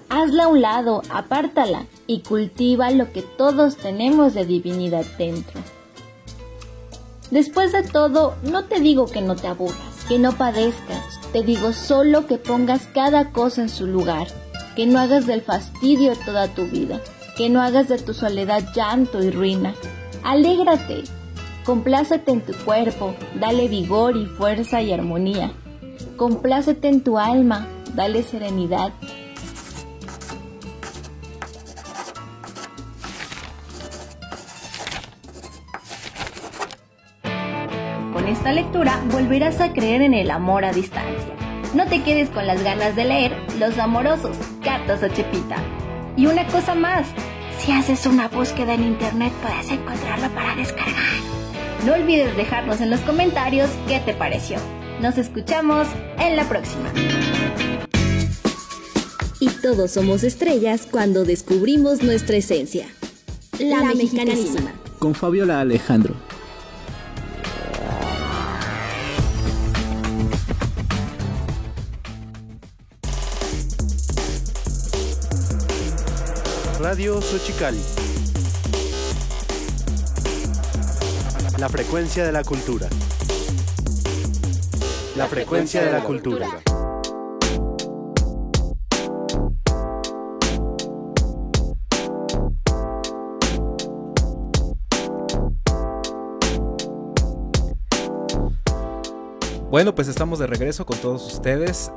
Hazla 0.09 0.43
a 0.43 0.49
un 0.49 0.61
lado, 0.61 1.01
apártala 1.09 1.87
y 2.07 2.21
cultiva 2.21 2.89
lo 2.91 3.11
que 3.11 3.21
todos 3.21 3.77
tenemos 3.77 4.33
de 4.33 4.45
divinidad 4.45 5.05
dentro. 5.17 5.61
Después 7.29 7.73
de 7.73 7.83
todo, 7.83 8.35
no 8.43 8.65
te 8.65 8.79
digo 8.79 9.05
que 9.05 9.21
no 9.21 9.35
te 9.35 9.47
aburras, 9.47 10.05
que 10.07 10.17
no 10.17 10.31
padezcas, 10.31 11.19
te 11.33 11.43
digo 11.43 11.73
solo 11.73 12.25
que 12.25 12.37
pongas 12.37 12.87
cada 12.93 13.31
cosa 13.31 13.63
en 13.63 13.69
su 13.69 13.85
lugar, 13.85 14.27
que 14.75 14.85
no 14.85 14.99
hagas 14.99 15.27
del 15.27 15.41
fastidio 15.41 16.13
toda 16.25 16.47
tu 16.47 16.65
vida, 16.65 17.01
que 17.35 17.49
no 17.49 17.61
hagas 17.61 17.89
de 17.89 17.99
tu 17.99 18.13
soledad 18.13 18.63
llanto 18.73 19.21
y 19.21 19.29
ruina. 19.29 19.75
Alégrate, 20.23 21.03
complácete 21.65 22.31
en 22.31 22.41
tu 22.41 22.53
cuerpo, 22.63 23.13
dale 23.39 23.67
vigor 23.67 24.15
y 24.15 24.25
fuerza 24.25 24.81
y 24.81 24.93
armonía 24.93 25.51
Complácete 26.17 26.87
en 26.87 27.01
tu 27.01 27.19
alma, 27.19 27.67
dale 27.93 28.23
serenidad. 28.23 28.91
Esta 38.47 38.61
lectura 38.61 39.03
volverás 39.11 39.59
a 39.59 39.73
creer 39.73 40.01
en 40.01 40.13
el 40.13 40.31
amor 40.31 40.63
a 40.63 40.71
distancia. 40.71 41.35
No 41.73 41.85
te 41.85 42.01
quedes 42.01 42.29
con 42.29 42.47
las 42.47 42.63
ganas 42.63 42.95
de 42.95 43.03
leer 43.03 43.35
Los 43.59 43.77
Amorosos, 43.77 44.37
Cartas 44.63 45.03
a 45.03 45.09
Chepita. 45.09 45.57
Y 46.15 46.27
una 46.27 46.47
cosa 46.47 46.73
más, 46.73 47.07
si 47.59 47.73
haces 47.73 48.05
una 48.05 48.29
búsqueda 48.29 48.75
en 48.75 48.85
internet 48.85 49.33
puedes 49.41 49.69
encontrarlo 49.69 50.29
para 50.29 50.55
descargar. 50.55 50.95
No 51.85 51.95
olvides 51.95 52.37
dejarnos 52.37 52.79
en 52.79 52.89
los 52.89 53.01
comentarios 53.01 53.69
qué 53.85 53.99
te 53.99 54.13
pareció. 54.13 54.59
Nos 55.01 55.17
escuchamos 55.17 55.85
en 56.17 56.37
la 56.37 56.47
próxima. 56.47 56.89
Y 59.41 59.49
todos 59.61 59.91
somos 59.91 60.23
estrellas 60.23 60.87
cuando 60.89 61.25
descubrimos 61.25 62.01
nuestra 62.01 62.37
esencia. 62.37 62.87
La, 63.59 63.83
mexicanísima. 63.93 64.71
Con 64.99 65.15
Fabiola 65.15 65.59
Alejandro. 65.59 66.26
Radio 76.97 77.21
Xochicali. 77.21 77.79
La 81.59 81.69
frecuencia 81.69 82.25
de 82.25 82.31
la 82.31 82.43
cultura. 82.43 82.87
La 85.15 85.27
frecuencia 85.27 85.83
de 85.83 85.91
la 85.91 86.03
cultura. 86.03 86.47
Bueno, 99.69 99.93
pues 99.93 100.07
estamos 100.07 100.39
de 100.39 100.47
regreso 100.47 100.83
con 100.87 100.97
todos 100.97 101.31
ustedes, 101.31 101.91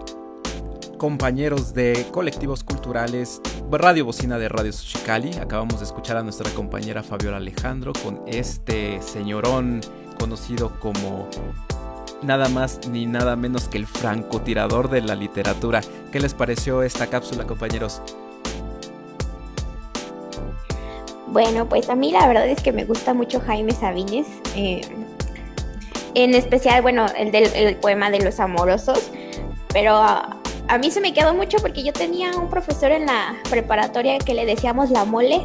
compañeros 1.01 1.73
de 1.73 2.07
colectivos 2.11 2.63
culturales, 2.63 3.41
Radio 3.71 4.05
Bocina 4.05 4.39
de 4.39 4.51
Radio 4.51 4.71
Xochicali. 4.71 5.33
Acabamos 5.41 5.79
de 5.79 5.87
escuchar 5.87 6.19
a 6.19 6.23
nuestra 6.23 6.51
compañera 6.51 7.03
Fabiola 7.03 7.39
Alejandro 7.39 7.95
con 8.05 8.21
este 8.27 9.01
señorón 9.01 9.81
conocido 10.19 10.79
como 10.79 11.27
nada 12.21 12.51
más 12.51 12.87
ni 12.87 13.07
nada 13.07 13.35
menos 13.35 13.67
que 13.67 13.79
el 13.79 13.87
francotirador 13.87 14.91
de 14.91 15.01
la 15.01 15.15
literatura. 15.15 15.81
¿Qué 16.13 16.21
les 16.21 16.35
pareció 16.35 16.83
esta 16.83 17.07
cápsula, 17.07 17.47
compañeros? 17.47 18.03
Bueno, 21.29 21.67
pues 21.67 21.89
a 21.89 21.95
mí 21.95 22.13
la 22.13 22.29
verdad 22.29 22.47
es 22.47 22.61
que 22.61 22.73
me 22.73 22.85
gusta 22.85 23.15
mucho 23.15 23.41
Jaime 23.41 23.73
Sabines. 23.73 24.27
Eh, 24.55 24.83
en 26.13 26.35
especial, 26.35 26.83
bueno, 26.83 27.07
el 27.17 27.33
del 27.33 27.51
el 27.55 27.77
poema 27.77 28.11
de 28.11 28.23
los 28.23 28.39
amorosos, 28.39 29.11
pero 29.73 29.95
a, 30.71 30.79
mí 30.79 30.91
se 30.91 31.01
me 31.01 31.13
quedó 31.13 31.35
mucho 31.35 31.59
porque 31.59 31.83
yo 31.83 31.93
tenía 31.93 32.31
un 32.37 32.49
profesor 32.49 32.93
en 32.93 33.07
la 33.07 33.37
preparatoria 33.49 34.19
que 34.19 34.35
le 34.35 34.47
decíamos 34.47 34.91
la 34.91 35.05
mole. 35.05 35.43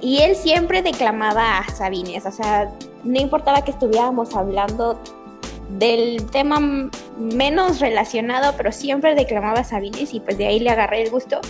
Y 0.00 0.18
él 0.18 0.36
siempre 0.36 0.80
declamaba 0.82 1.58
a 1.58 1.74
Sabines, 1.74 2.24
o 2.24 2.30
sea, 2.30 2.70
no 3.04 3.20
importaba 3.20 3.62
que 3.62 3.72
estuviéramos 3.72 4.34
hablando 4.36 4.98
del 5.70 6.24
tema 6.30 6.60
menos 7.18 7.80
relacionado, 7.80 8.54
pero 8.56 8.72
siempre 8.72 9.14
declamaba 9.14 9.60
a 9.60 9.64
Sabines 9.64 10.14
y 10.14 10.20
pues 10.20 10.38
de 10.38 10.46
ahí 10.46 10.60
le 10.60 10.70
agarré 10.70 11.02
el 11.02 11.10
gusto. 11.10 11.40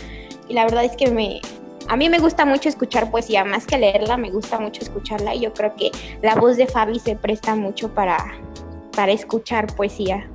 Y 0.48 0.54
la 0.54 0.64
verdad 0.64 0.84
es 0.84 0.96
que 0.96 1.10
me, 1.10 1.40
a 1.88 1.96
mí 1.96 2.08
me 2.08 2.18
gusta 2.18 2.44
mucho 2.44 2.68
escuchar 2.68 3.10
poesía, 3.10 3.44
más 3.44 3.66
que 3.66 3.78
leerla, 3.78 4.16
me 4.16 4.30
gusta 4.30 4.58
mucho 4.58 4.82
escucharla. 4.82 5.34
Y 5.34 5.40
yo 5.40 5.52
creo 5.52 5.76
que 5.76 5.90
la 6.22 6.34
voz 6.34 6.56
de 6.56 6.66
Fabi 6.66 6.98
se 6.98 7.16
presta 7.16 7.54
mucho 7.54 7.94
para, 7.94 8.18
para 8.96 9.12
escuchar 9.12 9.74
poesía. 9.74 10.28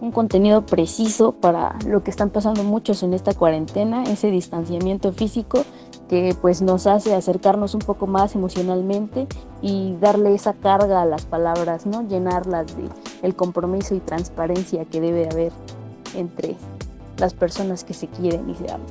Un 0.00 0.12
contenido 0.12 0.64
preciso 0.64 1.32
para 1.32 1.76
lo 1.86 2.02
que 2.02 2.10
están 2.10 2.30
pasando 2.30 2.64
muchos 2.64 3.02
en 3.02 3.12
esta 3.12 3.34
cuarentena, 3.34 4.04
ese 4.04 4.30
distanciamiento 4.30 5.12
físico 5.12 5.64
que 6.08 6.34
pues 6.40 6.62
nos 6.62 6.86
hace 6.86 7.14
acercarnos 7.14 7.74
un 7.74 7.82
poco 7.82 8.06
más 8.06 8.34
emocionalmente 8.34 9.28
y 9.62 9.94
darle 10.00 10.34
esa 10.34 10.54
carga 10.54 11.02
a 11.02 11.04
las 11.04 11.24
palabras, 11.26 11.86
¿no? 11.86 12.08
Llenarlas 12.08 12.76
de 12.76 12.88
el 13.22 13.36
compromiso 13.36 13.94
y 13.94 14.00
transparencia 14.00 14.84
que 14.86 15.00
debe 15.00 15.28
haber 15.30 15.52
entre 16.16 16.56
las 17.18 17.34
personas 17.34 17.84
que 17.84 17.94
se 17.94 18.08
quieren 18.08 18.48
y 18.50 18.54
se 18.56 18.72
aman. 18.72 18.86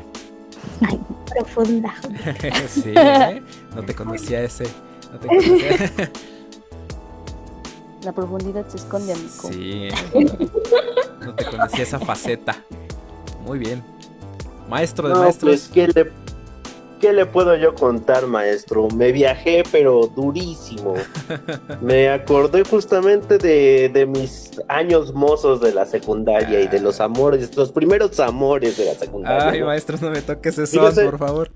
Ay, 0.87 1.01
profunda. 1.33 1.93
sí, 2.69 2.93
¿eh? 2.95 3.41
no 3.75 3.83
te 3.83 3.93
conocía 3.95 4.41
ese. 4.41 4.65
No 5.11 5.19
te 5.19 5.27
conocía. 5.27 6.11
La 8.09 8.15
profundidad 8.15 8.67
se 8.67 8.77
esconde, 8.77 9.13
amigo. 9.13 9.29
Sí, 9.51 9.87
no 11.21 11.35
te 11.35 11.45
conocía 11.45 11.83
esa 11.83 11.99
faceta. 11.99 12.65
Muy 13.45 13.59
bien. 13.59 13.83
Maestro 14.67 15.09
de 15.09 15.13
no, 15.13 15.19
maestros. 15.19 15.51
Pues, 15.51 15.69
¿qué, 15.71 15.87
le, 15.89 16.11
¿Qué 16.99 17.13
le 17.13 17.27
puedo 17.27 17.55
yo 17.55 17.75
contar, 17.75 18.25
maestro? 18.25 18.87
Me 18.87 19.11
viajé, 19.11 19.61
pero 19.71 20.07
durísimo. 20.07 20.95
Me 21.81 22.09
acordé 22.09 22.63
justamente 22.63 23.37
de, 23.37 23.89
de 23.89 24.07
mis 24.07 24.59
años 24.67 25.13
mozos 25.13 25.61
de 25.61 25.71
la 25.71 25.85
secundaria 25.85 26.61
y 26.61 26.67
de 26.67 26.79
los 26.79 26.99
amores, 27.01 27.55
los 27.55 27.71
primeros 27.71 28.19
amores 28.19 28.75
de 28.77 28.85
la 28.85 28.95
secundaria. 28.95 29.49
Ay, 29.51 29.59
¿no? 29.59 29.67
maestro, 29.67 29.99
no 30.01 30.09
me 30.09 30.23
toques 30.23 30.57
eso, 30.57 30.81
por 30.81 31.19
favor. 31.19 31.51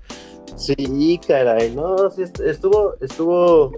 Sí, 0.54 1.20
caray, 1.26 1.74
no, 1.74 2.08
sí, 2.10 2.22
estuvo, 2.44 2.94
estuvo 3.00 3.72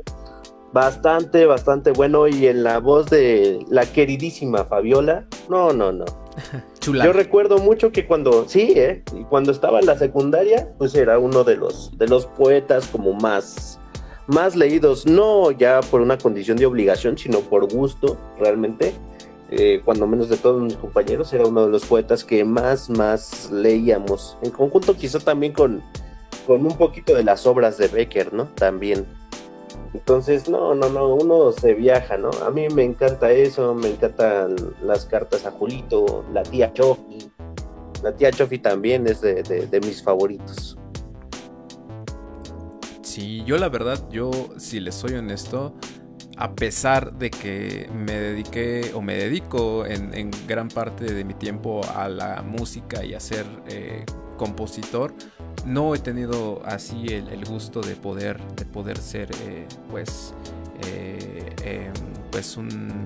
bastante, 0.76 1.46
bastante 1.46 1.90
bueno 1.90 2.28
y 2.28 2.48
en 2.48 2.62
la 2.62 2.80
voz 2.80 3.06
de 3.06 3.64
la 3.70 3.86
queridísima 3.86 4.66
Fabiola, 4.66 5.24
no, 5.48 5.72
no, 5.72 5.90
no. 5.90 6.04
Chula. 6.80 7.06
Yo 7.06 7.14
recuerdo 7.14 7.56
mucho 7.56 7.92
que 7.92 8.04
cuando, 8.04 8.46
sí, 8.46 8.74
¿eh? 8.76 9.02
cuando 9.30 9.52
estaba 9.52 9.80
en 9.80 9.86
la 9.86 9.96
secundaria, 9.96 10.70
pues 10.76 10.94
era 10.94 11.18
uno 11.18 11.44
de 11.44 11.56
los, 11.56 11.96
de 11.96 12.06
los 12.08 12.26
poetas 12.26 12.88
como 12.88 13.14
más, 13.14 13.80
más 14.26 14.54
leídos, 14.54 15.06
no 15.06 15.50
ya 15.50 15.80
por 15.80 16.02
una 16.02 16.18
condición 16.18 16.58
de 16.58 16.66
obligación, 16.66 17.16
sino 17.16 17.40
por 17.40 17.72
gusto, 17.72 18.18
realmente. 18.38 18.92
Eh, 19.50 19.80
cuando 19.82 20.06
menos 20.06 20.28
de 20.28 20.36
todos 20.36 20.60
mis 20.60 20.76
compañeros, 20.76 21.32
era 21.32 21.46
uno 21.46 21.64
de 21.64 21.72
los 21.72 21.86
poetas 21.86 22.22
que 22.22 22.44
más, 22.44 22.90
más 22.90 23.50
leíamos. 23.50 24.36
En 24.42 24.50
conjunto 24.50 24.94
quizá 24.94 25.20
también 25.20 25.54
con, 25.54 25.82
con 26.46 26.66
un 26.66 26.76
poquito 26.76 27.14
de 27.14 27.24
las 27.24 27.46
obras 27.46 27.78
de 27.78 27.88
Becker, 27.88 28.34
¿no? 28.34 28.44
También. 28.56 29.06
Entonces, 29.94 30.48
no, 30.48 30.74
no, 30.74 30.88
no, 30.88 31.14
uno 31.14 31.52
se 31.52 31.74
viaja, 31.74 32.16
¿no? 32.16 32.30
A 32.44 32.50
mí 32.50 32.68
me 32.68 32.84
encanta 32.84 33.30
eso, 33.30 33.74
me 33.74 33.88
encantan 33.88 34.56
las 34.82 35.06
cartas 35.06 35.46
a 35.46 35.50
Julito, 35.50 36.24
la 36.32 36.42
tía 36.42 36.72
Chofi. 36.72 37.30
La 38.02 38.14
tía 38.14 38.30
Chofi 38.30 38.58
también 38.58 39.06
es 39.06 39.20
de, 39.20 39.42
de, 39.42 39.80
mis 39.80 40.02
favoritos. 40.02 40.76
Sí, 43.02 43.42
yo 43.44 43.56
la 43.56 43.68
verdad, 43.68 43.98
yo, 44.10 44.30
si 44.58 44.80
les 44.80 44.94
soy 44.94 45.14
honesto, 45.14 45.74
a 46.36 46.54
pesar 46.54 47.14
de 47.14 47.30
que 47.30 47.88
me 47.92 48.12
dediqué 48.12 48.92
o 48.94 49.00
me 49.00 49.16
dedico 49.16 49.86
en, 49.86 50.12
en 50.12 50.30
gran 50.46 50.68
parte 50.68 51.04
de 51.06 51.24
mi 51.24 51.32
tiempo 51.32 51.80
a 51.94 52.08
la 52.08 52.42
música 52.42 53.02
y 53.04 53.14
a 53.14 53.20
ser 53.20 53.46
eh, 53.68 54.04
compositor, 54.36 55.14
no 55.66 55.94
he 55.94 55.98
tenido 55.98 56.62
así 56.64 57.06
el, 57.08 57.44
gusto 57.44 57.80
de 57.80 57.96
poder, 57.96 58.40
de 58.54 58.64
poder 58.64 58.98
ser 58.98 59.28
eh, 59.42 59.66
pues, 59.90 60.32
eh, 60.86 61.54
eh, 61.64 61.90
pues 62.30 62.56
un, 62.56 63.04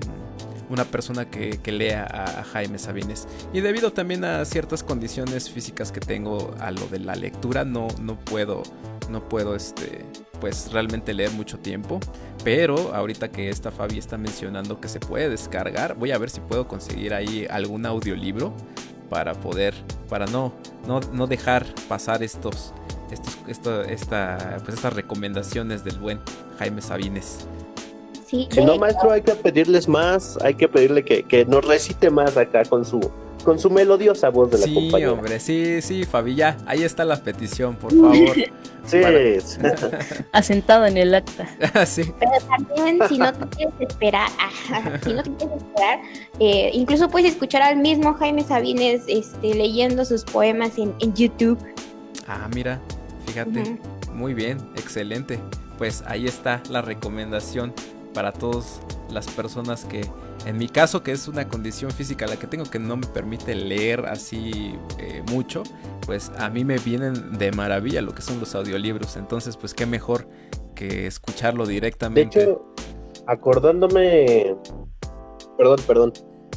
una 0.68 0.84
persona 0.84 1.28
que, 1.28 1.58
que 1.58 1.72
lea 1.72 2.04
a, 2.04 2.40
a, 2.40 2.44
Jaime 2.44 2.78
Sabines. 2.78 3.26
Y 3.52 3.60
debido 3.60 3.92
también 3.92 4.24
a 4.24 4.44
ciertas 4.44 4.82
condiciones 4.82 5.50
físicas 5.50 5.90
que 5.90 6.00
tengo 6.00 6.54
a 6.60 6.70
lo 6.70 6.86
de 6.88 7.00
la 7.00 7.14
lectura, 7.14 7.64
no, 7.64 7.88
no 8.00 8.18
puedo, 8.18 8.62
no 9.08 9.26
puedo 9.28 9.56
este, 9.56 10.04
pues 10.38 10.70
realmente 10.70 11.14
leer 11.14 11.30
mucho 11.32 11.58
tiempo. 11.58 11.98
Pero 12.44 12.94
ahorita 12.94 13.30
que 13.30 13.48
esta 13.48 13.70
Fabi 13.70 13.98
está 13.98 14.18
mencionando 14.18 14.80
que 14.80 14.88
se 14.88 15.00
puede 15.00 15.28
descargar, 15.28 15.94
voy 15.94 16.12
a 16.12 16.18
ver 16.18 16.30
si 16.30 16.40
puedo 16.40 16.68
conseguir 16.68 17.14
ahí 17.14 17.46
algún 17.50 17.84
audiolibro 17.86 18.54
para 19.10 19.34
poder, 19.34 19.74
para 20.08 20.24
no, 20.26 20.52
no, 20.86 21.00
no 21.12 21.26
dejar 21.26 21.66
pasar 21.88 22.22
estos, 22.22 22.72
estos 23.10 23.36
esto, 23.48 23.82
esta, 23.82 24.58
pues 24.64 24.76
estas 24.76 24.94
recomendaciones 24.94 25.84
del 25.84 25.98
buen 25.98 26.20
Jaime 26.58 26.80
Sabines. 26.80 27.46
Sí, 28.26 28.48
si 28.50 28.64
no, 28.64 28.76
maestro, 28.76 29.10
hay 29.10 29.22
que 29.22 29.34
pedirles 29.34 29.88
más, 29.88 30.38
hay 30.40 30.54
que 30.54 30.68
pedirle 30.68 31.04
que, 31.04 31.24
que 31.24 31.44
nos 31.44 31.64
recite 31.66 32.10
más 32.10 32.36
acá 32.36 32.64
con 32.64 32.84
su, 32.84 33.00
con 33.44 33.58
su 33.58 33.70
melodiosa 33.70 34.28
voz 34.30 34.50
de 34.50 34.58
la 34.58 34.64
sí, 34.64 34.74
compañera. 34.74 35.10
Sí, 35.10 35.16
hombre, 35.16 35.40
sí, 35.40 35.82
sí, 35.82 36.04
Fabi, 36.04 36.34
ya, 36.34 36.56
ahí 36.66 36.82
está 36.82 37.04
la 37.04 37.22
petición, 37.22 37.76
por 37.76 37.92
favor. 37.92 38.34
sí. 38.84 38.98
Asentado 40.32 40.86
en 40.86 40.96
el 40.96 41.14
acta. 41.14 41.48
sí. 41.86 42.12
Pero 42.18 42.32
también, 42.48 42.98
si 43.08 43.18
no 43.18 43.32
te 43.32 43.46
quieres 43.56 43.74
esperar, 43.80 44.28
si 45.02 45.12
no 45.12 45.22
te 45.22 45.30
quieres 45.34 45.56
esperar, 45.56 46.00
eh, 46.38 46.70
incluso 46.72 47.08
puedes 47.08 47.32
escuchar 47.32 47.62
al 47.62 47.76
mismo 47.76 48.14
Jaime 48.14 48.42
Sabines 48.42 49.02
este, 49.06 49.54
leyendo 49.54 50.04
sus 50.04 50.24
poemas 50.24 50.78
en, 50.78 50.94
en 51.00 51.14
YouTube. 51.14 51.58
Ah, 52.26 52.48
mira, 52.54 52.80
fíjate, 53.26 53.60
uh 53.60 53.64
-huh. 53.64 54.12
muy 54.12 54.34
bien, 54.34 54.58
excelente. 54.76 55.38
Pues 55.78 56.02
ahí 56.06 56.26
está 56.26 56.62
la 56.68 56.82
recomendación 56.82 57.72
para 58.12 58.32
todas 58.32 58.80
las 59.12 59.26
personas 59.28 59.84
que, 59.84 60.02
en 60.46 60.58
mi 60.58 60.68
caso, 60.68 61.02
que 61.02 61.12
es 61.12 61.28
una 61.28 61.48
condición 61.48 61.90
física 61.90 62.26
la 62.26 62.36
que 62.36 62.46
tengo 62.46 62.64
que 62.64 62.78
no 62.78 62.96
me 62.96 63.06
permite 63.06 63.54
leer 63.54 64.06
así 64.06 64.74
eh, 64.98 65.22
mucho, 65.30 65.62
pues 66.06 66.30
a 66.38 66.50
mí 66.50 66.64
me 66.64 66.78
vienen 66.78 67.38
de 67.38 67.52
maravilla 67.52 68.02
lo 68.02 68.14
que 68.14 68.22
son 68.22 68.40
los 68.40 68.54
audiolibros. 68.54 69.16
Entonces, 69.16 69.56
pues 69.56 69.74
qué 69.74 69.86
mejor 69.86 70.28
que 70.74 71.06
escucharlo 71.06 71.66
directamente. 71.66 72.38
De 72.38 72.44
hecho, 72.44 72.74
acordándome, 73.26 74.56
perdón, 75.56 75.78
perdón, 75.86 76.12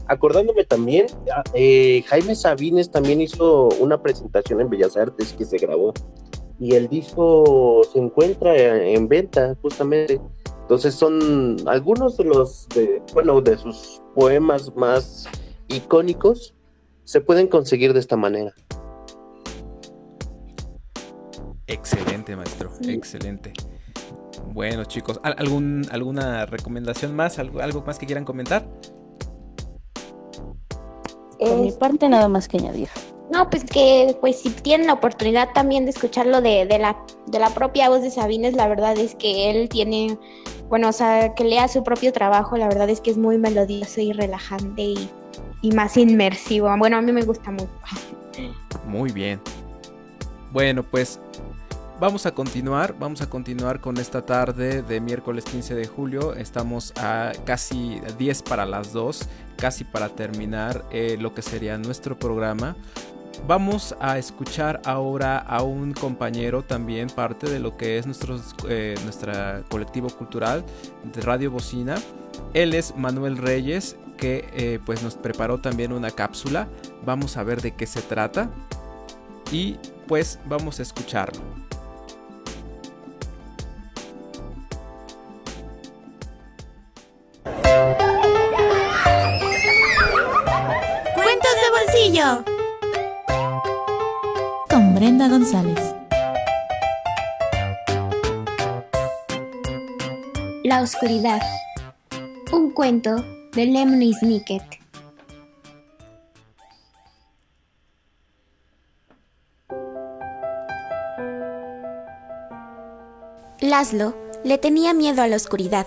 acordándome 0.08 0.64
también, 0.64 1.08
eh, 1.54 2.04
Jaime 2.08 2.36
Sabines 2.36 2.92
también 2.92 3.22
hizo 3.22 3.70
una 3.80 4.02
presentación 4.02 4.62
en 4.62 4.70
Bellas 4.70 4.98
Artes 4.98 5.34
que 5.34 5.46
se 5.46 5.58
grabó 5.58 5.94
y 6.60 6.76
el 6.76 6.88
disco 6.88 7.82
se 7.92 8.00
encuentra 8.00 8.56
en 8.56 9.08
venta 9.08 9.56
justamente. 9.62 10.22
Entonces 10.74 10.96
son 10.96 11.58
algunos 11.68 12.18
de 12.18 12.24
los, 12.24 12.68
de, 12.70 13.00
bueno, 13.14 13.40
de 13.42 13.56
sus 13.60 14.02
poemas 14.16 14.76
más 14.76 15.30
icónicos 15.68 16.56
se 17.04 17.22
pueden 17.22 17.46
conseguir 17.46 17.94
de 17.94 18.00
esta 18.00 18.18
manera. 18.18 18.56
Excelente, 21.68 22.36
maestro, 22.36 22.72
excelente. 22.88 23.54
Bueno, 24.48 24.84
chicos, 24.86 25.20
¿algún, 25.22 25.86
¿alguna 25.92 26.48
recomendación 26.48 27.16
más? 27.16 27.38
¿Algo, 27.38 27.62
¿Algo 27.62 27.84
más 27.84 28.00
que 28.00 28.08
quieran 28.08 28.26
comentar? 28.26 28.68
Por 31.38 31.58
mi 31.60 31.72
parte, 31.72 32.10
nada 32.10 32.28
más 32.28 32.48
que 32.48 32.58
añadir. 32.58 32.90
No, 33.34 33.50
pues 33.50 33.64
que 33.64 34.16
pues 34.22 34.42
si 34.42 34.52
tienen 34.52 34.86
la 34.86 34.94
oportunidad 34.94 35.50
también 35.56 35.86
de 35.86 35.90
escucharlo 35.90 36.40
de, 36.40 36.68
de, 36.68 36.78
la, 36.78 36.96
de 37.26 37.40
la 37.40 37.50
propia 37.50 37.90
voz 37.90 38.04
de 38.04 38.12
Sabines, 38.12 38.54
la 38.54 38.68
verdad 38.68 38.96
es 38.96 39.16
que 39.16 39.50
él 39.50 39.70
tiene, 39.70 40.20
bueno, 40.70 40.90
o 40.90 40.92
sea, 40.92 41.34
que 41.34 41.44
lea 41.44 41.68
su 41.68 41.84
propio 41.84 42.14
trabajo, 42.14 42.58
la 42.58 42.68
verdad 42.68 42.92
es 42.92 43.02
que 43.02 43.10
es 43.10 43.18
muy 43.18 43.40
melodioso 43.40 44.02
y 44.02 44.14
relajante 44.14 44.84
y, 44.84 45.10
y 45.64 45.72
más 45.72 45.98
inmersivo. 45.98 46.70
Bueno, 46.78 46.98
a 46.98 47.02
mí 47.02 47.12
me 47.12 47.24
gusta 47.24 47.50
mucho. 47.50 47.72
Muy 48.86 49.12
bien. 49.12 49.42
Bueno, 50.52 50.84
pues 50.84 51.20
vamos 52.00 52.28
a 52.28 52.36
continuar, 52.36 52.96
vamos 53.00 53.24
a 53.24 53.30
continuar 53.32 53.82
con 53.82 53.98
esta 53.98 54.24
tarde 54.24 54.84
de 54.84 55.02
miércoles 55.02 55.44
15 55.46 55.74
de 55.74 55.88
julio. 55.88 56.36
Estamos 56.36 56.94
a 56.98 57.32
casi 57.46 58.00
10 58.20 58.44
para 58.44 58.68
las 58.68 58.94
2, 58.94 59.28
casi 59.58 59.86
para 59.86 60.10
terminar 60.10 60.86
eh, 60.92 61.18
lo 61.20 61.34
que 61.34 61.42
sería 61.42 61.80
nuestro 61.80 62.20
programa. 62.20 62.76
Vamos 63.48 63.94
a 64.00 64.18
escuchar 64.18 64.82
ahora 64.86 65.38
a 65.38 65.64
un 65.64 65.94
compañero 65.94 66.64
también, 66.64 67.10
parte 67.10 67.50
de 67.50 67.60
lo 67.60 67.76
que 67.76 67.98
es 67.98 68.06
nuestro 68.06 68.40
eh, 68.70 68.96
colectivo 69.70 70.10
cultural 70.10 70.64
de 71.04 71.22
Radio 71.22 71.52
Bocina. 71.52 71.96
Él 72.54 72.74
es 72.74 72.96
Manuel 72.96 73.38
Reyes, 73.38 73.98
que 74.18 74.48
eh, 74.54 74.80
pues 74.86 75.04
nos 75.04 75.16
preparó 75.16 75.60
también 75.60 75.92
una 75.92 76.12
cápsula. 76.12 76.70
Vamos 77.06 77.36
a 77.36 77.44
ver 77.44 77.62
de 77.62 77.76
qué 77.76 77.86
se 77.86 78.02
trata 78.02 78.50
y 79.52 79.78
pues 80.08 80.40
vamos 80.46 80.80
a 80.80 80.84
escucharlo. 80.84 81.42
Cuentos 91.14 91.56
de 91.62 91.70
bolsillo. 91.72 92.63
Brenda 95.04 95.28
González. 95.28 95.94
La 100.64 100.82
oscuridad. 100.82 101.42
Un 102.54 102.72
cuento 102.72 103.18
de 103.52 103.66
Lemony 103.66 104.14
Snicket. 104.14 104.64
Laszlo 113.60 114.16
le 114.46 114.58
tenía 114.58 114.94
miedo 114.94 115.22
a 115.22 115.28
la 115.28 115.36
oscuridad. 115.36 115.86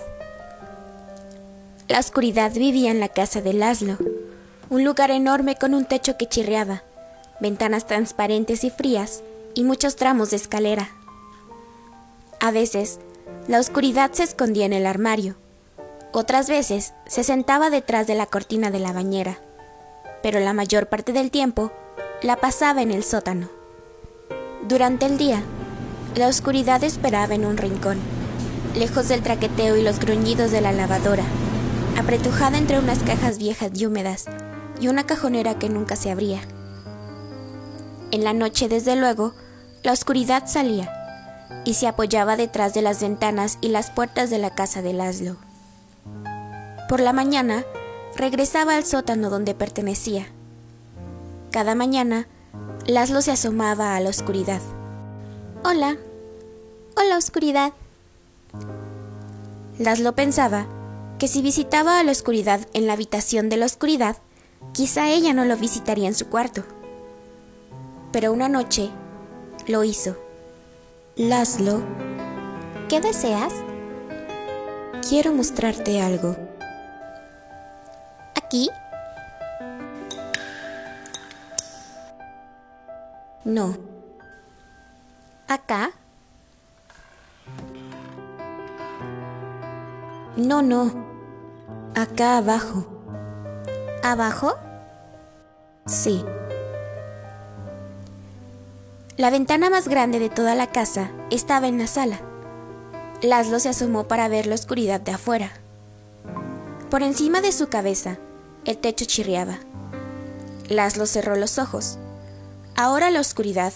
La 1.87 1.97
oscuridad 1.97 2.53
vivía 2.53 2.91
en 2.91 2.99
la 2.99 3.09
casa 3.09 3.41
de 3.41 3.53
Laszlo, 3.53 3.97
un 4.69 4.83
lugar 4.83 5.09
enorme 5.09 5.55
con 5.55 5.73
un 5.73 5.85
techo 5.85 6.17
que 6.17 6.27
chirriaba, 6.27 6.83
ventanas 7.39 7.87
transparentes 7.87 8.63
y 8.63 8.69
frías 8.69 9.23
y 9.53 9.63
muchos 9.63 9.95
tramos 9.95 10.31
de 10.31 10.37
escalera. 10.37 10.89
A 12.39 12.51
veces, 12.51 12.99
la 13.47 13.59
oscuridad 13.59 14.11
se 14.13 14.23
escondía 14.23 14.65
en 14.65 14.73
el 14.73 14.85
armario, 14.85 15.35
otras 16.11 16.49
veces 16.49 16.93
se 17.05 17.23
sentaba 17.23 17.69
detrás 17.69 18.07
de 18.07 18.15
la 18.15 18.25
cortina 18.25 18.71
de 18.71 18.79
la 18.79 18.93
bañera, 18.93 19.39
pero 20.23 20.39
la 20.39 20.53
mayor 20.53 20.87
parte 20.87 21.13
del 21.13 21.31
tiempo 21.31 21.71
la 22.21 22.37
pasaba 22.37 22.81
en 22.81 22.91
el 22.91 23.03
sótano. 23.03 23.49
Durante 24.67 25.05
el 25.05 25.17
día, 25.17 25.41
la 26.15 26.27
oscuridad 26.27 26.83
esperaba 26.83 27.35
en 27.35 27.45
un 27.45 27.57
rincón, 27.57 27.99
lejos 28.75 29.07
del 29.07 29.21
traqueteo 29.21 29.77
y 29.77 29.83
los 29.83 29.99
gruñidos 29.99 30.51
de 30.51 30.61
la 30.61 30.71
lavadora 30.71 31.23
apretujada 31.97 32.59
entre 32.59 32.77
unas 32.77 32.99
cajas 32.99 33.39
viejas 33.39 33.71
y 33.73 33.85
húmedas 33.85 34.25
y 34.79 34.87
una 34.87 35.05
cajonera 35.05 35.57
que 35.57 35.67
nunca 35.67 35.95
se 35.95 36.11
abría. 36.11 36.41
En 38.11 38.23
la 38.23 38.33
noche, 38.33 38.69
desde 38.69 38.95
luego, 38.95 39.33
la 39.83 39.91
oscuridad 39.91 40.43
salía 40.47 40.93
y 41.65 41.73
se 41.73 41.87
apoyaba 41.87 42.37
detrás 42.37 42.73
de 42.73 42.81
las 42.81 43.01
ventanas 43.01 43.57
y 43.59 43.69
las 43.69 43.91
puertas 43.91 44.29
de 44.29 44.37
la 44.37 44.55
casa 44.55 44.81
de 44.81 44.93
Laszlo. 44.93 45.35
Por 46.87 47.01
la 47.01 47.11
mañana, 47.11 47.65
regresaba 48.15 48.75
al 48.75 48.85
sótano 48.85 49.29
donde 49.29 49.53
pertenecía. 49.53 50.27
Cada 51.51 51.75
mañana, 51.75 52.27
Laszlo 52.85 53.21
se 53.21 53.31
asomaba 53.31 53.95
a 53.95 53.99
la 53.99 54.09
oscuridad. 54.09 54.61
Hola, 55.65 55.97
hola 56.95 57.17
oscuridad. 57.17 57.73
Laszlo 59.77 60.15
pensaba 60.15 60.65
que 61.19 61.27
si 61.27 61.41
visitaba 61.41 61.99
a 61.99 62.03
la 62.03 62.11
oscuridad 62.11 62.61
en 62.73 62.87
la 62.87 62.93
habitación 62.93 63.49
de 63.49 63.57
la 63.57 63.65
oscuridad, 63.65 64.17
quizá 64.71 65.09
ella 65.09 65.33
no 65.33 65.43
lo 65.43 65.57
visitaría 65.57 66.07
en 66.07 66.15
su 66.15 66.27
cuarto. 66.29 66.63
Pero 68.11 68.31
una 68.31 68.49
noche 68.49 68.89
lo 69.67 69.83
hizo. 69.83 70.15
Laszlo, 71.15 71.81
¿qué 72.89 73.01
deseas? 73.01 73.53
Quiero 75.07 75.33
mostrarte 75.33 76.01
algo. 76.01 76.35
¿Aquí? 78.35 78.69
No. 83.43 83.77
¿Acá? 85.47 85.91
No, 90.35 90.61
no. 90.61 90.91
Acá 91.95 92.37
abajo. 92.37 92.85
¿Abajo? 94.03 94.55
Sí. 95.85 96.23
La 99.17 99.31
ventana 99.31 99.71
más 99.71 99.87
grande 99.87 100.19
de 100.19 100.29
toda 100.29 100.53
la 100.53 100.71
casa 100.71 101.09
estaba 101.31 101.67
en 101.67 101.79
la 101.79 101.87
sala. 101.87 102.21
Laszlo 103.23 103.59
se 103.59 103.69
asomó 103.69 104.07
para 104.07 104.27
ver 104.27 104.45
la 104.45 104.53
oscuridad 104.53 105.01
de 105.01 105.11
afuera. 105.11 105.53
Por 106.91 107.01
encima 107.01 107.41
de 107.41 107.51
su 107.51 107.67
cabeza, 107.67 108.19
el 108.63 108.77
techo 108.77 109.05
chirriaba. 109.05 109.57
Laszlo 110.69 111.07
cerró 111.07 111.35
los 111.35 111.57
ojos. 111.57 111.97
Ahora 112.75 113.09
la 113.09 113.19
oscuridad 113.19 113.73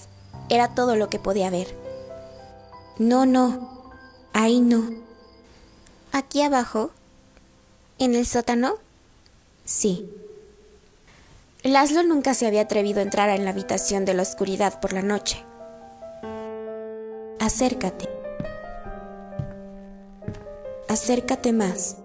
era 0.49 0.75
todo 0.75 0.95
lo 0.95 1.09
que 1.09 1.17
podía 1.17 1.49
ver. 1.49 1.75
No, 2.99 3.25
no, 3.25 3.89
ahí 4.33 4.59
no. 4.59 4.91
¿Aquí 6.11 6.43
abajo? 6.43 6.91
¿En 7.97 8.13
el 8.13 8.27
sótano? 8.27 8.75
Sí. 9.65 10.07
Laszlo 11.63 12.01
nunca 12.01 12.33
se 12.33 12.47
había 12.47 12.61
atrevido 12.61 12.99
a 12.99 13.03
entrar 13.03 13.29
en 13.29 13.45
la 13.45 13.51
habitación 13.51 14.03
de 14.03 14.15
la 14.15 14.23
oscuridad 14.23 14.79
por 14.79 14.93
la 14.93 15.03
noche. 15.03 15.43
Acércate. 17.39 18.09
Acércate 20.87 21.53
más. 21.53 21.97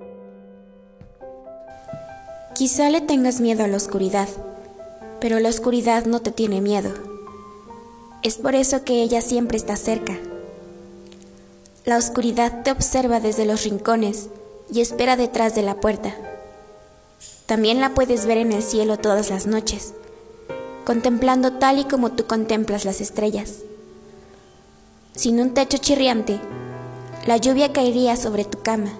Quizá 2.54 2.90
le 2.90 3.00
tengas 3.00 3.40
miedo 3.40 3.64
a 3.64 3.68
la 3.68 3.78
oscuridad, 3.78 4.28
pero 5.20 5.40
la 5.40 5.48
oscuridad 5.48 6.04
no 6.04 6.20
te 6.20 6.32
tiene 6.32 6.61
miedo. 6.61 6.92
Es 8.22 8.36
por 8.36 8.54
eso 8.54 8.84
que 8.84 9.02
ella 9.02 9.22
siempre 9.22 9.57
está 9.57 9.76
cerca. 9.76 10.18
La 11.86 11.96
oscuridad 11.96 12.62
te 12.62 12.72
observa 12.72 13.20
desde 13.20 13.46
los 13.46 13.64
rincones 13.64 14.28
y 14.70 14.82
espera 14.82 15.16
detrás 15.16 15.54
de 15.54 15.62
la 15.62 15.80
puerta. 15.80 16.14
También 17.47 17.80
la 17.80 17.94
puedes 17.94 18.26
ver 18.26 18.38
en 18.38 18.53
el 18.53 18.62
cielo 18.62 18.99
todas 18.99 19.30
las 19.30 19.47
noches, 19.47 19.94
contemplando 20.84 21.55
tal 21.55 21.78
y 21.78 21.84
como 21.84 22.12
tú 22.12 22.26
contemplas 22.26 22.84
las 22.84 23.01
estrellas. 23.01 23.61
Sin 25.14 25.40
un 25.40 25.55
techo 25.55 25.78
chirriante, 25.78 26.40
la 27.26 27.36
lluvia 27.36 27.72
caería 27.72 28.16
sobre 28.16 28.44
tu 28.44 28.61
cama. 28.62 28.92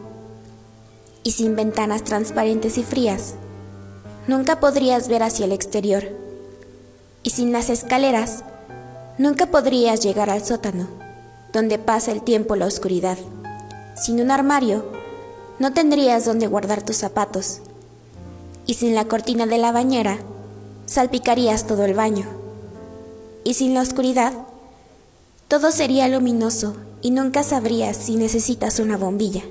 Y 1.23 1.33
sin 1.33 1.57
ventanas 1.57 2.05
transparentes 2.05 2.79
y 2.79 2.85
frías, 2.85 3.35
nunca 4.29 4.61
podrías 4.61 5.09
ver 5.09 5.25
hacia 5.25 5.45
el 5.47 5.53
exterior. 5.53 6.05
Y 7.23 7.31
sin 7.31 7.53
las 7.53 7.69
escaleras, 7.69 8.45
nunca 9.19 9.47
podrías 9.47 10.01
llegar 10.01 10.31
al 10.31 10.45
sótano 10.45 11.07
donde 11.57 11.79
pasa 11.79 12.13
el 12.13 12.23
tiempo 12.23 12.55
la 12.55 12.67
oscuridad. 12.67 13.17
Sin 13.97 14.21
un 14.21 14.31
armario, 14.31 14.85
no 15.59 15.73
tendrías 15.73 16.27
donde 16.27 16.47
guardar 16.47 16.83
tus 16.83 16.97
zapatos. 16.97 17.63
Y 18.67 18.75
sin 18.75 18.95
la 18.95 19.07
cortina 19.07 19.47
de 19.47 19.59
la 19.59 19.73
bañera, 19.73 20.19
salpicarías 20.87 21.67
todo 21.67 21.85
el 21.85 21.95
baño. 21.95 22.27
Y 23.45 23.55
sin 23.55 23.75
la 23.75 23.83
oscuridad, 23.83 24.33
todo 25.49 25.71
sería 25.71 26.09
luminoso 26.09 26.77
y 27.03 27.13
nunca 27.13 27.45
sabrías 27.45 27.97
si 27.97 28.17
necesitas 28.17 28.81
una 28.81 28.97
bombilla. 28.97 29.43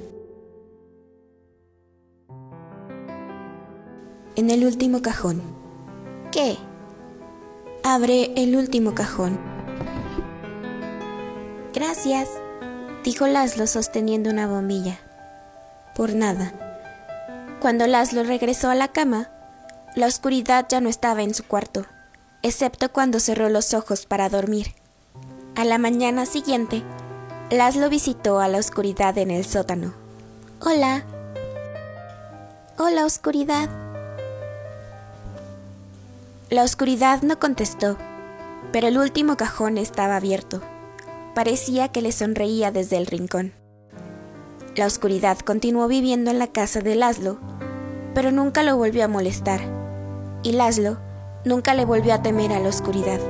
En 4.35 4.49
el 4.49 4.65
último 4.65 5.01
cajón. 5.01 5.41
¿Qué? 6.33 6.57
Abre 7.83 8.33
el 8.35 8.57
último 8.57 8.93
cajón. 8.93 9.39
Gracias, 11.73 12.29
dijo 13.05 13.27
Laszlo 13.27 13.67
sosteniendo 13.67 14.29
una 14.29 14.47
bombilla. 14.47 14.99
Por 15.95 16.13
nada. 16.15 16.64
Cuando 17.59 17.87
Laszlo 17.87 18.23
regresó 18.23 18.69
a 18.69 18.75
la 18.75 18.89
cama, 18.89 19.29
la 19.95 20.07
oscuridad 20.07 20.65
ya 20.69 20.81
no 20.81 20.89
estaba 20.89 21.23
en 21.23 21.33
su 21.33 21.43
cuarto, 21.45 21.85
excepto 22.41 22.91
cuando 22.91 23.19
cerró 23.19 23.49
los 23.49 23.73
ojos 23.73 24.05
para 24.05 24.29
dormir. 24.29 24.73
A 25.55 25.63
la 25.63 25.77
mañana 25.77 26.25
siguiente, 26.25 26.83
Laszlo 27.49 27.89
visitó 27.89 28.39
a 28.39 28.47
la 28.47 28.57
oscuridad 28.57 29.17
en 29.17 29.31
el 29.31 29.45
sótano. 29.45 29.93
Hola. 30.59 31.05
Hola, 32.77 33.05
oscuridad. 33.05 33.69
La 36.49 36.63
oscuridad 36.63 37.21
no 37.21 37.39
contestó, 37.39 37.97
pero 38.71 38.87
el 38.87 38.97
último 38.97 39.37
cajón 39.37 39.77
estaba 39.77 40.17
abierto. 40.17 40.61
Parecía 41.33 41.87
que 41.87 42.01
le 42.01 42.11
sonreía 42.11 42.71
desde 42.71 42.97
el 42.97 43.07
rincón. 43.07 43.53
La 44.75 44.87
oscuridad 44.87 45.39
continuó 45.39 45.87
viviendo 45.87 46.31
en 46.31 46.37
la 46.37 46.47
casa 46.47 46.81
de 46.81 46.95
Laszlo, 46.95 47.39
pero 48.13 48.33
nunca 48.33 48.61
lo 48.61 48.75
volvió 48.75 49.05
a 49.05 49.07
molestar, 49.07 49.61
y 50.43 50.51
Laszlo 50.51 50.97
nunca 51.45 51.73
le 51.73 51.85
volvió 51.85 52.13
a 52.13 52.21
temer 52.21 52.51
a 52.51 52.59
la 52.59 52.67
oscuridad. 52.67 53.21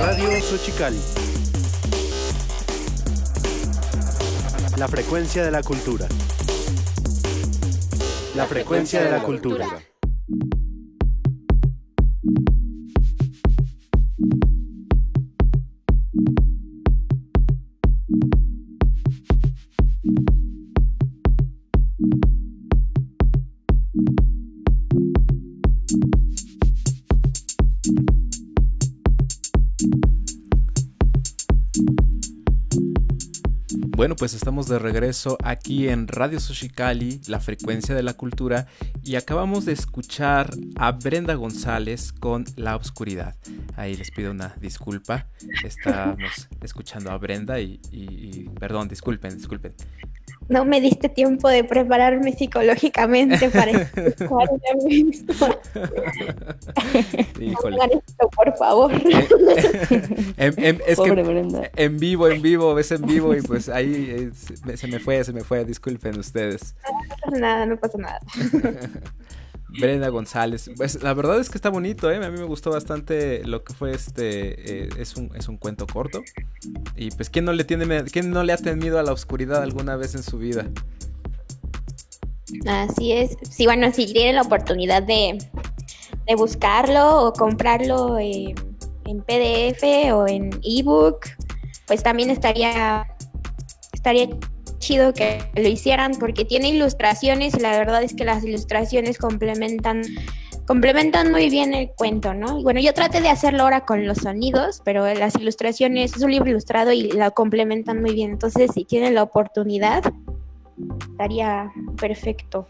Radio 0.00 0.38
Xochicali. 0.42 1.00
La 4.76 4.86
frecuencia 4.86 5.42
de 5.42 5.50
la 5.50 5.62
cultura. 5.62 6.06
La 8.34 8.46
frecuencia 8.46 9.02
de 9.02 9.10
la 9.10 9.22
cultura. 9.22 9.66
Bueno, 34.02 34.16
pues 34.16 34.34
estamos 34.34 34.66
de 34.66 34.80
regreso 34.80 35.38
aquí 35.44 35.88
en 35.88 36.08
Radio 36.08 36.40
Sochicali, 36.40 37.20
la 37.28 37.38
frecuencia 37.38 37.94
de 37.94 38.02
la 38.02 38.14
cultura, 38.14 38.66
y 39.04 39.14
acabamos 39.14 39.64
de 39.64 39.74
escuchar 39.74 40.50
a 40.74 40.90
Brenda 40.90 41.34
González 41.34 42.12
con 42.12 42.44
La 42.56 42.74
Oscuridad. 42.74 43.36
Ahí 43.76 43.94
les 43.94 44.10
pido 44.10 44.32
una 44.32 44.56
disculpa, 44.60 45.28
estamos 45.64 46.48
escuchando 46.64 47.12
a 47.12 47.18
Brenda 47.18 47.60
y, 47.60 47.78
y- 47.92 48.40
y- 48.40 48.48
perdón, 48.58 48.88
disculpen, 48.88 49.36
disculpen. 49.36 49.72
No 50.48 50.64
me 50.64 50.80
diste 50.80 51.08
tiempo 51.08 51.48
de 51.48 51.62
prepararme 51.62 52.32
psicológicamente 52.32 53.48
para. 53.50 53.70
Híjole. 57.40 57.76
Hagan 57.76 57.90
esto, 58.06 58.28
por 58.34 58.56
favor. 58.56 58.92
En, 60.36 60.54
en- 60.62 60.82
es 60.86 60.96
Pobre 60.96 61.14
que 61.14 61.22
Brenda. 61.22 61.70
en 61.76 61.98
vivo, 61.98 62.28
en 62.28 62.42
vivo, 62.42 62.74
ves 62.74 62.90
en 62.90 63.02
vivo 63.02 63.34
y 63.36 63.40
pues 63.42 63.68
ahí 63.68 63.91
eh, 63.94 64.30
se 64.34 64.54
me- 64.66 64.76
se 64.76 64.86
me 64.88 64.98
fue, 64.98 65.22
se 65.24 65.32
me 65.32 65.42
fue, 65.42 65.64
disculpen 65.64 66.18
ustedes. 66.18 66.74
No 66.84 67.16
pasa 67.30 67.38
nada, 67.40 67.66
no 67.66 67.76
pasa 67.78 67.98
nada. 67.98 68.20
Brenda 69.80 70.08
González. 70.10 70.70
Pues 70.76 71.02
la 71.02 71.14
verdad 71.14 71.40
es 71.40 71.48
que 71.48 71.56
está 71.56 71.70
bonito, 71.70 72.10
¿eh? 72.10 72.16
A 72.16 72.30
mí 72.30 72.36
me 72.38 72.44
gustó 72.44 72.70
bastante 72.70 73.42
lo 73.46 73.64
que 73.64 73.72
fue 73.72 73.92
este. 73.94 74.84
eh, 74.84 74.88
es, 74.98 75.16
un, 75.16 75.34
es 75.34 75.48
un 75.48 75.56
cuento 75.56 75.86
corto. 75.86 76.22
Y 76.94 77.10
pues, 77.12 77.30
¿quién 77.30 77.46
no, 77.46 77.52
le 77.54 77.64
tiene, 77.64 78.04
¿quién 78.04 78.30
no 78.32 78.42
le 78.44 78.52
ha 78.52 78.58
temido 78.58 78.98
a 78.98 79.02
la 79.02 79.12
oscuridad 79.12 79.62
alguna 79.62 79.96
vez 79.96 80.14
en 80.14 80.22
su 80.22 80.36
vida? 80.36 80.66
Así 82.66 83.12
es. 83.12 83.36
Sí, 83.50 83.64
bueno, 83.66 83.90
si 83.92 84.12
tienen 84.12 84.34
la 84.36 84.42
oportunidad 84.42 85.02
de, 85.02 85.38
de 86.26 86.34
buscarlo 86.34 87.26
o 87.28 87.32
comprarlo 87.32 88.18
eh, 88.18 88.54
en 89.06 89.22
PDF 89.22 90.12
o 90.12 90.26
en 90.28 90.50
ebook, 90.62 91.20
pues 91.86 92.02
también 92.02 92.28
estaría, 92.30 93.06
estaría 94.02 94.28
chido 94.78 95.14
que 95.14 95.38
lo 95.54 95.68
hicieran 95.68 96.12
porque 96.18 96.44
tiene 96.44 96.70
ilustraciones 96.70 97.54
y 97.54 97.60
la 97.60 97.70
verdad 97.70 98.02
es 98.02 98.14
que 98.14 98.24
las 98.24 98.42
ilustraciones 98.42 99.16
complementan 99.16 100.02
complementan 100.66 101.30
muy 101.30 101.50
bien 101.50 101.74
el 101.74 101.90
cuento, 101.90 102.34
¿no? 102.34 102.62
Bueno, 102.62 102.80
yo 102.80 102.92
traté 102.94 103.20
de 103.20 103.28
hacerlo 103.28 103.64
ahora 103.64 103.84
con 103.84 104.06
los 104.06 104.18
sonidos, 104.18 104.80
pero 104.84 105.12
las 105.14 105.34
ilustraciones 105.36 106.16
es 106.16 106.22
un 106.22 106.30
libro 106.30 106.50
ilustrado 106.50 106.92
y 106.92 107.10
la 107.12 107.30
complementan 107.30 108.00
muy 108.00 108.14
bien. 108.14 108.32
Entonces, 108.32 108.70
si 108.72 108.84
tienen 108.84 109.14
la 109.14 109.24
oportunidad, 109.24 110.02
estaría 111.10 111.70
perfecto. 112.00 112.68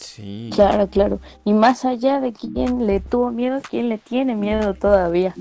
Sí. 0.00 0.50
Claro, 0.54 0.88
claro. 0.88 1.20
Y 1.44 1.52
más 1.52 1.84
allá 1.84 2.20
de 2.20 2.32
quién 2.32 2.86
le 2.86 3.00
tuvo 3.00 3.30
miedo, 3.30 3.60
quién 3.68 3.90
le 3.90 3.98
tiene 3.98 4.34
miedo 4.34 4.72
todavía. 4.72 5.34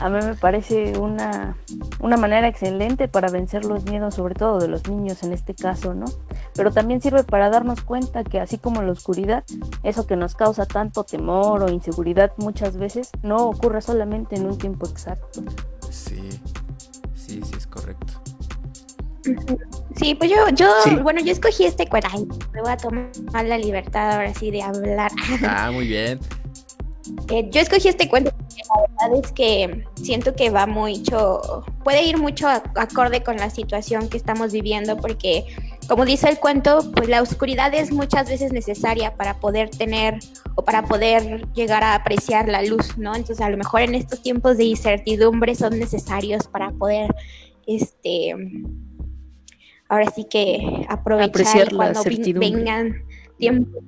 A 0.00 0.10
mí 0.10 0.18
me 0.22 0.34
parece 0.34 0.98
una, 0.98 1.56
una 2.00 2.18
manera 2.18 2.48
excelente 2.48 3.08
para 3.08 3.30
vencer 3.30 3.64
los 3.64 3.84
miedos, 3.84 4.14
sobre 4.14 4.34
todo 4.34 4.58
de 4.58 4.68
los 4.68 4.88
niños 4.88 5.22
en 5.22 5.32
este 5.32 5.54
caso, 5.54 5.94
¿no? 5.94 6.04
Pero 6.54 6.70
también 6.70 7.00
sirve 7.00 7.24
para 7.24 7.48
darnos 7.48 7.80
cuenta 7.80 8.24
que 8.24 8.40
así 8.40 8.58
como 8.58 8.82
la 8.82 8.92
oscuridad, 8.92 9.42
eso 9.82 10.06
que 10.06 10.16
nos 10.16 10.34
causa 10.34 10.66
tanto 10.66 11.04
temor 11.04 11.62
o 11.62 11.70
inseguridad 11.70 12.32
muchas 12.36 12.76
veces, 12.76 13.10
no 13.22 13.36
ocurre 13.48 13.80
solamente 13.80 14.36
en 14.36 14.46
un 14.46 14.58
tiempo 14.58 14.86
exacto. 14.86 15.40
Sí. 15.88 16.28
Sí, 17.14 17.40
sí, 17.42 17.54
es 17.56 17.66
correcto. 17.66 18.19
Sí, 19.96 20.14
pues 20.14 20.30
yo, 20.30 20.36
yo, 20.54 20.66
Sí. 20.84 20.94
bueno, 20.96 21.20
yo 21.20 21.32
escogí 21.32 21.64
este 21.66 21.86
cuento. 21.86 22.08
Ay, 22.12 22.26
me 22.54 22.62
voy 22.62 22.70
a 22.72 22.76
tomar 22.76 23.10
la 23.46 23.58
libertad 23.58 24.12
ahora 24.12 24.32
sí 24.34 24.50
de 24.50 24.62
hablar. 24.62 25.10
Ah, 25.46 25.70
muy 25.72 25.86
bien. 25.86 26.18
Eh, 27.28 27.48
yo 27.50 27.60
escogí 27.60 27.88
este 27.88 28.08
cuento 28.08 28.30
porque 28.30 28.62
la 28.68 29.08
verdad 29.08 29.24
es 29.24 29.32
que 29.32 29.84
siento 30.00 30.34
que 30.36 30.50
va 30.50 30.66
mucho, 30.66 31.64
puede 31.82 32.04
ir 32.04 32.18
mucho 32.18 32.46
a- 32.48 32.62
acorde 32.76 33.22
con 33.22 33.36
la 33.36 33.50
situación 33.50 34.08
que 34.08 34.16
estamos 34.16 34.52
viviendo 34.52 34.96
porque, 34.96 35.44
como 35.88 36.04
dice 36.04 36.28
el 36.28 36.38
cuento, 36.38 36.88
pues 36.94 37.08
la 37.08 37.20
oscuridad 37.20 37.74
es 37.74 37.90
muchas 37.92 38.28
veces 38.28 38.52
necesaria 38.52 39.16
para 39.16 39.38
poder 39.40 39.70
tener 39.70 40.18
o 40.54 40.64
para 40.64 40.84
poder 40.84 41.48
llegar 41.52 41.82
a 41.82 41.94
apreciar 41.94 42.48
la 42.48 42.62
luz, 42.62 42.96
¿no? 42.96 43.14
Entonces 43.16 43.40
a 43.44 43.50
lo 43.50 43.56
mejor 43.56 43.82
en 43.82 43.94
estos 43.96 44.22
tiempos 44.22 44.56
de 44.56 44.64
incertidumbre 44.64 45.54
son 45.56 45.78
necesarios 45.80 46.46
para 46.46 46.70
poder, 46.70 47.12
este, 47.66 48.34
ahora 49.90 50.10
sí 50.14 50.24
que 50.24 50.86
aprovechar 50.88 51.28
Apreciar 51.28 51.74
cuando 51.74 52.02
vengan 52.38 53.04
tiempos 53.36 53.82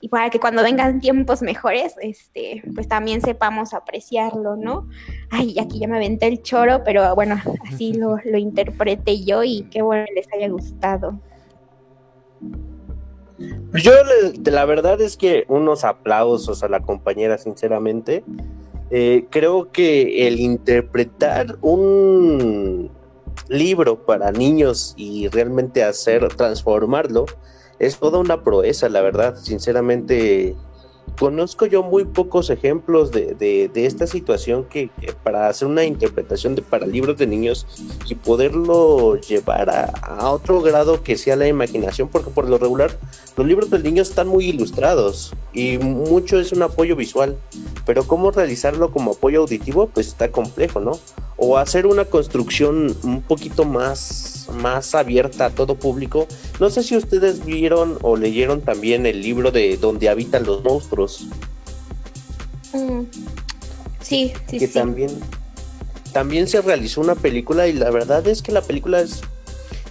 y 0.00 0.08
para 0.08 0.30
que 0.30 0.38
cuando 0.38 0.62
vengan 0.62 1.00
tiempos 1.00 1.42
mejores, 1.42 1.96
este, 2.00 2.62
pues 2.76 2.86
también 2.86 3.20
sepamos 3.20 3.74
apreciarlo, 3.74 4.54
¿no? 4.54 4.88
Ay, 5.28 5.58
aquí 5.58 5.80
ya 5.80 5.88
me 5.88 5.96
aventé 5.96 6.28
el 6.28 6.40
choro, 6.42 6.84
pero 6.84 7.12
bueno, 7.16 7.36
así 7.68 7.94
lo, 7.94 8.16
lo 8.24 8.38
interpreté 8.38 9.24
yo 9.24 9.42
y 9.42 9.62
qué 9.72 9.82
bueno 9.82 10.04
que 10.06 10.14
les 10.14 10.32
haya 10.32 10.48
gustado. 10.48 11.18
Yo, 13.72 13.92
le- 14.04 14.50
la 14.52 14.64
verdad 14.64 15.00
es 15.00 15.16
que 15.16 15.44
unos 15.48 15.84
aplausos 15.84 16.62
a 16.62 16.68
la 16.68 16.80
compañera, 16.80 17.38
sinceramente. 17.38 18.22
Eh, 18.90 19.26
creo 19.30 19.70
que 19.70 20.26
el 20.28 20.40
interpretar 20.40 21.58
un 21.60 22.90
libro 23.48 24.04
para 24.04 24.30
niños 24.32 24.94
y 24.96 25.28
realmente 25.28 25.84
hacer, 25.84 26.28
transformarlo, 26.28 27.26
es 27.78 27.98
toda 27.98 28.18
una 28.18 28.42
proeza, 28.42 28.88
la 28.88 29.00
verdad. 29.00 29.36
Sinceramente, 29.36 30.56
conozco 31.18 31.66
yo 31.66 31.82
muy 31.82 32.04
pocos 32.04 32.48
ejemplos 32.50 33.10
de, 33.10 33.34
de, 33.34 33.86
esta 33.86 34.06
situación 34.06 34.64
que, 34.64 34.90
para 35.22 35.48
hacer 35.48 35.66
una 35.66 35.84
interpretación 35.84 36.54
de, 36.54 36.62
para 36.62 36.86
libros 36.86 37.16
de 37.16 37.26
niños 37.26 37.66
y 38.08 38.14
poderlo 38.14 39.16
llevar 39.16 39.68
a, 39.70 40.30
otro 40.30 40.60
grado 40.60 41.02
que 41.02 41.16
sea 41.16 41.36
la 41.36 41.48
imaginación, 41.48 42.08
porque 42.08 42.30
por 42.30 42.48
lo 42.48 42.58
regular 42.58 42.96
los 43.36 43.46
libros 43.46 43.70
de 43.70 43.78
niños 43.80 44.10
están 44.10 44.28
muy 44.28 44.46
ilustrados 44.46 45.32
y 45.52 45.78
mucho 45.78 46.38
es 46.38 46.52
un 46.52 46.62
apoyo 46.62 46.96
visual, 46.96 47.36
pero 47.84 48.04
cómo 48.04 48.30
realizarlo 48.30 48.90
como 48.90 49.12
apoyo 49.12 49.40
auditivo 49.40 49.88
pues 49.88 50.08
está 50.08 50.30
complejo, 50.30 50.80
¿no? 50.80 50.98
O 51.38 51.56
hacer 51.56 51.86
una 51.86 52.04
construcción 52.04 52.96
un 53.04 53.22
poquito 53.22 53.64
más, 53.64 54.48
más 54.52 54.94
abierta 54.94 55.46
a 55.46 55.50
todo 55.50 55.76
público. 55.76 56.26
No 56.60 56.68
sé 56.68 56.82
si 56.82 56.96
ustedes 56.96 57.44
vieron 57.44 57.98
o 58.02 58.16
leyeron 58.16 58.60
también 58.60 59.06
el 59.06 59.22
libro 59.22 59.50
de 59.50 59.76
Donde 59.76 60.08
habitan 60.08 60.44
los 60.44 60.62
monstruos. 60.64 61.28
Mm. 62.72 63.04
Sí, 64.00 64.32
sí, 64.48 64.58
que 64.58 64.66
sí. 64.66 64.72
también 64.72 65.10
también 66.12 66.48
se 66.48 66.60
realizó 66.60 67.00
una 67.00 67.14
película 67.14 67.68
y 67.68 67.72
la 67.72 67.90
verdad 67.90 68.26
es 68.26 68.42
que 68.42 68.52
la 68.52 68.62
película 68.62 69.00
es 69.00 69.20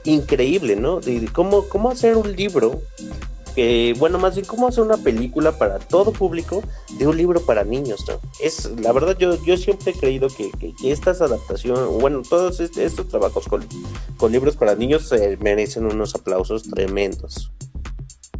increíble, 0.04 0.76
¿no? 0.76 1.00
De, 1.00 1.20
de 1.20 1.28
cómo, 1.28 1.68
cómo 1.70 1.89
hacer 1.89 2.18
un 2.18 2.36
libro, 2.36 2.82
bueno, 3.97 4.20
más 4.20 4.36
bien 4.36 4.45
cómo 4.45 4.68
hacer 4.68 4.84
una 4.84 4.97
película 4.97 5.51
para 5.51 5.80
todo 5.80 6.12
público 6.12 6.62
de 6.97 7.08
un 7.08 7.18
libro 7.18 7.41
para 7.41 7.64
niños. 7.64 8.05
Es, 8.39 8.70
la 8.80 8.91
verdad, 8.91 9.18
yo, 9.18 9.41
yo 9.43 9.58
siempre 9.58 9.91
he 9.91 9.93
creído 9.93 10.28
que 10.28 10.51
estas 10.84 11.22
adaptaciones, 11.22 11.86
bueno, 11.99 12.22
todos 12.28 12.60
este, 12.60 12.86
estos 12.86 13.08
trabajos 13.08 13.47
con, 13.47 13.66
con 14.18 14.32
libros 14.32 14.55
para 14.55 14.76
niños 14.76 15.12
eh, 15.12 15.38
merecen 15.41 15.86
unos 15.86 16.16
aplausos 16.16 16.64
tremendos. 16.64 17.51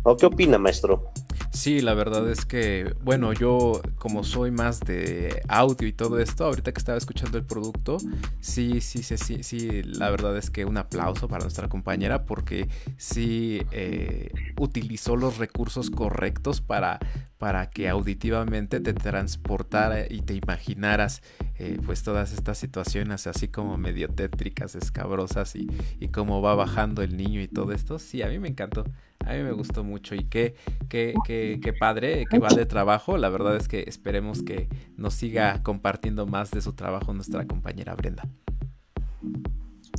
¿O 0.10 0.16
qué 0.16 0.26
opina, 0.26 0.58
maestro? 0.58 1.12
Sí, 1.52 1.82
la 1.82 1.94
verdad 1.94 2.30
es 2.30 2.46
que, 2.46 2.96
bueno, 3.04 3.34
yo 3.34 3.82
como 3.98 4.24
soy 4.24 4.52
más 4.52 4.80
de 4.80 5.42
audio 5.50 5.86
y 5.86 5.92
todo 5.92 6.20
esto, 6.20 6.46
ahorita 6.46 6.72
que 6.72 6.80
estaba 6.80 6.98
escuchando 6.98 7.38
el 7.38 7.44
producto, 7.44 7.98
sí, 8.40 8.80
sí, 8.80 9.04
sí, 9.04 9.18
sí, 9.18 9.44
sí 9.44 9.84
la 9.84 10.10
verdad 10.10 10.38
es 10.38 10.50
que 10.50 10.64
un 10.64 10.78
aplauso 10.78 11.28
para 11.28 11.44
nuestra 11.44 11.68
compañera 11.68 12.24
porque 12.24 12.70
sí 12.96 13.62
eh, 13.72 14.32
utilizó 14.58 15.18
los 15.18 15.40
recursos 15.40 15.90
correctos 15.90 16.62
para, 16.62 17.00
para 17.38 17.70
que 17.70 17.90
auditivamente 17.90 18.80
te 18.80 18.94
transportara 18.94 20.06
y 20.10 20.22
te 20.22 20.36
imaginaras 20.36 21.22
eh, 21.60 21.80
pues 21.86 22.04
todas 22.04 22.32
estas 22.32 22.58
situaciones 22.58 23.28
así 23.28 23.50
como 23.50 23.78
medio 23.78 24.08
tétricas, 24.08 24.76
escabrosas 24.76 25.54
y, 25.58 25.68
y 26.00 26.08
cómo 26.08 26.42
va 26.42 26.56
bajando 26.56 27.02
el 27.02 27.18
niño 27.18 27.42
y 27.42 27.50
todo 27.50 27.74
esto. 27.74 28.00
Sí, 28.00 28.22
a 28.22 28.30
mí 28.30 28.40
me 28.40 28.48
encantó. 28.48 28.86
A 29.26 29.34
mí 29.34 29.44
me 29.44 29.52
gustó 29.52 29.84
mucho 29.84 30.16
y 30.16 30.24
qué, 30.24 30.56
qué, 30.90 31.14
qué, 31.26 31.60
qué 31.62 31.74
padre, 31.74 32.26
que 32.30 32.40
va 32.40 32.50
de 32.50 32.66
trabajo. 32.66 33.18
La 33.18 33.30
verdad 33.30 33.56
es 33.56 33.68
que 33.68 33.84
esperemos 33.88 34.42
que 34.42 34.70
nos 34.96 35.14
siga 35.14 35.62
compartiendo 35.64 36.26
más 36.26 36.52
de 36.52 36.62
su 36.62 36.74
trabajo 36.74 37.14
nuestra 37.14 37.46
compañera 37.46 37.94
Brenda. 37.96 38.24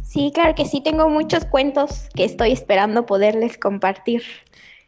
Sí, 0.03 0.33
claro 0.33 0.55
que 0.55 0.65
sí, 0.65 0.81
tengo 0.81 1.11
muchos 1.11 1.45
cuentos 1.45 2.09
que 2.15 2.25
estoy 2.25 2.53
esperando 2.53 3.05
poderles 3.05 3.59
compartir. 3.59 4.23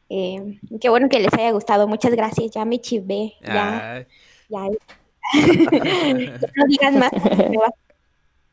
Eh, 0.09 0.59
qué 0.81 0.89
bueno 0.89 1.09
que 1.09 1.21
les 1.21 1.33
haya 1.35 1.53
gustado, 1.53 1.87
muchas 1.87 2.13
gracias, 2.13 2.51
ya 2.53 2.65
me 2.65 2.81
chivé, 2.81 3.35
ya, 3.45 3.93
Ay. 3.93 4.07
ya. 4.49 4.67
No 6.57 6.67
digan 6.67 6.99
más. 6.99 7.13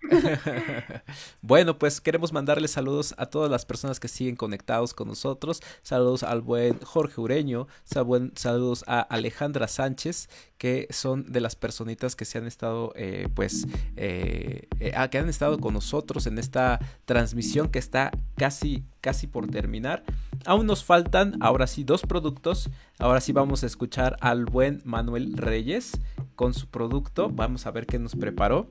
bueno, 1.42 1.78
pues 1.80 2.02
queremos 2.02 2.32
mandarles 2.32 2.72
saludos 2.72 3.16
a 3.18 3.28
todas 3.28 3.50
las 3.50 3.66
personas 3.66 4.00
que 4.00 4.08
siguen 4.08 4.36
conectados 4.36 4.94
con 4.94 5.08
nosotros. 5.08 5.62
Saludos 5.82 6.24
al 6.24 6.42
buen 6.42 6.80
Jorge 6.80 7.20
Ureño, 7.20 7.68
saludos 7.84 8.84
a 8.88 9.02
Alejandra 9.02 9.68
Sánchez, 9.68 10.30
que 10.58 10.88
son 10.92 11.32
de 11.32 11.42
las 11.42 11.56
personitas 11.56 12.16
que 12.16 12.26
se 12.26 12.38
han 12.38 12.48
estado, 12.48 12.94
eh, 12.96 13.28
pues, 13.34 13.68
eh, 13.96 14.68
eh, 14.80 14.92
ah, 14.96 15.10
que 15.10 15.18
han 15.18 15.30
estado 15.30 15.60
con 15.60 15.74
nosotros 15.74 16.28
en 16.28 16.38
esta 16.38 16.80
transmisión 17.06 17.70
que 17.70 17.80
está 17.80 18.12
casi, 18.36 18.84
casi 19.02 19.28
por 19.28 19.48
terminar. 19.48 20.04
Aún 20.46 20.68
nos 20.68 20.84
faltan, 20.84 21.38
ahora 21.42 21.68
sí, 21.68 21.84
dos 21.84 22.02
productos. 22.04 22.70
Ahora 23.00 23.22
sí 23.22 23.32
vamos 23.32 23.64
a 23.64 23.68
escuchar 23.68 24.18
al 24.22 24.46
buen 24.46 24.82
Manuel 24.86 25.38
Reyes 25.38 26.00
con 26.36 26.54
su 26.54 26.68
producto. 26.68 27.30
Vamos 27.30 27.66
a 27.66 27.72
ver 27.72 27.86
qué 27.86 28.00
nos 28.00 28.16
preparó. 28.16 28.70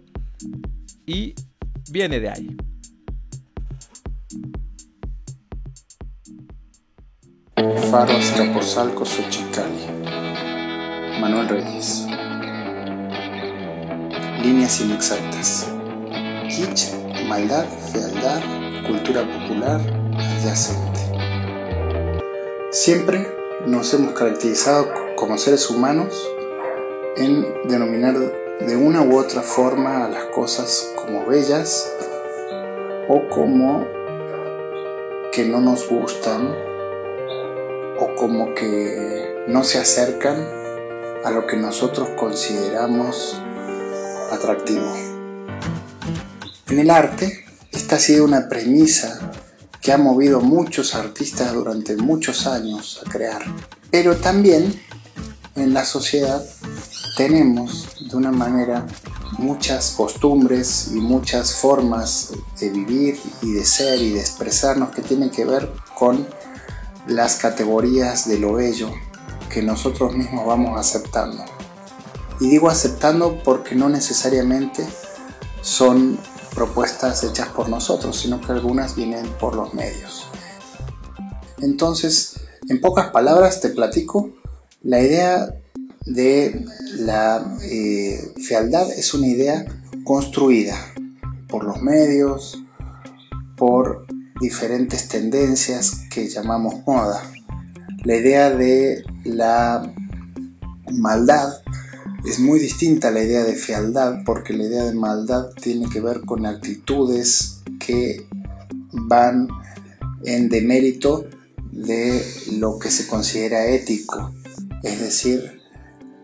Y 1.07 1.34
viene 1.88 2.18
de 2.18 2.28
ahí. 2.28 2.57
Faro 7.90 8.12
Azcapotzalco, 8.12 9.04
Xochicali. 9.04 9.86
Manuel 11.20 11.48
Reyes. 11.48 12.07
Líneas 14.42 14.80
inexactas. 14.80 15.72
Kitsch, 16.48 16.92
maldad, 17.28 17.66
fealdad, 17.92 18.42
cultura 18.84 19.22
popular, 19.22 19.80
adyacente. 20.18 21.00
Siempre 22.72 23.28
nos 23.64 23.94
hemos 23.94 24.12
caracterizado 24.14 24.88
como 25.14 25.38
seres 25.38 25.70
humanos 25.70 26.12
en 27.16 27.46
denominar 27.68 28.16
de 28.61 28.76
una 28.76 29.02
u 29.02 29.18
otra 29.18 29.42
forma 29.42 30.07
a 30.07 30.09
las 30.09 30.24
cosas 30.26 30.92
como 30.96 31.26
bellas 31.26 31.92
o 33.09 33.28
como 33.28 33.86
que 35.32 35.44
no 35.44 35.61
nos 35.61 35.88
gustan 35.88 36.54
o 37.98 38.14
como 38.16 38.54
que 38.54 39.44
no 39.46 39.62
se 39.62 39.78
acercan 39.78 40.36
a 41.24 41.30
lo 41.30 41.46
que 41.46 41.57
nosotros 41.57 42.09
consideramos 42.16 43.40
atractivo. 44.32 44.92
En 46.68 46.78
el 46.78 46.90
arte, 46.90 47.44
esta 47.72 47.96
ha 47.96 47.98
sido 47.98 48.24
una 48.24 48.48
premisa 48.48 49.32
que 49.82 49.92
ha 49.92 49.98
movido 49.98 50.40
muchos 50.40 50.94
artistas 50.94 51.52
durante 51.52 51.96
muchos 51.96 52.46
años 52.46 53.02
a 53.04 53.11
crear, 53.11 53.42
pero 53.90 54.16
también 54.16 54.80
en 55.54 55.74
la 55.74 55.84
sociedad 55.84 56.44
tenemos 57.16 57.96
de 58.08 58.14
una 58.14 58.30
manera 58.30 58.86
muchas 59.38 59.92
costumbres 59.92 60.90
y 60.94 61.00
muchas 61.00 61.54
formas 61.54 62.32
de 62.60 62.68
vivir 62.68 63.18
y 63.42 63.52
de 63.52 63.64
ser 63.64 64.00
y 64.00 64.10
de 64.12 64.20
expresarnos 64.20 64.90
que 64.90 65.00
tienen 65.00 65.30
que 65.30 65.46
ver 65.46 65.72
con 65.98 66.26
las 67.08 67.36
categorías 67.36 68.28
de 68.28 68.38
lo 68.38 68.52
bello 68.52 68.90
que 69.50 69.62
nosotros 69.62 70.14
mismos 70.14 70.46
vamos 70.46 70.78
aceptando. 70.78 71.42
Y 72.38 72.50
digo 72.50 72.68
aceptando 72.68 73.42
porque 73.42 73.74
no 73.74 73.88
necesariamente 73.88 74.86
son 75.62 76.18
propuestas 76.54 77.24
hechas 77.24 77.48
por 77.48 77.70
nosotros, 77.70 78.18
sino 78.18 78.42
que 78.42 78.52
algunas 78.52 78.94
vienen 78.94 79.26
por 79.40 79.56
los 79.56 79.72
medios. 79.72 80.26
Entonces, 81.62 82.40
en 82.68 82.80
pocas 82.82 83.10
palabras 83.10 83.62
te 83.62 83.70
platico, 83.70 84.30
la 84.82 85.00
idea 85.00 85.54
de 86.07 86.64
la 86.98 87.59
eh, 87.62 88.32
fealdad 88.40 88.90
es 88.92 89.12
una 89.12 89.26
idea 89.26 89.66
construida 90.04 90.76
por 91.48 91.64
los 91.64 91.82
medios, 91.82 92.62
por 93.57 94.07
diferentes 94.40 95.09
tendencias 95.09 96.02
que 96.11 96.28
llamamos 96.28 96.86
moda. 96.86 97.22
La 98.04 98.16
idea 98.16 98.50
de 98.50 99.02
la 99.24 99.92
maldad 100.92 101.61
es 102.24 102.38
muy 102.38 102.61
distinta 102.61 103.09
a 103.09 103.11
la 103.11 103.22
idea 103.22 103.44
de 103.44 103.54
fealdad 103.54 104.22
porque 104.24 104.52
la 104.52 104.64
idea 104.64 104.84
de 104.84 104.94
maldad 104.94 105.50
tiene 105.61 105.88
que 105.88 106.00
ver 106.00 106.20
con 106.20 106.46
actitudes 106.46 107.62
que 107.80 108.26
van 108.92 109.48
en 110.24 110.48
demérito 110.48 111.26
de 111.72 112.24
lo 112.59 112.78
que 112.78 112.90
se 112.90 113.07
considera 113.07 113.66
ético, 113.66 114.32
es 114.82 115.00
decir, 115.00 115.55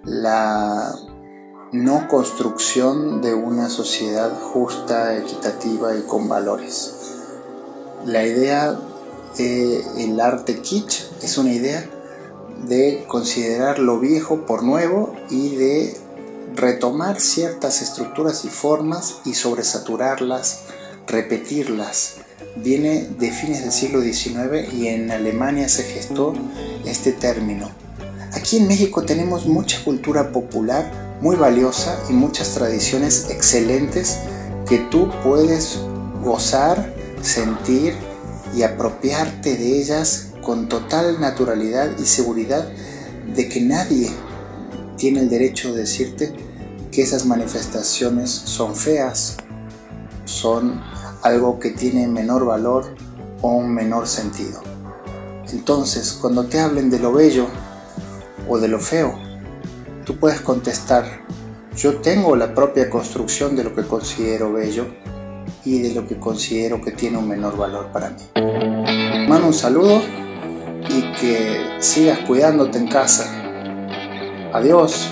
la 0.05 0.95
no 1.73 2.07
construcción 2.09 3.23
de 3.23 3.35
una 3.35 3.69
sociedad 3.69 4.31
justa, 4.39 5.17
equitativa 5.17 5.97
y 5.97 6.03
con 6.03 6.29
valores. 6.29 6.95
La 8.05 8.27
idea 8.27 8.79
del 9.39 10.21
arte 10.21 10.61
kitsch 10.61 11.05
es 11.23 11.39
una 11.39 11.53
idea 11.53 11.89
de 12.67 13.05
considerar 13.09 13.79
lo 13.79 13.99
viejo 13.99 14.45
por 14.45 14.63
nuevo 14.63 15.15
y 15.31 15.57
de 15.57 15.97
retomar 16.55 17.21
ciertas 17.21 17.81
estructuras 17.81 18.45
y 18.45 18.49
formas 18.49 19.21
y 19.25 19.35
sobresaturarlas, 19.35 20.65
repetirlas. 21.07 22.17
Viene 22.57 23.09
de 23.19 23.31
fines 23.31 23.63
del 23.63 23.73
siglo 23.73 24.03
XIX 24.03 24.73
y 24.75 24.89
en 24.89 25.11
Alemania 25.11 25.69
se 25.69 25.85
gestó 25.85 26.35
este 26.85 27.13
término. 27.13 27.71
Aquí 28.35 28.57
en 28.57 28.67
México 28.67 29.03
tenemos 29.03 29.47
mucha 29.47 29.83
cultura 29.85 30.33
popular 30.33 31.19
muy 31.21 31.37
valiosa 31.37 32.03
y 32.09 32.15
muchas 32.15 32.55
tradiciones 32.55 33.29
excelentes 33.31 34.19
que 34.67 34.79
tú 34.79 35.11
puedes 35.23 35.79
gozar, 36.25 36.95
sentir 37.21 37.95
y 38.57 38.63
apropiarte 38.63 39.57
de 39.57 39.81
ellas 39.81 40.31
con 40.43 40.69
total 40.69 41.21
naturalidad 41.21 41.91
y 41.99 42.05
seguridad 42.05 42.67
de 43.35 43.49
que 43.49 43.61
nadie 43.61 44.11
tiene 44.97 45.21
el 45.21 45.29
derecho 45.29 45.73
de 45.73 45.81
decirte 45.81 46.35
que 46.91 47.03
esas 47.03 47.27
manifestaciones 47.27 48.31
son 48.31 48.75
feas, 48.75 49.37
son 50.25 50.83
algo 51.23 51.59
que 51.59 51.71
tiene 51.71 52.09
menor 52.09 52.47
valor 52.47 52.95
o 53.43 53.53
un 53.53 53.75
menor 53.75 54.07
sentido. 54.07 54.63
Entonces, 55.53 56.13
cuando 56.13 56.47
te 56.47 56.59
hablen 56.59 56.91
de 56.91 56.99
lo 56.99 57.13
bello 57.13 57.47
o 58.49 58.59
de 58.59 58.69
lo 58.69 58.79
feo, 58.79 59.19
tú 60.05 60.17
puedes 60.17 60.41
contestar, 60.41 61.05
yo 61.77 61.97
tengo 61.97 62.37
la 62.37 62.55
propia 62.55 62.91
construcción 62.91 63.57
de 63.57 63.65
lo 63.65 63.75
que 63.75 63.83
considero 63.83 64.53
bello 64.53 64.87
y 65.65 65.81
de 65.81 65.95
lo 65.95 66.07
que 66.07 66.19
considero 66.19 66.81
que 66.81 66.93
tiene 66.93 67.19
un 67.19 67.29
menor 67.29 67.57
valor 67.57 67.89
para 67.93 68.11
mí. 68.11 68.23
Mando 69.29 69.47
un 69.47 69.55
saludo 69.55 70.03
y 70.89 71.13
que 71.13 71.77
sigas 71.79 72.19
cuidándote 72.21 72.79
en 72.79 72.89
casa. 72.89 73.31
Adiós. 74.53 75.09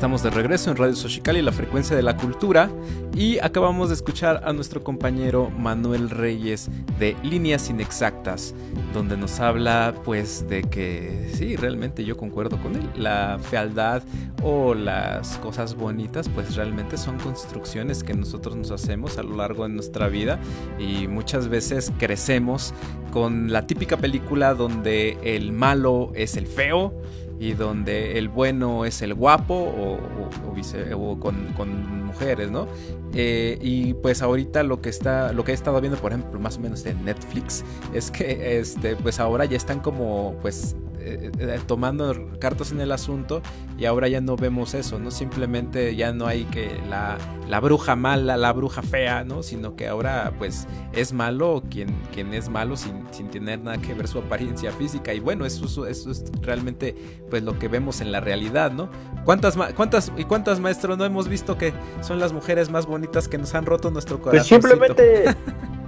Estamos 0.00 0.22
de 0.22 0.30
regreso 0.30 0.70
en 0.70 0.78
Radio 0.78 0.94
y 0.94 1.42
la 1.42 1.52
frecuencia 1.52 1.94
de 1.94 2.02
la 2.02 2.16
cultura, 2.16 2.70
y 3.14 3.38
acabamos 3.40 3.90
de 3.90 3.96
escuchar 3.96 4.40
a 4.46 4.54
nuestro 4.54 4.82
compañero 4.82 5.50
Manuel 5.50 6.08
Reyes 6.08 6.70
de 6.98 7.18
Líneas 7.22 7.68
Inexactas, 7.68 8.54
donde 8.94 9.18
nos 9.18 9.40
habla 9.40 9.92
pues 10.02 10.48
de 10.48 10.62
que 10.62 11.30
sí, 11.34 11.54
realmente 11.54 12.06
yo 12.06 12.16
concuerdo 12.16 12.56
con 12.62 12.76
él, 12.76 12.88
la 12.96 13.38
fealdad 13.42 14.02
o 14.42 14.72
las 14.72 15.36
cosas 15.36 15.74
bonitas 15.74 16.30
pues 16.30 16.56
realmente 16.56 16.96
son 16.96 17.18
construcciones 17.18 18.02
que 18.02 18.14
nosotros 18.14 18.56
nos 18.56 18.70
hacemos 18.70 19.18
a 19.18 19.22
lo 19.22 19.36
largo 19.36 19.64
de 19.64 19.74
nuestra 19.74 20.08
vida 20.08 20.40
y 20.78 21.08
muchas 21.08 21.48
veces 21.48 21.92
crecemos 21.98 22.72
con 23.12 23.52
la 23.52 23.66
típica 23.66 23.98
película 23.98 24.54
donde 24.54 25.18
el 25.22 25.52
malo 25.52 26.12
es 26.14 26.36
el 26.36 26.46
feo, 26.46 26.94
y 27.40 27.54
donde 27.54 28.18
el 28.18 28.28
bueno 28.28 28.84
es 28.84 29.00
el 29.00 29.14
guapo 29.14 29.54
o, 29.54 31.18
con, 31.18 32.04
mujeres, 32.04 32.50
¿no? 32.50 32.68
Eh, 33.14 33.58
y 33.62 33.94
pues 33.94 34.20
ahorita 34.20 34.62
lo 34.62 34.82
que 34.82 34.90
está, 34.90 35.32
lo 35.32 35.42
que 35.42 35.52
he 35.52 35.54
estado 35.54 35.80
viendo, 35.80 35.98
por 35.98 36.12
ejemplo, 36.12 36.38
más 36.38 36.58
o 36.58 36.60
menos 36.60 36.84
en 36.84 37.02
Netflix, 37.02 37.64
es 37.94 38.10
que 38.10 38.58
este, 38.58 38.94
pues 38.94 39.20
ahora 39.20 39.46
ya 39.46 39.56
están 39.56 39.80
como 39.80 40.36
pues 40.42 40.76
eh, 41.02 41.30
eh, 41.38 41.60
tomando 41.66 42.14
cartas 42.38 42.72
en 42.72 42.80
el 42.80 42.92
asunto 42.92 43.42
y 43.78 43.86
ahora 43.86 44.08
ya 44.08 44.20
no 44.20 44.36
vemos 44.36 44.74
eso, 44.74 44.98
¿no? 44.98 45.10
Simplemente 45.10 45.96
ya 45.96 46.12
no 46.12 46.26
hay 46.26 46.44
que 46.44 46.78
la, 46.88 47.16
la 47.48 47.60
bruja 47.60 47.96
mala, 47.96 48.36
la 48.36 48.52
bruja 48.52 48.82
fea, 48.82 49.24
¿no? 49.24 49.42
Sino 49.42 49.76
que 49.76 49.88
ahora 49.88 50.32
pues 50.38 50.66
es 50.92 51.12
malo 51.12 51.62
quien, 51.70 51.88
quien 52.12 52.34
es 52.34 52.48
malo 52.48 52.76
sin, 52.76 53.04
sin 53.12 53.30
tener 53.30 53.60
nada 53.60 53.78
que 53.78 53.94
ver 53.94 54.08
su 54.08 54.18
apariencia 54.18 54.72
física 54.72 55.14
y 55.14 55.20
bueno, 55.20 55.46
eso, 55.46 55.86
eso 55.86 56.10
es 56.10 56.24
realmente 56.42 56.94
pues 57.30 57.42
lo 57.42 57.58
que 57.58 57.68
vemos 57.68 58.00
en 58.00 58.12
la 58.12 58.20
realidad, 58.20 58.72
¿no? 58.72 58.90
¿Cuántas, 59.24 59.56
cuántas 59.74 60.12
y 60.16 60.24
cuántas 60.24 60.60
maestros 60.60 60.98
no 60.98 61.04
hemos 61.04 61.28
visto 61.28 61.56
que 61.56 61.72
son 62.02 62.20
las 62.20 62.32
mujeres 62.32 62.70
más 62.70 62.86
bonitas 62.86 63.28
que 63.28 63.38
nos 63.38 63.54
han 63.54 63.64
roto 63.64 63.90
nuestro 63.90 64.20
corazón? 64.20 64.60
Pues 64.60 64.70
simplemente 64.70 65.24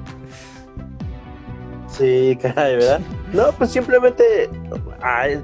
Sí, 1.93 2.39
caray, 2.41 2.77
¿verdad? 2.77 3.01
No, 3.33 3.53
pues 3.53 3.71
simplemente, 3.71 4.49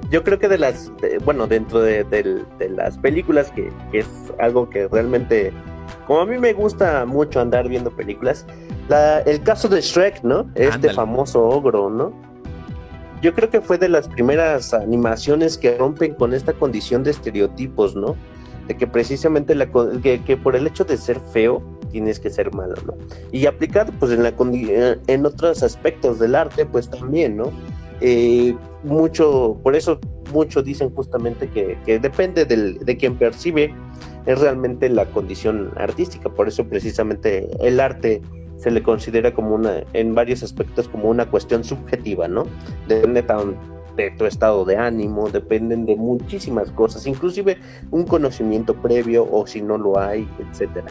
yo 0.09 0.23
creo 0.23 0.39
que 0.39 0.47
de 0.47 0.57
las, 0.57 0.91
bueno, 1.23 1.47
dentro 1.47 1.79
de, 1.81 2.05
las 2.69 2.97
películas, 2.97 3.51
que, 3.51 3.71
es 3.93 4.07
algo 4.39 4.69
que 4.69 4.87
realmente, 4.87 5.53
como 6.07 6.21
a 6.21 6.25
mí 6.25 6.37
me 6.39 6.53
gusta 6.53 7.05
mucho 7.05 7.39
andar 7.39 7.67
viendo 7.67 7.91
películas, 7.91 8.45
el 9.25 9.43
caso 9.43 9.69
de 9.69 9.81
Shrek, 9.81 10.23
¿no? 10.23 10.49
Este 10.55 10.91
famoso 10.93 11.43
ogro, 11.43 11.89
¿no? 11.89 12.13
Yo 13.21 13.33
creo 13.35 13.49
que 13.49 13.61
fue 13.61 13.77
de 13.77 13.89
las 13.89 14.07
primeras 14.07 14.73
animaciones 14.73 15.57
que 15.57 15.77
rompen 15.77 16.13
con 16.15 16.33
esta 16.33 16.53
condición 16.53 17.03
de 17.03 17.11
estereotipos, 17.11 17.95
¿no? 17.95 18.15
Que 18.77 18.87
precisamente 18.87 19.55
que 20.01 20.37
por 20.37 20.55
el 20.55 20.67
hecho 20.67 20.85
de 20.85 20.97
ser 20.97 21.19
feo, 21.19 21.61
tienes 21.89 22.19
que 22.19 22.29
ser 22.29 22.53
malo, 22.53 22.75
¿no? 22.85 22.93
Y 23.31 23.45
aplicado 23.45 23.91
pues 23.99 24.11
en, 24.11 24.23
la, 24.23 24.33
en 25.07 25.25
otros 25.25 25.63
aspectos 25.63 26.19
del 26.19 26.35
arte 26.35 26.65
pues 26.65 26.89
también, 26.89 27.37
¿no? 27.37 27.51
Eh, 28.01 28.55
mucho, 28.83 29.59
por 29.61 29.75
eso 29.75 29.99
muchos 30.33 30.63
dicen 30.63 30.89
justamente 30.91 31.49
que, 31.49 31.77
que 31.85 31.99
depende 31.99 32.45
del, 32.45 32.79
de 32.79 32.95
quien 32.95 33.17
percibe, 33.17 33.73
es 34.25 34.39
realmente 34.39 34.89
la 34.89 35.05
condición 35.05 35.71
artística, 35.75 36.29
por 36.29 36.47
eso 36.47 36.65
precisamente 36.65 37.49
el 37.59 37.79
arte 37.79 38.21
se 38.57 38.71
le 38.71 38.83
considera 38.83 39.33
como 39.33 39.55
una, 39.55 39.83
en 39.93 40.13
varios 40.13 40.43
aspectos 40.43 40.87
como 40.87 41.09
una 41.09 41.29
cuestión 41.29 41.63
subjetiva, 41.63 42.27
¿no? 42.27 42.45
Depende 42.87 43.23
de 43.99 44.11
tu 44.11 44.25
estado 44.25 44.65
de 44.65 44.77
ánimo, 44.77 45.29
dependen 45.29 45.85
de 45.85 45.95
muchísimas 45.95 46.71
cosas, 46.71 47.05
inclusive 47.05 47.57
un 47.91 48.05
conocimiento 48.05 48.73
previo 48.73 49.27
o 49.29 49.45
si 49.45 49.61
no 49.61 49.77
lo 49.77 49.99
hay, 49.99 50.27
etcétera. 50.39 50.87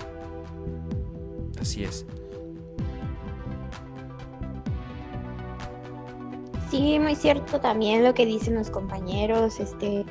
Así 1.61 1.84
es. 1.84 2.06
Sí, 6.70 6.98
muy 6.98 7.14
cierto 7.14 7.61
también 7.61 8.04
lo 8.04 8.12
que 8.12 8.26
dicen 8.26 8.54
los 8.54 8.68
compañeros, 8.68 9.59
este, 9.59 10.04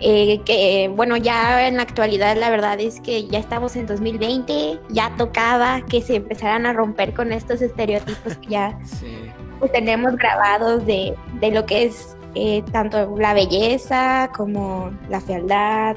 eh, 0.00 0.40
que 0.44 0.90
bueno, 0.94 1.16
ya 1.16 1.68
en 1.68 1.76
la 1.76 1.84
actualidad 1.84 2.36
la 2.36 2.50
verdad 2.50 2.80
es 2.80 3.00
que 3.00 3.28
ya 3.28 3.38
estamos 3.38 3.76
en 3.76 3.86
2020, 3.86 4.80
ya 4.88 5.14
tocaba 5.16 5.82
que 5.82 6.02
se 6.02 6.16
empezaran 6.16 6.66
a 6.66 6.72
romper 6.72 7.14
con 7.14 7.32
estos 7.32 7.62
estereotipos 7.62 8.36
que 8.38 8.48
ya 8.48 8.78
pues, 9.60 9.70
tenemos 9.70 10.16
grabados 10.16 10.84
de, 10.84 11.14
de, 11.40 11.52
lo 11.52 11.64
que 11.64 11.84
es 11.84 12.16
eh, 12.34 12.62
tanto 12.72 13.16
la 13.16 13.34
belleza 13.34 14.30
como 14.36 14.90
la 15.08 15.20
fealdad, 15.20 15.96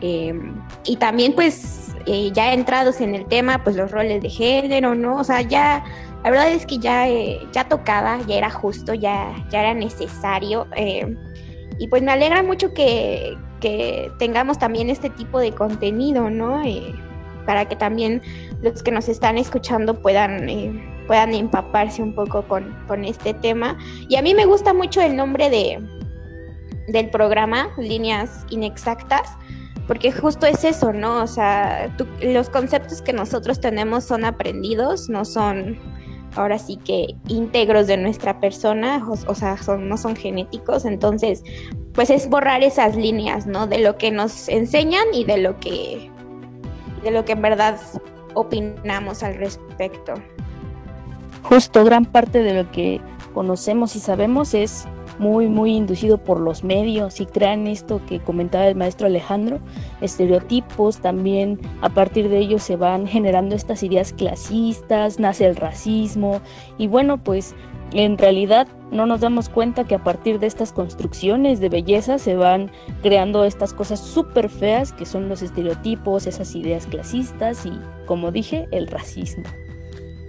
em, 0.00 0.54
y 0.84 0.96
también 0.96 1.34
pues 1.34 1.88
eh, 2.10 2.30
ya 2.32 2.54
entrados 2.54 3.02
en 3.02 3.14
el 3.14 3.26
tema, 3.26 3.62
pues 3.62 3.76
los 3.76 3.90
roles 3.90 4.22
de 4.22 4.30
género, 4.30 4.94
¿no? 4.94 5.16
O 5.16 5.24
sea, 5.24 5.42
ya, 5.42 5.84
la 6.24 6.30
verdad 6.30 6.50
es 6.50 6.64
que 6.64 6.78
ya, 6.78 7.06
eh, 7.06 7.46
ya 7.52 7.64
tocaba, 7.64 8.18
ya 8.26 8.36
era 8.36 8.50
justo, 8.50 8.94
ya, 8.94 9.34
ya 9.50 9.60
era 9.60 9.74
necesario. 9.74 10.66
Eh, 10.74 11.14
y 11.78 11.88
pues 11.88 12.02
me 12.02 12.10
alegra 12.12 12.42
mucho 12.42 12.72
que, 12.72 13.36
que, 13.60 14.10
tengamos 14.18 14.58
también 14.58 14.88
este 14.88 15.10
tipo 15.10 15.38
de 15.38 15.52
contenido, 15.52 16.30
¿no? 16.30 16.62
para 17.44 17.66
que 17.66 17.76
también 17.76 18.22
los 18.62 18.82
que 18.82 18.90
nos 18.90 19.08
están 19.08 19.36
escuchando 19.38 20.00
puedan, 20.00 20.48
puedan 21.08 21.34
empaparse 21.34 22.00
un 22.00 22.14
poco 22.14 22.42
con, 22.42 22.76
con 22.86 23.04
este 23.04 23.34
tema. 23.34 23.76
Y 24.08 24.14
a 24.14 24.22
mí 24.22 24.32
me 24.34 24.44
gusta 24.44 24.72
mucho 24.72 25.00
el 25.00 25.16
nombre 25.16 25.50
de, 25.50 25.82
del 26.86 27.10
programa, 27.10 27.70
Líneas 27.78 28.46
Inexactas 28.50 29.36
porque 29.88 30.12
justo 30.12 30.46
es 30.46 30.64
eso, 30.64 30.92
¿no? 30.92 31.22
O 31.22 31.26
sea, 31.26 31.90
los 32.20 32.50
conceptos 32.50 33.00
que 33.00 33.14
nosotros 33.14 33.58
tenemos 33.58 34.04
son 34.04 34.26
aprendidos, 34.26 35.08
no 35.08 35.24
son 35.24 35.78
ahora 36.36 36.58
sí 36.58 36.76
que 36.76 37.16
íntegros 37.26 37.86
de 37.86 37.96
nuestra 37.96 38.38
persona, 38.38 39.02
o, 39.08 39.34
sea, 39.34 39.56
no 39.78 39.96
son 39.96 40.14
genéticos, 40.14 40.84
entonces, 40.84 41.42
pues 41.94 42.10
es 42.10 42.28
borrar 42.28 42.62
esas 42.62 42.96
líneas, 42.96 43.46
¿no? 43.46 43.66
De 43.66 43.78
lo 43.78 43.96
que 43.96 44.10
nos 44.10 44.50
enseñan 44.50 45.06
y 45.14 45.24
de 45.24 45.38
lo 45.38 45.58
que, 45.58 46.10
de 47.02 47.10
lo 47.10 47.24
que 47.24 47.32
en 47.32 47.42
verdad 47.42 47.80
opinamos 48.34 49.22
al 49.22 49.36
respecto. 49.36 50.14
Justo 51.42 51.84
gran 51.84 52.04
parte 52.04 52.42
de 52.42 52.62
lo 52.62 52.70
que 52.70 53.00
conocemos 53.32 53.96
y 53.96 54.00
sabemos 54.00 54.54
es 54.54 54.86
muy, 55.18 55.48
muy 55.48 55.74
inducido 55.74 56.18
por 56.18 56.40
los 56.40 56.64
medios 56.64 57.20
y 57.20 57.26
crean 57.26 57.66
esto 57.66 58.00
que 58.06 58.20
comentaba 58.20 58.66
el 58.66 58.76
maestro 58.76 59.06
Alejandro, 59.06 59.60
estereotipos, 60.00 60.98
también 60.98 61.58
a 61.80 61.88
partir 61.88 62.28
de 62.28 62.38
ellos 62.38 62.62
se 62.62 62.76
van 62.76 63.06
generando 63.06 63.54
estas 63.54 63.82
ideas 63.82 64.12
clasistas, 64.12 65.18
nace 65.18 65.46
el 65.46 65.56
racismo 65.56 66.40
y 66.78 66.86
bueno, 66.86 67.22
pues 67.22 67.54
en 67.92 68.18
realidad 68.18 68.68
no 68.90 69.06
nos 69.06 69.20
damos 69.20 69.48
cuenta 69.48 69.84
que 69.84 69.94
a 69.94 70.04
partir 70.04 70.38
de 70.38 70.46
estas 70.46 70.72
construcciones 70.72 71.60
de 71.60 71.68
belleza 71.68 72.18
se 72.18 72.36
van 72.36 72.70
creando 73.02 73.44
estas 73.44 73.72
cosas 73.72 74.00
súper 74.00 74.48
feas 74.48 74.92
que 74.92 75.06
son 75.06 75.28
los 75.28 75.42
estereotipos, 75.42 76.26
esas 76.26 76.54
ideas 76.54 76.86
clasistas 76.86 77.64
y, 77.66 77.72
como 78.06 78.30
dije, 78.30 78.68
el 78.72 78.88
racismo. 78.88 79.44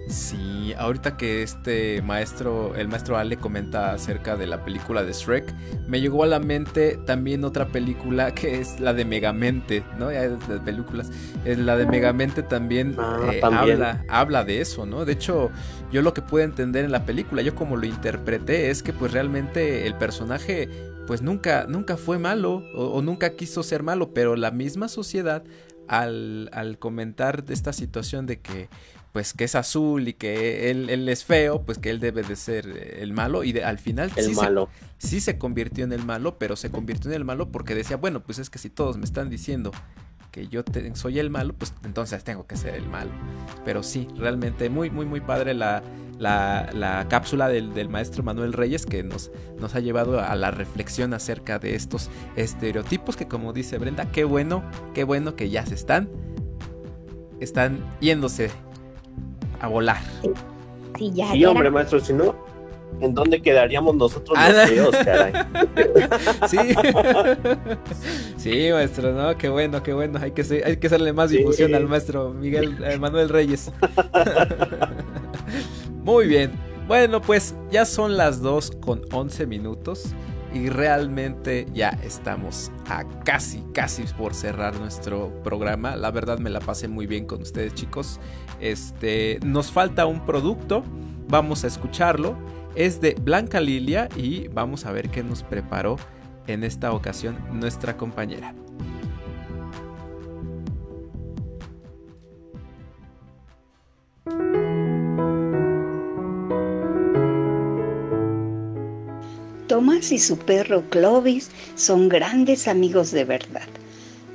Sí, 0.10 0.74
ahorita 0.76 1.18
que 1.18 1.44
este 1.44 2.02
maestro, 2.02 2.76
el 2.76 2.88
maestro 2.88 3.16
Ale 3.16 3.38
comenta 3.38 3.94
acerca 3.94 4.36
de 4.36 4.48
la 4.48 4.66
película 4.66 5.04
de 5.04 5.14
Shrek, 5.14 5.54
me 5.88 6.02
llegó 6.02 6.24
a 6.24 6.28
la 6.28 6.40
mente 6.40 6.98
también 7.06 7.44
otra 7.44 7.68
película 7.68 8.34
que 8.34 8.60
es 8.60 8.80
la 8.80 8.94
de 8.94 9.06
Megamente, 9.06 9.84
¿no? 10.00 10.12
Ya 10.12 10.28
de 10.28 10.60
películas. 10.62 11.12
Es 11.46 11.60
la 11.60 11.78
de 11.78 11.86
Megamente 11.86 12.42
también, 12.42 12.96
Ah, 12.98 13.20
eh, 13.32 13.40
también. 13.40 13.84
Habla, 13.84 14.04
habla 14.10 14.44
de 14.44 14.62
eso, 14.62 14.88
¿no? 14.88 15.06
De 15.06 15.14
hecho, 15.14 15.52
yo 15.92 16.02
lo 16.02 16.12
que 16.16 16.24
pude 16.24 16.42
entender 16.42 16.86
en 16.86 16.92
la 16.92 17.06
película, 17.06 17.44
yo 17.44 17.54
como 17.54 17.78
lo 17.78 17.86
interpreté, 17.86 18.72
es 18.72 18.82
que 18.82 18.94
pues 18.94 19.12
realmente 19.14 19.86
el 19.86 19.94
personaje 19.94 20.70
pues 21.06 21.22
nunca, 21.22 21.66
nunca 21.70 21.98
fue 21.98 22.18
malo 22.18 22.64
o, 22.76 22.86
o 22.86 23.02
nunca 23.04 23.36
quiso 23.36 23.62
ser 23.62 23.84
malo, 23.84 24.12
pero 24.12 24.36
la 24.36 24.50
misma 24.50 24.88
sociedad 24.88 25.44
al, 25.88 26.50
al 26.54 26.78
comentar 26.80 27.44
de 27.44 27.54
esta 27.54 27.74
situación 27.74 28.26
de 28.28 28.40
que 28.40 28.70
pues 29.12 29.34
que 29.34 29.44
es 29.46 29.56
azul 29.56 30.08
y 30.08 30.14
que 30.14 30.70
él, 30.70 30.90
él 30.90 31.10
es 31.10 31.26
feo, 31.26 31.64
pues 31.64 31.78
que 31.80 31.90
él 31.90 32.00
debe 32.00 32.22
de 32.24 32.36
ser 32.36 32.68
eh, 32.68 33.00
el 33.02 33.12
malo 33.14 33.44
y 33.44 33.52
de- 33.52 33.64
al 33.64 33.80
final 33.80 34.12
El 34.16 34.26
sí 34.26 34.36
se- 34.36 34.42
malo. 34.42 34.70
sí 34.98 35.20
se 35.20 35.38
convirtió 35.38 35.84
en 35.84 35.92
el 35.94 36.06
malo, 36.06 36.38
pero 36.38 36.56
se 36.56 36.70
convirtió 36.70 37.10
en 37.12 37.16
el 37.18 37.26
malo 37.26 37.52
porque 37.52 37.74
decía, 37.76 37.98
bueno, 37.98 38.22
pues 38.22 38.38
es 38.40 38.50
que 38.50 38.60
si 38.60 38.70
todos 38.70 38.98
me 38.98 39.06
están 39.06 39.30
diciendo 39.30 39.72
que 40.32 40.48
yo 40.48 40.64
te- 40.64 40.96
soy 40.96 41.18
el 41.18 41.32
malo, 41.32 41.54
pues 41.54 41.74
entonces 41.84 42.24
tengo 42.24 42.46
que 42.46 42.56
ser 42.56 42.76
el 42.76 42.88
malo. 42.88 43.10
Pero 43.66 43.82
sí, 43.82 44.08
realmente 44.16 44.70
muy, 44.70 44.92
muy, 44.92 45.08
muy 45.08 45.22
padre 45.22 45.56
la, 45.56 45.82
la, 46.20 46.70
la 46.74 47.08
cápsula 47.10 47.48
del, 47.50 47.74
del 47.74 47.90
maestro 47.90 48.22
Manuel 48.22 48.54
Reyes 48.54 48.86
que 48.86 49.02
nos, 49.02 49.32
nos 49.60 49.74
ha 49.74 49.80
llevado 49.80 50.20
a 50.22 50.36
la 50.36 50.52
reflexión 50.52 51.16
acerca 51.16 51.58
de 51.58 51.74
estos 51.74 52.12
estereotipos 52.36 53.16
que 53.18 53.28
como 53.28 53.54
dice 53.54 53.80
Brenda, 53.80 54.12
qué 54.12 54.24
bueno, 54.24 54.64
qué 54.94 55.04
bueno 55.04 55.36
que 55.36 55.50
ya 55.50 55.66
se 55.66 55.74
están, 55.74 56.10
están 57.40 57.80
yéndose 58.00 58.52
a 59.60 59.68
volar. 59.68 59.98
Sí, 60.98 61.12
ya. 61.14 61.32
Sí, 61.32 61.40
ya 61.40 61.50
hombre, 61.50 61.68
era- 61.68 61.72
maestro, 61.76 62.00
si 62.00 62.14
no, 62.14 62.36
¿en 63.00 63.14
dónde 63.14 63.42
quedaríamos 63.42 63.96
nosotros 63.96 64.38
Ah, 64.40 64.50
los 64.50 64.70
feos, 64.70 64.96
caray? 65.06 65.34
Sí. 66.48 66.58
sí, 68.38 68.70
maestro, 68.72 69.12
no, 69.14 69.38
qué 69.38 69.50
bueno, 69.50 69.82
qué 69.84 69.94
bueno. 69.94 70.20
Hay 70.22 70.32
que, 70.32 70.42
hay 70.66 70.78
que 70.78 70.88
hacerle 70.88 71.14
más 71.14 71.30
Sí. 71.30 71.38
difusión 71.38 71.74
al 71.76 71.88
maestro 71.88 72.32
Miguel 72.34 72.78
eh, 72.84 72.98
Manuel 72.98 73.30
Reyes. 73.30 73.72
Muy 76.04 76.28
bien. 76.28 76.52
Bueno, 76.88 77.22
pues 77.22 77.54
ya 77.72 77.86
son 77.86 78.18
las 78.18 78.42
2 78.42 78.72
con 78.82 79.02
11 79.12 79.46
minutos 79.46 80.06
y 80.54 80.70
realmente 80.70 81.68
ya 81.74 81.90
estamos 82.04 82.72
a 82.88 83.04
casi, 83.24 83.64
casi 83.74 84.04
por 84.18 84.34
cerrar 84.34 84.80
nuestro 84.80 85.30
programa. 85.44 85.96
La 85.96 86.12
verdad 86.12 86.40
me 86.40 86.50
la 86.50 86.60
pasé 86.60 86.88
muy 86.88 87.08
bien 87.08 87.26
con 87.26 87.42
ustedes, 87.42 87.74
chicos. 87.76 88.20
Este, 88.60 89.40
nos 89.46 89.72
falta 89.72 90.06
un 90.06 90.26
producto, 90.26 90.84
vamos 91.28 91.64
a 91.64 91.68
escucharlo. 91.68 92.36
Es 92.76 93.02
de 93.02 93.16
Blanca 93.20 93.60
Lilia 93.60 94.10
y 94.16 94.48
vamos 94.50 94.86
a 94.86 94.92
ver 94.92 95.10
qué 95.10 95.24
nos 95.24 95.44
preparó 95.44 95.98
en 96.48 96.64
esta 96.64 96.92
ocasión 96.94 97.38
nuestra 97.52 97.98
compañera. 97.98 98.54
Tomás 109.70 110.12
y 110.12 110.18
su 110.18 110.36
perro 110.40 110.84
Clovis 110.90 111.52
son 111.76 112.10
grandes 112.10 112.68
amigos 112.68 113.12
de 113.12 113.24
verdad. 113.24 113.68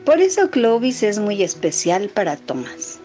Por 0.05 0.21
eso 0.21 0.49
Clovis 0.49 1.03
es 1.03 1.19
muy 1.19 1.43
especial 1.43 2.09
para 2.09 2.37
Tomás. 2.37 3.01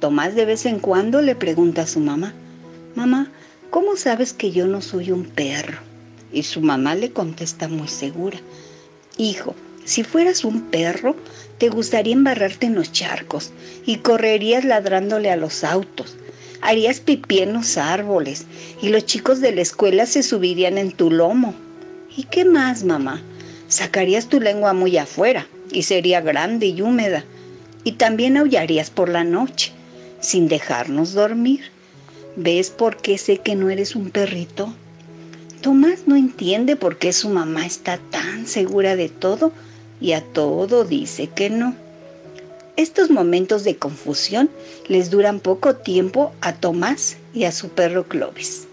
Tomás 0.00 0.34
de 0.34 0.46
vez 0.46 0.66
en 0.66 0.80
cuando 0.80 1.22
le 1.22 1.36
pregunta 1.36 1.82
a 1.82 1.86
su 1.86 2.00
mamá, 2.00 2.34
Mamá, 2.96 3.30
¿cómo 3.70 3.94
sabes 3.94 4.32
que 4.32 4.50
yo 4.50 4.66
no 4.66 4.82
soy 4.82 5.12
un 5.12 5.26
perro? 5.26 5.78
Y 6.32 6.42
su 6.42 6.60
mamá 6.60 6.96
le 6.96 7.12
contesta 7.12 7.68
muy 7.68 7.86
segura, 7.86 8.40
Hijo, 9.16 9.54
si 9.84 10.02
fueras 10.02 10.44
un 10.44 10.62
perro, 10.72 11.14
te 11.58 11.68
gustaría 11.68 12.14
embarrarte 12.14 12.66
en 12.66 12.74
los 12.74 12.90
charcos 12.90 13.52
y 13.86 13.98
correrías 13.98 14.64
ladrándole 14.64 15.30
a 15.30 15.36
los 15.36 15.62
autos. 15.62 16.16
Harías 16.66 17.00
pipí 17.00 17.40
en 17.40 17.52
los 17.52 17.76
árboles 17.76 18.46
y 18.80 18.88
los 18.88 19.04
chicos 19.04 19.42
de 19.42 19.52
la 19.52 19.60
escuela 19.60 20.06
se 20.06 20.22
subirían 20.22 20.78
en 20.78 20.92
tu 20.92 21.10
lomo. 21.10 21.54
¿Y 22.16 22.22
qué 22.22 22.46
más, 22.46 22.84
mamá? 22.84 23.20
Sacarías 23.68 24.30
tu 24.30 24.40
lengua 24.40 24.72
muy 24.72 24.96
afuera 24.96 25.46
y 25.70 25.82
sería 25.82 26.22
grande 26.22 26.68
y 26.68 26.80
húmeda. 26.80 27.22
Y 27.84 27.92
también 27.92 28.38
aullarías 28.38 28.88
por 28.88 29.10
la 29.10 29.24
noche, 29.24 29.72
sin 30.22 30.48
dejarnos 30.48 31.12
dormir. 31.12 31.64
¿Ves 32.34 32.70
por 32.70 32.96
qué 32.96 33.18
sé 33.18 33.36
que 33.36 33.56
no 33.56 33.68
eres 33.68 33.94
un 33.94 34.08
perrito? 34.08 34.72
Tomás 35.60 36.06
no 36.06 36.16
entiende 36.16 36.76
por 36.76 36.96
qué 36.96 37.12
su 37.12 37.28
mamá 37.28 37.66
está 37.66 37.98
tan 37.98 38.46
segura 38.46 38.96
de 38.96 39.10
todo 39.10 39.52
y 40.00 40.12
a 40.12 40.22
todo 40.22 40.84
dice 40.84 41.26
que 41.26 41.50
no. 41.50 41.83
Estos 42.76 43.08
momentos 43.08 43.62
de 43.62 43.76
confusión 43.76 44.50
les 44.88 45.08
duran 45.08 45.38
poco 45.38 45.76
tiempo 45.76 46.32
a 46.40 46.54
Tomás 46.54 47.16
y 47.32 47.44
a 47.44 47.52
su 47.52 47.68
perro 47.68 48.08
Clovis. 48.08 48.66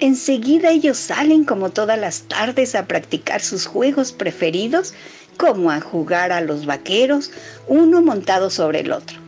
Enseguida 0.00 0.72
ellos 0.72 0.98
salen 0.98 1.44
como 1.44 1.70
todas 1.70 2.00
las 2.00 2.22
tardes 2.22 2.74
a 2.74 2.86
practicar 2.86 3.40
sus 3.40 3.66
juegos 3.66 4.10
preferidos, 4.10 4.92
como 5.36 5.70
a 5.70 5.80
jugar 5.80 6.32
a 6.32 6.40
los 6.40 6.66
vaqueros, 6.66 7.30
uno 7.68 8.02
montado 8.02 8.50
sobre 8.50 8.80
el 8.80 8.90
otro, 8.90 9.18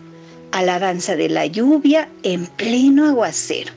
a 0.51 0.65
la 0.65 0.81
danza 0.81 1.15
de 1.15 1.28
la 1.28 1.47
lluvia 1.47 2.09
en 2.24 2.47
pleno 2.47 3.07
aguacero, 3.07 3.73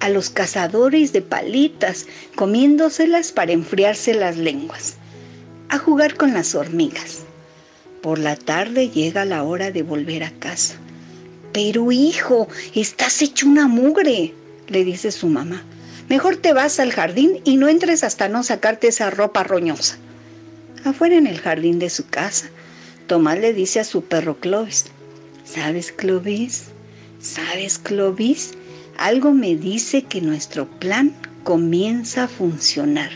a 0.00 0.08
los 0.08 0.28
cazadores 0.28 1.12
de 1.12 1.22
palitas 1.22 2.06
comiéndoselas 2.34 3.30
para 3.30 3.52
enfriarse 3.52 4.12
las 4.12 4.36
lenguas, 4.36 4.96
a 5.68 5.78
jugar 5.78 6.16
con 6.16 6.34
las 6.34 6.56
hormigas. 6.56 7.21
Por 8.02 8.18
la 8.18 8.34
tarde 8.34 8.90
llega 8.90 9.24
la 9.24 9.44
hora 9.44 9.70
de 9.70 9.84
volver 9.84 10.24
a 10.24 10.32
casa. 10.32 10.74
Pero 11.52 11.92
hijo, 11.92 12.48
estás 12.74 13.22
hecho 13.22 13.46
una 13.46 13.68
mugre, 13.68 14.34
le 14.66 14.84
dice 14.84 15.12
su 15.12 15.28
mamá. 15.28 15.62
Mejor 16.08 16.36
te 16.36 16.52
vas 16.52 16.80
al 16.80 16.90
jardín 16.90 17.40
y 17.44 17.58
no 17.58 17.68
entres 17.68 18.02
hasta 18.02 18.28
no 18.28 18.42
sacarte 18.42 18.88
esa 18.88 19.08
ropa 19.10 19.44
roñosa. 19.44 19.98
Afuera 20.84 21.14
en 21.14 21.28
el 21.28 21.38
jardín 21.38 21.78
de 21.78 21.90
su 21.90 22.08
casa, 22.08 22.50
Tomás 23.06 23.38
le 23.38 23.52
dice 23.52 23.78
a 23.78 23.84
su 23.84 24.02
perro 24.02 24.40
Clovis, 24.40 24.86
¿sabes 25.44 25.92
Clovis? 25.92 26.64
¿Sabes 27.20 27.78
Clovis? 27.78 28.54
Algo 28.98 29.32
me 29.32 29.54
dice 29.54 30.02
que 30.02 30.20
nuestro 30.20 30.68
plan 30.68 31.14
comienza 31.44 32.24
a 32.24 32.28
funcionar. 32.28 33.10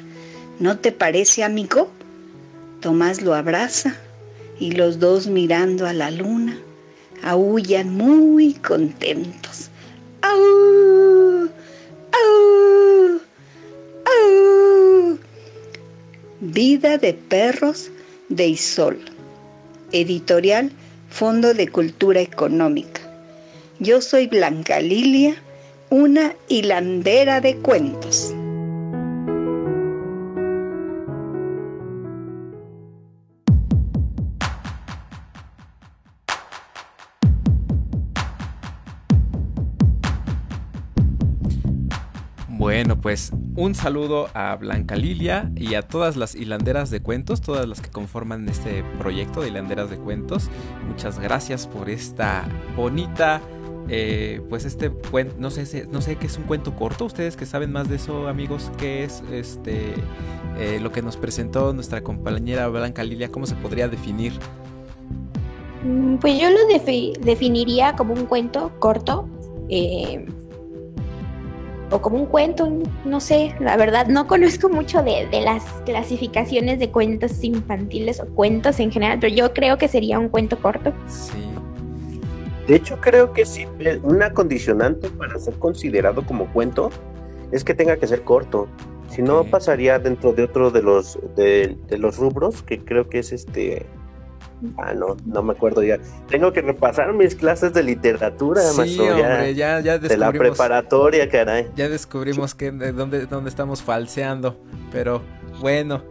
¿No 0.61 0.79
te 0.79 0.93
parece, 0.93 1.43
amigo? 1.43 1.91
Tomás 2.81 3.23
lo 3.23 3.35
abraza 3.35 3.97
y 4.59 4.73
los 4.73 4.99
dos 4.99 5.27
mirando 5.27 5.87
a 5.87 5.93
la 5.93 6.11
luna 6.11 6.59
aullan 7.23 7.95
muy 7.95 8.55
contentos. 8.55 9.71
¡Au! 10.23 11.49
¡Au! 12.13 13.21
¡Au! 14.05 15.19
Vida 16.41 16.99
de 16.99 17.15
perros 17.15 17.91
de 18.29 18.49
Isol. 18.49 18.99
Editorial 19.93 20.73
Fondo 21.11 21.55
de 21.55 21.69
Cultura 21.69 22.21
Económica. 22.21 23.01
Yo 23.79 24.01
soy 24.01 24.27
Blanca 24.27 24.81
Lilia, 24.81 25.35
una 25.91 26.35
hilandera 26.49 27.41
de 27.41 27.57
cuentos. 27.57 28.36
Pues 43.07 43.31
un 43.55 43.77
saludo 43.77 44.27
a 44.35 44.57
Blanca 44.57 44.97
Lilia 44.97 45.53
y 45.55 45.75
a 45.75 45.83
todas 45.83 46.17
las 46.17 46.35
hilanderas 46.35 46.91
de 46.91 46.99
cuentos, 47.01 47.41
todas 47.41 47.65
las 47.69 47.81
que 47.81 47.89
conforman 47.89 48.49
este 48.49 48.83
proyecto 48.99 49.43
de 49.43 49.49
hilanderas 49.51 49.91
de 49.91 49.97
cuentos. 49.97 50.51
Muchas 50.89 51.21
gracias 51.21 51.69
por 51.69 51.89
esta 51.89 52.49
bonita, 52.75 53.41
eh, 53.89 54.41
pues 54.49 54.65
este 54.65 54.91
cuento, 54.91 55.37
no 55.39 55.53
sé, 55.53 55.87
no 55.89 56.01
sé 56.01 56.17
qué 56.17 56.27
es 56.27 56.37
un 56.37 56.43
cuento 56.47 56.75
corto. 56.75 57.05
Ustedes 57.05 57.37
que 57.37 57.47
saben 57.47 57.71
más 57.71 57.89
de 57.89 57.95
eso, 57.95 58.27
amigos, 58.27 58.73
qué 58.77 59.05
es 59.05 59.23
este 59.31 59.95
eh, 60.59 60.81
lo 60.83 60.91
que 60.91 61.01
nos 61.01 61.17
presentó 61.17 61.73
nuestra 61.73 62.01
compañera 62.03 62.67
Blanca 62.67 63.05
Lilia, 63.05 63.31
cómo 63.31 63.47
se 63.47 63.55
podría 63.55 63.87
definir. 63.87 64.33
Mm, 65.85 66.17
Pues 66.17 66.41
yo 66.41 66.51
lo 66.51 66.59
defi- 66.69 67.17
definiría 67.21 67.95
como 67.95 68.15
un 68.15 68.27
cuento 68.27 68.73
corto. 68.81 69.29
eh, 69.69 70.27
o 71.91 72.01
como 72.01 72.17
un 72.19 72.27
cuento, 72.27 72.69
no 73.05 73.21
sé, 73.21 73.55
la 73.61 73.77
verdad 73.77 74.07
no 74.09 74.27
conozco 74.27 74.69
mucho 74.69 75.03
de, 75.03 75.29
de 75.31 75.41
las 75.41 75.63
clasificaciones 75.85 76.79
de 76.79 76.91
cuentos 76.91 77.43
infantiles 77.45 78.21
o 78.21 78.27
cuentos 78.27 78.81
en 78.81 78.91
general, 78.91 79.19
pero 79.21 79.35
yo 79.35 79.53
creo 79.53 79.79
que 79.79 79.89
sería 79.89 80.19
un 80.19 80.29
cuento 80.29 80.59
corto. 80.59 80.93
Sí. 81.07 81.47
De 82.67 82.75
hecho, 82.75 83.01
creo 83.01 83.33
que 83.33 83.47
sí, 83.47 83.67
eh, 83.79 84.01
una 84.03 84.33
condicionante 84.33 85.09
para 85.11 85.39
ser 85.39 85.55
considerado 85.55 86.27
como 86.27 86.53
cuento 86.53 86.91
es 87.53 87.63
que 87.63 87.75
tenga 87.75 87.97
que 87.97 88.09
ser 88.09 88.23
corto. 88.23 88.67
Si 89.09 89.23
no, 89.23 89.45
pasaría 89.45 90.01
dentro 90.01 90.33
de 90.33 90.43
otro 90.43 90.73
de 90.73 90.83
los 90.83 91.19
de, 91.37 91.77
de 91.87 91.99
los 91.99 92.17
rubros, 92.17 92.63
que 92.63 92.85
creo 92.85 93.09
que 93.09 93.21
es 93.21 93.33
este 93.33 93.87
Ah, 94.79 94.95
no, 94.95 95.17
no 95.27 95.43
me 95.43 95.53
acuerdo 95.53 95.83
ya. 95.83 95.99
Tengo 96.29 96.53
que 96.53 96.63
repasar 96.63 97.13
mis 97.13 97.35
clases 97.35 97.73
de 97.73 97.83
literatura, 97.83 98.63
sí, 98.63 98.99
Hombre, 98.99 99.55
ya, 99.55 99.81
ya 99.81 99.99
de 99.99 100.17
la 100.17 100.33
preparatoria, 100.33 101.29
caray. 101.29 101.69
Ya 101.77 101.89
descubrimos 101.89 102.55
que 102.55 102.71
de 102.71 102.93
dónde, 102.93 103.27
dónde 103.27 103.51
estamos 103.51 103.83
falseando, 103.83 104.59
pero 104.91 105.23
bueno. 105.61 106.03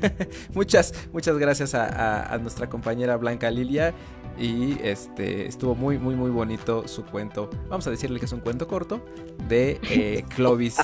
muchas, 0.54 0.94
muchas 1.12 1.38
gracias 1.38 1.74
a, 1.74 2.32
a, 2.32 2.38
nuestra 2.38 2.68
compañera 2.68 3.16
Blanca 3.16 3.50
Lilia. 3.50 3.94
Y 4.38 4.78
este 4.84 5.48
estuvo 5.48 5.74
muy, 5.74 5.98
muy, 5.98 6.14
muy 6.14 6.30
bonito 6.30 6.86
su 6.86 7.04
cuento. 7.04 7.50
Vamos 7.68 7.88
a 7.88 7.90
decirle 7.90 8.20
que 8.20 8.26
es 8.26 8.32
un 8.32 8.38
cuento 8.38 8.68
corto 8.68 9.04
de 9.48 9.80
eh, 9.90 10.24
Clovis. 10.36 10.76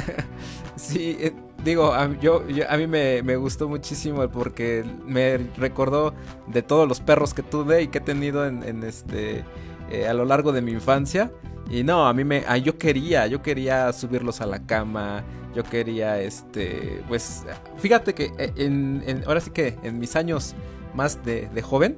sí, 0.76 1.16
eh, 1.20 1.32
digo, 1.64 1.92
a, 1.92 2.18
yo, 2.18 2.42
a 2.68 2.76
mí 2.76 2.86
me, 2.86 3.36
gustó 3.36 3.68
muchísimo 3.68 4.28
porque 4.28 4.84
me 5.06 5.38
recordó 5.56 6.14
de 6.46 6.62
todos 6.62 6.88
los 6.88 7.00
perros 7.00 7.34
que 7.34 7.42
tuve 7.42 7.82
y 7.82 7.88
que 7.88 7.98
he 7.98 8.02
tenido 8.02 8.46
en, 8.46 8.82
este 8.82 9.44
eh, 9.90 10.06
a 10.08 10.14
lo 10.14 10.24
largo 10.24 10.52
de 10.52 10.62
mi 10.62 10.72
infancia. 10.72 11.30
Y 11.70 11.84
no, 11.84 12.06
a 12.06 12.12
mí 12.12 12.24
me, 12.24 12.44
yo 12.62 12.76
quería, 12.76 13.26
yo 13.26 13.42
quería 13.42 13.92
subirlos 13.92 14.40
a 14.40 14.46
la 14.46 14.66
cama, 14.66 15.24
yo 15.54 15.62
quería, 15.62 16.20
este, 16.20 17.02
pues, 17.08 17.44
fíjate 17.78 18.14
que 18.14 18.32
eh, 18.38 18.52
en, 18.56 19.22
ahora 19.26 19.40
sí 19.40 19.50
que 19.50 19.76
en 19.82 19.98
mis 19.98 20.16
años 20.16 20.54
más 20.94 21.24
de, 21.24 21.48
joven, 21.62 21.96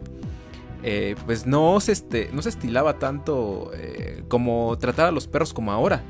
eh, 0.83 1.17
pues 1.25 1.47
no 1.47 1.81
se, 1.81 1.93
este, 1.93 2.31
no 2.33 2.43
se 2.43 2.51
estilaba 2.51 2.99
tanto 2.99 3.73
como 4.29 4.77
tratar 4.79 5.07
a 5.07 5.11
los 5.11 5.27
perros 5.27 5.53
como 5.53 5.73
ahora. 5.73 6.03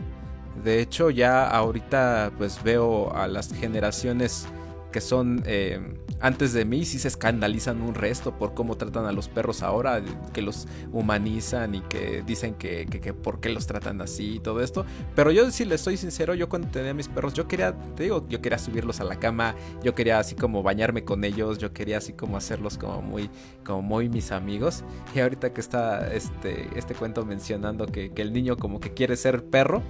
De 0.62 0.81
hecho, 0.81 1.10
ya 1.10 1.48
ahorita 1.48 2.32
pues 2.39 2.62
veo 2.62 3.14
a 3.14 3.26
las 3.26 3.52
generaciones 3.52 4.47
que 4.93 5.01
son 5.01 5.43
eh, 5.44 5.81
antes 6.20 6.52
de 6.52 6.64
mí 6.64 6.85
sí 6.85 6.98
se 6.98 7.09
escandalizan 7.09 7.82
un 7.82 7.94
resto 7.94 8.39
por 8.39 8.55
cómo 8.55 8.76
tratan 8.76 9.06
a 9.06 9.12
los 9.12 9.28
perros 9.28 9.62
ahora, 9.62 10.02
que 10.32 10.40
los 10.40 10.66
humanizan 10.93 11.74
y 11.74 11.81
que 11.82 12.22
dicen 12.26 12.55
que, 12.55 12.86
que, 12.86 13.12
por 13.12 13.40
qué 13.40 13.51
los 13.51 13.66
tratan 13.66 14.01
así 14.01 14.36
y 14.36 14.39
todo 14.39 14.62
esto. 14.62 14.86
Pero 15.14 15.31
yo 15.32 15.51
si 15.51 15.64
les 15.64 15.81
soy 15.81 15.97
sincero, 15.97 16.35
yo 16.35 16.48
cuando 16.48 16.68
tenía 16.68 16.94
mis 16.94 17.09
perros, 17.09 17.35
yo 17.35 17.47
quería, 17.47 17.74
te 17.94 18.05
digo, 18.05 18.24
yo 18.28 18.40
quería 18.40 18.59
subirlos 18.59 19.01
a 19.01 19.05
la 19.05 19.16
cama, 19.18 19.55
yo 19.82 19.94
quería 19.94 20.18
así 20.18 20.35
como 20.35 20.62
bañarme 20.62 21.05
con 21.05 21.24
ellos, 21.24 21.59
yo 21.59 21.72
quería 21.72 21.98
así 21.98 22.12
como 22.12 22.36
hacerlos 22.36 22.78
como 22.78 23.02
muy, 23.02 23.28
como 23.64 23.82
muy 23.82 24.09
mis 24.09 24.32
amigos. 24.32 24.85
Y 25.14 25.20
ahorita 25.20 25.52
que 25.52 25.60
está 25.60 26.10
este, 26.14 26.68
este 26.76 26.94
cuento 26.94 27.26
mencionando 27.26 27.86
que, 27.86 28.12
que 28.12 28.22
el 28.22 28.32
niño 28.32 28.56
como 28.56 28.81
que 28.81 28.94
quiere 28.94 29.16
ser 29.16 29.44
perro, 29.44 29.82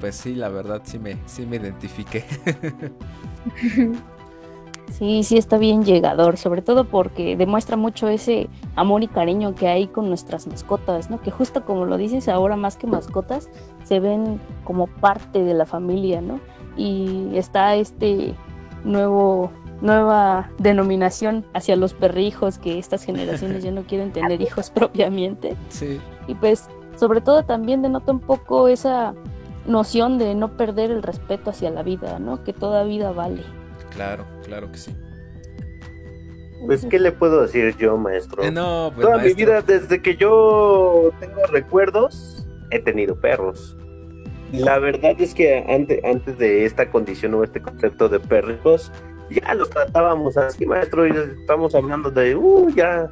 pues 0.00 0.16
sí, 0.16 0.34
la 0.34 0.48
verdad 0.48 0.82
sí 0.84 0.98
me, 0.98 1.18
sí 1.26 1.46
me 1.46 1.56
identifiqué. 1.56 2.24
Sí, 4.90 5.24
sí 5.24 5.38
está 5.38 5.58
bien 5.58 5.84
llegador, 5.84 6.36
sobre 6.36 6.62
todo 6.62 6.84
porque 6.84 7.36
demuestra 7.36 7.76
mucho 7.76 8.08
ese 8.08 8.48
amor 8.76 9.02
y 9.02 9.08
cariño 9.08 9.54
que 9.54 9.66
hay 9.66 9.88
con 9.88 10.08
nuestras 10.08 10.46
mascotas, 10.46 11.10
¿no? 11.10 11.20
Que 11.20 11.32
justo 11.32 11.64
como 11.64 11.84
lo 11.84 11.96
dices, 11.96 12.28
ahora 12.28 12.54
más 12.56 12.76
que 12.76 12.86
mascotas, 12.86 13.48
se 13.82 13.98
ven 13.98 14.40
como 14.62 14.86
parte 14.86 15.42
de 15.42 15.54
la 15.54 15.66
familia, 15.66 16.20
¿no? 16.20 16.38
Y 16.76 17.30
está 17.34 17.74
este 17.74 18.34
nuevo 18.84 19.50
nueva 19.80 20.50
denominación 20.58 21.44
hacia 21.52 21.74
los 21.74 21.92
perrijos 21.92 22.58
que 22.58 22.78
estas 22.78 23.04
generaciones 23.04 23.64
ya 23.64 23.72
no 23.72 23.82
quieren 23.82 24.12
tener 24.12 24.40
hijos 24.42 24.70
propiamente. 24.70 25.56
Sí. 25.70 26.00
Y 26.28 26.34
pues 26.34 26.68
sobre 26.96 27.20
todo 27.20 27.42
también 27.44 27.82
denota 27.82 28.12
un 28.12 28.20
poco 28.20 28.68
esa 28.68 29.14
noción 29.66 30.18
de 30.18 30.34
no 30.34 30.56
perder 30.56 30.90
el 30.90 31.02
respeto 31.02 31.50
hacia 31.50 31.70
la 31.70 31.82
vida, 31.82 32.18
¿no? 32.18 32.42
Que 32.44 32.52
toda 32.52 32.84
vida 32.84 33.12
vale. 33.12 33.42
Claro, 33.90 34.24
claro 34.44 34.70
que 34.70 34.78
sí. 34.78 34.96
Pues, 36.66 36.86
¿qué 36.86 36.98
le 36.98 37.12
puedo 37.12 37.42
decir 37.42 37.76
yo, 37.76 37.96
maestro? 37.96 38.42
Eh, 38.42 38.50
no, 38.50 38.90
pues, 38.94 39.06
Toda 39.06 39.22
mi 39.22 39.34
vida, 39.34 39.60
desde 39.60 40.00
que 40.00 40.16
yo 40.16 41.10
tengo 41.20 41.42
recuerdos, 41.50 42.46
he 42.70 42.78
tenido 42.78 43.20
perros. 43.20 43.76
La 44.52 44.78
verdad 44.78 45.14
es 45.18 45.34
que 45.34 45.64
antes, 45.68 46.02
antes 46.04 46.38
de 46.38 46.64
esta 46.64 46.90
condición 46.90 47.34
o 47.34 47.44
este 47.44 47.60
concepto 47.60 48.08
de 48.08 48.20
perros, 48.20 48.92
ya 49.30 49.54
los 49.54 49.68
tratábamos 49.68 50.36
así, 50.36 50.64
maestro, 50.64 51.06
y 51.06 51.10
estamos 51.40 51.74
hablando 51.74 52.10
de, 52.10 52.36
uh, 52.36 52.70
ya, 52.70 53.10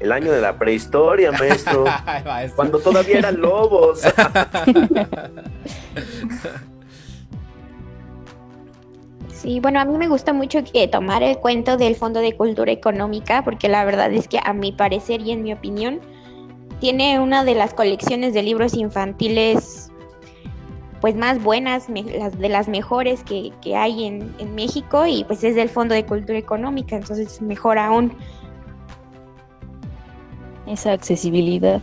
el 0.00 0.12
año 0.12 0.32
de 0.32 0.40
la 0.40 0.58
prehistoria, 0.58 1.32
maestro. 1.32 1.84
Cuando 2.56 2.78
todavía 2.78 3.18
eran 3.18 3.40
lobos. 3.40 4.02
Sí, 9.44 9.60
bueno, 9.60 9.78
a 9.78 9.84
mí 9.84 9.98
me 9.98 10.08
gusta 10.08 10.32
mucho 10.32 10.64
que 10.64 10.88
tomar 10.88 11.22
el 11.22 11.36
cuento 11.36 11.76
del 11.76 11.96
Fondo 11.96 12.20
de 12.20 12.34
Cultura 12.34 12.72
Económica, 12.72 13.44
porque 13.44 13.68
la 13.68 13.84
verdad 13.84 14.10
es 14.10 14.26
que 14.26 14.40
a 14.42 14.54
mi 14.54 14.72
parecer 14.72 15.20
y 15.20 15.32
en 15.32 15.42
mi 15.42 15.52
opinión, 15.52 16.00
tiene 16.80 17.20
una 17.20 17.44
de 17.44 17.54
las 17.54 17.74
colecciones 17.74 18.32
de 18.32 18.42
libros 18.42 18.72
infantiles 18.72 19.90
pues 21.02 21.14
más 21.14 21.42
buenas, 21.42 21.90
las 21.90 22.38
de 22.38 22.48
las 22.48 22.68
mejores 22.68 23.22
que, 23.24 23.52
hay 23.76 24.04
en, 24.06 24.34
en, 24.38 24.54
México 24.54 25.04
y 25.04 25.24
pues 25.24 25.44
es 25.44 25.54
del 25.54 25.68
Fondo 25.68 25.94
de 25.94 26.06
Cultura 26.06 26.38
Económica, 26.38 26.96
entonces 26.96 27.42
mejor 27.42 27.76
aún. 27.76 28.14
Esa 30.66 30.92
accesibilidad. 30.92 31.80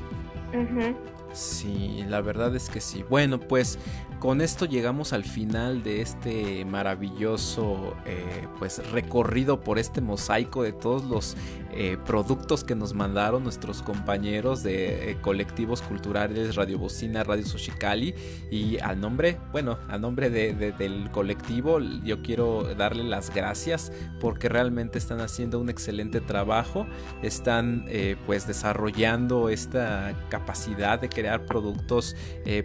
Sí, 1.34 2.04
la 2.08 2.22
verdad 2.22 2.56
es 2.56 2.70
que 2.70 2.82
sí. 2.82 3.04
Bueno, 3.10 3.40
pues 3.40 3.80
con 4.22 4.40
esto 4.40 4.66
llegamos 4.66 5.14
al 5.14 5.24
final 5.24 5.82
de 5.82 6.02
este 6.02 6.64
maravilloso 6.64 7.96
eh, 8.06 8.48
pues 8.60 8.88
recorrido 8.92 9.62
por 9.62 9.80
este 9.80 10.00
mosaico 10.00 10.62
de 10.62 10.74
todos 10.74 11.04
los 11.06 11.36
eh, 11.72 11.98
productos 12.06 12.64
que 12.64 12.76
nos 12.76 12.94
mandaron 12.94 13.44
nuestros 13.44 13.82
compañeros 13.82 14.62
de 14.62 15.10
eh, 15.10 15.18
colectivos 15.22 15.82
culturales 15.82 16.56
Radio 16.56 16.78
Bocina, 16.78 17.24
Radio 17.24 17.44
Soshikali 17.44 18.14
y 18.52 18.78
al 18.78 19.02
nombre, 19.02 19.40
bueno, 19.52 19.80
a 19.90 19.98
nombre 19.98 20.30
del 20.30 21.10
colectivo 21.10 21.80
yo 21.80 22.22
quiero 22.22 22.76
darle 22.76 23.04
las 23.04 23.34
gracias 23.34 23.92
porque 24.20 24.50
realmente 24.50 25.00
están 25.00 25.20
haciendo 25.20 25.60
un 25.60 25.70
excelente 25.70 26.22
trabajo, 26.22 26.86
están 27.24 27.88
pues 28.28 28.46
desarrollando 28.46 29.50
esta 29.50 30.14
capacidad 30.30 31.00
de 31.00 31.10
crear 31.10 31.48
productos 31.48 32.16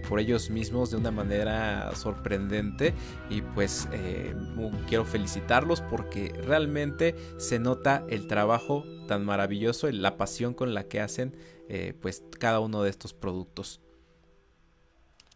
por 0.06 0.20
ellos 0.20 0.50
mismos 0.50 0.90
de 0.90 0.98
una 0.98 1.10
manera 1.10 1.45
sorprendente 1.94 2.94
y 3.30 3.42
pues 3.42 3.88
eh, 3.92 4.34
quiero 4.88 5.04
felicitarlos 5.04 5.80
porque 5.80 6.32
realmente 6.42 7.14
se 7.38 7.58
nota 7.58 8.04
el 8.08 8.26
trabajo 8.26 8.84
tan 9.06 9.24
maravilloso, 9.24 9.90
la 9.90 10.16
pasión 10.16 10.54
con 10.54 10.74
la 10.74 10.84
que 10.84 11.00
hacen 11.00 11.34
eh, 11.68 11.94
pues 12.00 12.22
cada 12.38 12.60
uno 12.60 12.82
de 12.82 12.90
estos 12.90 13.12
productos. 13.12 13.80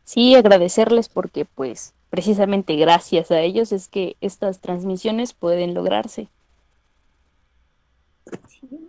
Sí, 0.05 0.35
agradecerles 0.35 1.09
porque 1.09 1.45
pues 1.45 1.95
precisamente 2.11 2.77
gracias 2.77 3.31
a 3.31 3.41
ellos 3.41 3.73
es 3.73 3.89
que 3.89 4.16
estas 4.20 4.61
transmisiones 4.61 5.32
pueden 5.32 5.74
lograrse. 5.74 6.28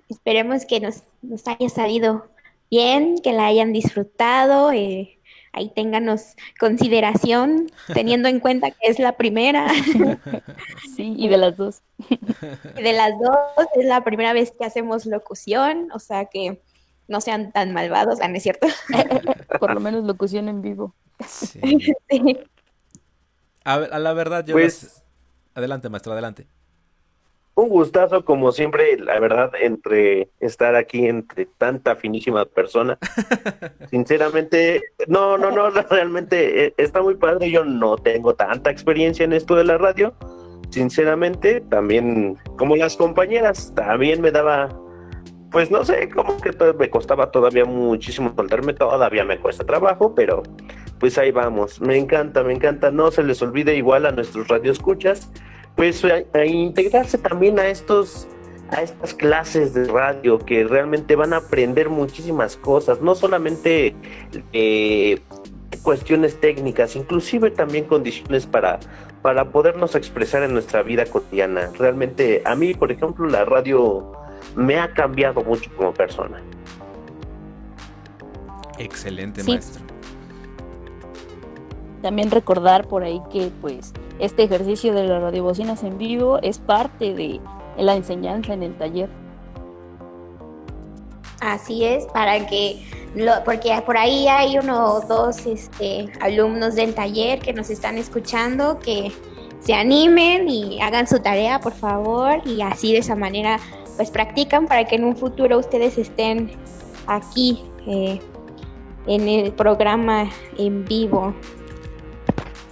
esperemos 0.10 0.66
que 0.66 0.80
nos, 0.80 1.04
nos, 1.22 1.48
haya 1.48 1.70
salido 1.70 2.26
bien, 2.70 3.20
que 3.20 3.34
la 3.34 3.46
hayan 3.46 3.74
disfrutado. 3.74 4.72
Eh, 4.72 5.20
ahí 5.54 5.70
ténganos 5.74 6.36
consideración, 6.60 7.72
teniendo 7.94 8.30
en 8.30 8.40
cuenta 8.40 8.72
que 8.72 8.88
es 8.90 9.00
la 9.00 9.18
primera. 9.18 9.68
Sí, 10.96 11.16
y 11.18 11.30
de 11.30 11.38
las 11.38 11.58
dos. 11.58 11.82
de 12.76 12.94
las 12.94 13.12
dos, 13.20 13.68
es 13.76 13.86
la 13.86 14.04
primera 14.04 14.34
vez 14.34 14.52
que 14.52 14.66
hacemos 14.66 15.06
locución, 15.06 15.90
o 15.94 16.00
sea 16.00 16.26
que 16.26 16.62
no 17.08 17.22
sean 17.22 17.52
tan 17.52 17.72
malvados, 17.72 18.20
¿no 18.20 18.26
es 18.36 18.44
cierto? 18.44 18.68
Por 19.60 19.74
lo 19.74 19.80
menos 19.80 20.04
locución 20.04 20.50
en 20.50 20.62
vivo. 20.62 20.94
Sí. 21.28 21.60
A, 23.64 23.80
la 23.80 24.14
verdad, 24.14 24.46
yo... 24.46 24.54
Pues... 24.54 25.02
Adelante, 25.54 25.90
maestro, 25.90 26.14
adelante 26.14 26.48
un 27.62 27.70
gustazo 27.70 28.26
como 28.26 28.52
siempre, 28.52 28.98
la 28.98 29.20
verdad, 29.20 29.52
entre 29.60 30.30
estar 30.40 30.76
aquí 30.76 31.08
entre 31.08 31.46
tanta 31.46 31.96
finísima 31.96 32.46
persona. 32.46 32.98
Sinceramente, 33.90 34.82
no, 35.08 35.38
no, 35.38 35.52
no, 35.52 35.70
realmente 35.90 36.66
eh, 36.66 36.74
está 36.78 37.02
muy 37.02 37.16
padre. 37.16 37.52
Yo 37.52 37.64
no 37.64 37.98
tengo 37.98 38.36
tanta 38.36 38.72
experiencia 38.72 39.24
en 39.24 39.34
esto 39.34 39.56
de 39.56 39.64
la 39.64 39.78
radio. 39.78 40.14
Sinceramente, 40.70 41.62
también 41.62 42.38
como 42.58 42.76
las 42.76 42.96
compañeras, 42.96 43.74
también 43.76 44.22
me 44.22 44.32
daba, 44.32 44.70
pues 45.52 45.70
no 45.70 45.84
sé, 45.84 46.10
como 46.10 46.38
que 46.38 46.52
me 46.80 46.90
costaba 46.90 47.30
todavía 47.30 47.66
muchísimo 47.66 48.34
soltarme, 48.36 48.74
todavía 48.74 49.26
me 49.26 49.38
cuesta 49.38 49.66
trabajo, 49.66 50.16
pero 50.16 50.44
pues 51.00 51.18
ahí 51.18 51.32
vamos. 51.32 51.82
Me 51.82 51.98
encanta, 51.98 52.44
me 52.44 52.54
encanta. 52.54 52.92
No 52.92 53.12
se 53.12 53.24
les 53.24 53.42
olvide 53.42 53.76
igual 53.76 54.06
a 54.06 54.12
nuestros 54.12 54.48
radioescuchas 54.48 55.30
pues 55.76 56.04
a, 56.06 56.46
integrarse 56.46 57.18
también 57.18 57.60
a 57.60 57.68
estos 57.68 58.28
a 58.70 58.82
estas 58.82 59.14
clases 59.14 59.74
de 59.74 59.86
radio 59.86 60.40
que 60.40 60.64
realmente 60.64 61.18
van 61.18 61.34
a 61.34 61.38
aprender 61.38 61.90
muchísimas 61.90 62.56
cosas, 62.56 63.02
no 63.02 63.16
solamente 63.16 63.94
eh, 64.54 65.20
cuestiones 65.84 66.40
técnicas, 66.40 66.96
inclusive 66.96 67.52
también 67.52 67.84
condiciones 67.86 68.46
para, 68.46 68.80
para 69.22 69.52
podernos 69.52 69.96
expresar 69.96 70.44
en 70.44 70.54
nuestra 70.54 70.84
vida 70.84 71.06
cotidiana. 71.06 71.70
Realmente 71.78 72.44
a 72.46 72.56
mí, 72.56 72.74
por 72.74 72.92
ejemplo, 72.94 73.28
la 73.28 73.44
radio 73.44 74.14
me 74.56 74.80
ha 74.80 74.94
cambiado 74.94 75.44
mucho 75.44 75.70
como 75.76 75.94
persona. 75.94 76.42
Excelente, 78.78 79.44
maestro. 79.44 79.84
También 82.02 82.32
recordar 82.32 82.88
por 82.88 83.04
ahí 83.04 83.22
que 83.32 83.52
pues 83.62 83.94
este 84.22 84.44
ejercicio 84.44 84.94
de 84.94 85.04
las 85.04 85.22
radiobocinas 85.22 85.84
en 85.84 85.98
vivo 85.98 86.40
es 86.42 86.60
parte 86.60 87.14
de 87.14 87.42
la 87.78 87.96
enseñanza 87.96 88.54
en 88.54 88.64
el 88.64 88.78
taller. 88.78 89.10
Así 91.42 91.84
es, 91.84 92.06
para 92.06 92.46
que 92.46 92.86
lo, 93.16 93.32
porque 93.44 93.74
por 93.84 93.98
ahí 93.98 94.28
hay 94.28 94.60
uno 94.60 94.94
o 94.94 95.02
dos 95.02 95.48
este, 95.48 96.08
alumnos 96.22 96.76
del 96.76 96.94
taller 96.94 97.40
que 97.40 97.52
nos 97.52 97.72
están 97.72 97.98
escuchando, 97.98 98.78
que 98.78 99.12
se 99.60 99.74
animen 99.74 100.48
y 100.48 100.80
hagan 100.82 101.08
su 101.08 101.20
tarea, 101.20 101.60
por 101.60 101.74
favor, 101.74 102.42
y 102.46 102.62
así 102.62 102.94
de 102.94 103.00
esa 103.00 103.16
manera 103.16 103.60
pues 103.96 104.12
practican 104.12 104.68
para 104.68 104.86
que 104.86 104.96
en 104.96 105.04
un 105.04 105.16
futuro 105.16 105.58
ustedes 105.58 105.98
estén 105.98 106.52
aquí 107.08 107.64
eh, 107.88 108.20
en 109.08 109.28
el 109.28 109.52
programa 109.52 110.30
en 110.60 110.86
vivo. 110.86 111.34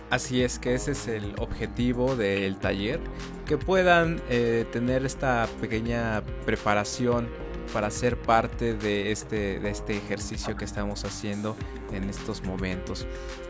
Así 0.09 0.41
es 0.43 0.57
que 0.57 0.73
ese 0.73 0.91
es 0.93 1.07
el 1.07 1.35
objetivo 1.37 2.15
del 2.15 2.57
taller, 2.57 2.99
que 3.45 3.57
puedan 3.57 4.21
eh, 4.29 4.65
tener 4.71 5.05
esta 5.05 5.47
pequeña 5.61 6.23
preparación 6.45 7.29
para 7.73 7.91
ser 7.91 8.17
parte 8.17 8.73
de 8.73 9.11
este, 9.11 9.59
de 9.59 9.69
este 9.69 9.95
ejercicio 9.95 10.57
que 10.57 10.65
estamos 10.65 11.05
haciendo 11.05 11.55
en 11.97 12.09
estos 12.09 12.43
momentos. 12.43 13.07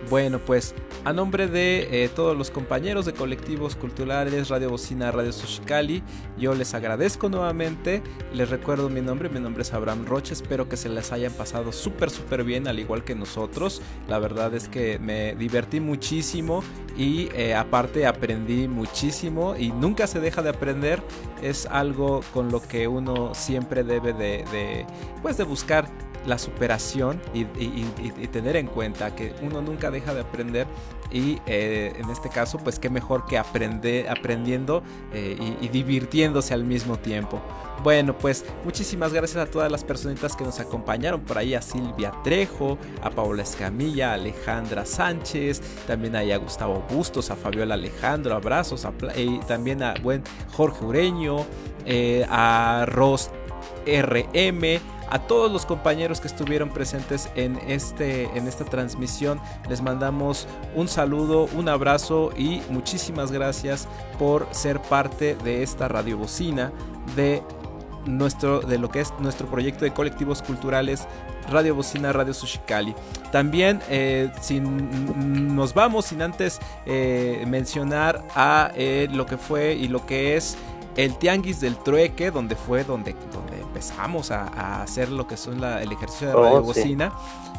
Bueno, 0.10 0.40
pues 0.40 0.74
a 1.06 1.14
nombre 1.14 1.48
de 1.48 2.04
eh, 2.04 2.10
todos 2.10 2.38
los 2.38 2.52
compañeros 2.52 3.06
de 3.06 3.14
colectivos 3.14 3.76
culturales, 3.76 4.50
Radio 4.50 4.70
Bocina, 4.70 5.12
Radio 5.12 5.32
Sushikali, 5.32 6.04
yo 6.38 6.54
les 6.54 6.74
agradezco 6.74 7.30
nuevamente. 7.30 8.02
Les 8.34 8.50
recuerdo 8.50 8.90
mi 8.90 9.02
nombre, 9.02 9.30
mi 9.30 9.40
nombre 9.40 9.64
es 9.64 9.74
Abraham 9.74 10.06
Roche. 10.06 10.34
Espero 10.34 10.70
que 10.70 10.78
se 10.78 10.90
les 10.90 11.12
hayan 11.12 11.34
pasado 11.34 11.72
súper, 11.72 12.10
súper 12.10 12.44
bien, 12.44 12.68
al 12.68 12.80
igual 12.80 13.04
que 13.04 13.16
nosotros. 13.16 13.82
La 14.08 14.20
verdad 14.20 14.54
es 14.54 14.68
que 14.68 15.00
me 15.00 15.36
divertí 15.36 15.80
muchísimo 15.80 16.64
y 16.98 17.30
eh, 17.34 17.56
aparte 17.56 18.06
aprendí 18.06 18.68
muchísimo 18.68 19.56
y 19.56 19.72
nunca 19.72 20.08
se 20.08 20.20
deja 20.20 20.42
de 20.42 20.50
aprender. 20.50 21.02
Es 21.42 21.66
algo 21.66 22.22
con 22.34 22.52
lo 22.52 22.62
que 22.62 22.88
uno 22.88 23.34
siempre 23.36 23.84
debe 23.84 24.14
de, 24.14 24.86
pues 25.22 25.38
de 25.38 25.44
buscar 25.44 25.90
la 26.26 26.38
superación 26.38 27.22
y, 27.34 27.46
tener 28.28 28.56
en 28.56 28.68
cuenta 28.68 29.16
que 29.16 29.34
uno 29.42 29.62
nunca 29.62 29.90
deja 29.90 30.14
de 30.14 30.22
aprender 30.22 30.68
y 31.12 31.40
eh, 31.48 31.94
en 31.98 32.10
este 32.10 32.30
caso 32.30 32.60
pues 32.60 32.78
qué 32.78 32.90
mejor 32.90 33.26
que 33.26 33.38
aprender 33.38 34.08
aprendiendo 34.10 34.84
eh, 35.12 35.56
y, 35.62 35.68
divirtiéndose 35.68 36.54
al 36.54 36.64
mismo 36.64 36.98
tiempo. 36.98 37.42
Bueno 37.84 38.18
pues 38.18 38.46
muchísimas 38.64 39.14
gracias 39.14 39.48
a 39.48 39.50
todas 39.50 39.72
las 39.72 39.84
personitas 39.84 40.36
que 40.36 40.44
nos 40.44 40.60
acompañaron. 40.60 41.22
Por 41.22 41.38
ahí 41.38 41.56
a 41.56 41.62
Silvia 41.62 42.12
Trejo 42.24 42.78
a 43.02 43.10
Paola 43.10 43.44
Escamilla 43.44 44.12
a 44.12 44.14
Alejandra 44.14 44.86
Sánchez 44.86 45.62
también 45.88 46.16
a 46.16 46.38
Gustavo 46.38 46.86
Bustos 46.90 47.32
a 47.32 47.36
Fabiola 47.36 47.74
Alejandro 47.74 48.36
abrazos 48.36 48.88
y 49.16 49.40
también 49.40 49.82
a 49.82 49.96
buen 49.96 50.24
Jorge 50.52 50.86
Ureño 50.86 51.46
eh, 51.86 52.26
a 52.30 52.86
Ros 52.88 53.32
RM 53.86 54.82
a 55.10 55.20
todos 55.20 55.52
los 55.52 55.66
compañeros 55.66 56.22
que 56.22 56.28
estuvieron 56.28 56.70
presentes 56.70 57.30
en, 57.36 57.58
este, 57.68 58.26
en 58.38 58.48
esta 58.48 58.66
transmisión 58.66 59.42
les 59.68 59.82
mandamos 59.82 60.48
un 60.76 60.88
saludo, 60.88 61.50
un 61.56 61.68
abrazo 61.68 62.32
y 62.38 62.62
muchísimas 62.70 63.32
gracias 63.32 63.88
por 64.20 64.48
ser 64.52 64.80
parte 64.80 65.36
de 65.44 65.64
esta 65.64 65.88
radiobocina 65.88 66.72
de 67.16 67.42
nuestro 68.06 68.62
de 68.62 68.78
lo 68.78 68.90
que 68.90 69.02
es 69.02 69.14
nuestro 69.20 69.48
proyecto 69.48 69.86
de 69.86 69.92
colectivos 69.92 70.42
culturales 70.42 71.08
Radio 71.50 71.76
Bocina 71.76 72.14
Radio 72.14 72.34
Sushikali. 72.34 72.96
También 73.32 73.82
eh, 73.90 74.32
sin, 74.40 75.56
nos 75.56 75.74
vamos 75.74 76.06
sin 76.06 76.22
antes 76.22 76.60
eh, 76.86 77.44
mencionar 77.48 78.24
a 78.36 78.72
eh, 78.76 79.08
lo 79.12 79.26
que 79.26 79.38
fue 79.38 79.74
y 79.74 79.88
lo 79.88 80.06
que 80.06 80.36
es 80.36 80.58
el 81.00 81.16
Tianguis 81.16 81.62
del 81.62 81.78
Trueque, 81.78 82.30
donde 82.30 82.58
fue 82.58 82.84
donde, 82.84 83.16
donde 83.32 83.62
empezamos 83.62 84.32
a, 84.32 84.82
hacer 84.82 85.10
lo 85.10 85.28
que 85.28 85.38
son 85.38 85.64
el 85.64 85.90
ejercicio 85.94 86.28
de 86.28 86.34
radio 86.34 86.62
bocina. 86.62 87.14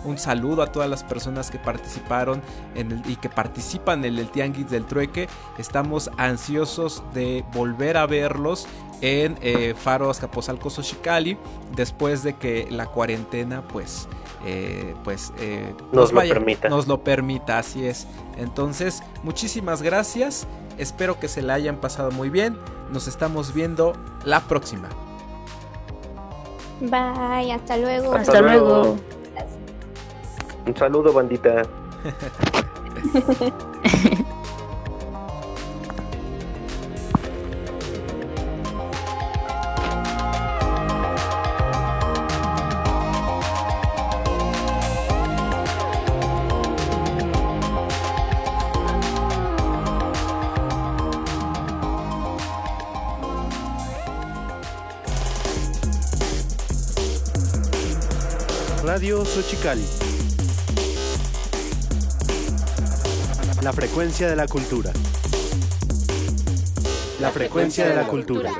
Un 0.05 0.19
saludo 0.19 0.63
a 0.63 0.71
todas 0.71 0.91
las 0.91 1.05
personas 1.05 1.51
que 1.51 1.59
participaron 1.59 2.43
en 2.75 3.03
y 3.07 3.17
que 3.17 3.31
participan 3.31 4.05
en 4.05 4.19
el 4.19 4.29
Tianguis 4.29 4.69
del 4.69 4.85
Trueque. 4.85 5.27
Estamos 5.57 6.11
ansiosos 6.19 7.03
de 7.15 7.43
volver 7.55 7.97
a 7.97 8.07
verlos 8.07 8.67
en 9.01 9.39
eh, 9.41 9.75
Faro 9.75 10.11
Azcapotzalco 10.11 10.69
Xochicali 10.69 11.39
después 11.75 12.23
de 12.23 12.35
que 12.35 12.69
la 12.71 12.89
cuarentena 12.89 13.67
pues 13.67 14.07
eh, 14.45 14.95
pues 15.05 15.33
eh, 15.39 15.75
nos, 15.93 16.13
lo 16.13 16.21
permita 16.21 16.69
nos 16.69 16.89
lo 16.89 17.05
permita 17.05 17.59
así 17.59 17.87
es 17.87 18.07
entonces 18.39 19.03
muchísimas 19.23 19.83
gracias 19.83 20.47
espero 20.79 21.21
que 21.21 21.29
se 21.29 21.43
la 21.43 21.55
hayan 21.55 21.77
pasado 21.77 22.11
muy 22.11 22.31
bien 22.31 22.57
nos 22.91 23.07
estamos 23.07 23.53
viendo 23.53 23.93
la 24.25 24.41
próxima 24.41 24.89
Bye, 26.81 27.53
hasta 27.53 27.77
luego. 27.77 28.15
Hasta, 28.15 28.41
luego. 28.41 28.97
Un 30.67 30.77
saludo, 30.77 31.13
bandita. 31.13 31.63
Xochicali. 59.41 59.83
La 63.63 63.73
frecuencia 63.73 64.29
de 64.29 64.37
la 64.37 64.47
cultura. 64.47 64.93
La 67.21 67.31
frecuencia 67.31 67.89
de 67.89 67.95
la 67.95 68.07
cultura. 68.07 68.53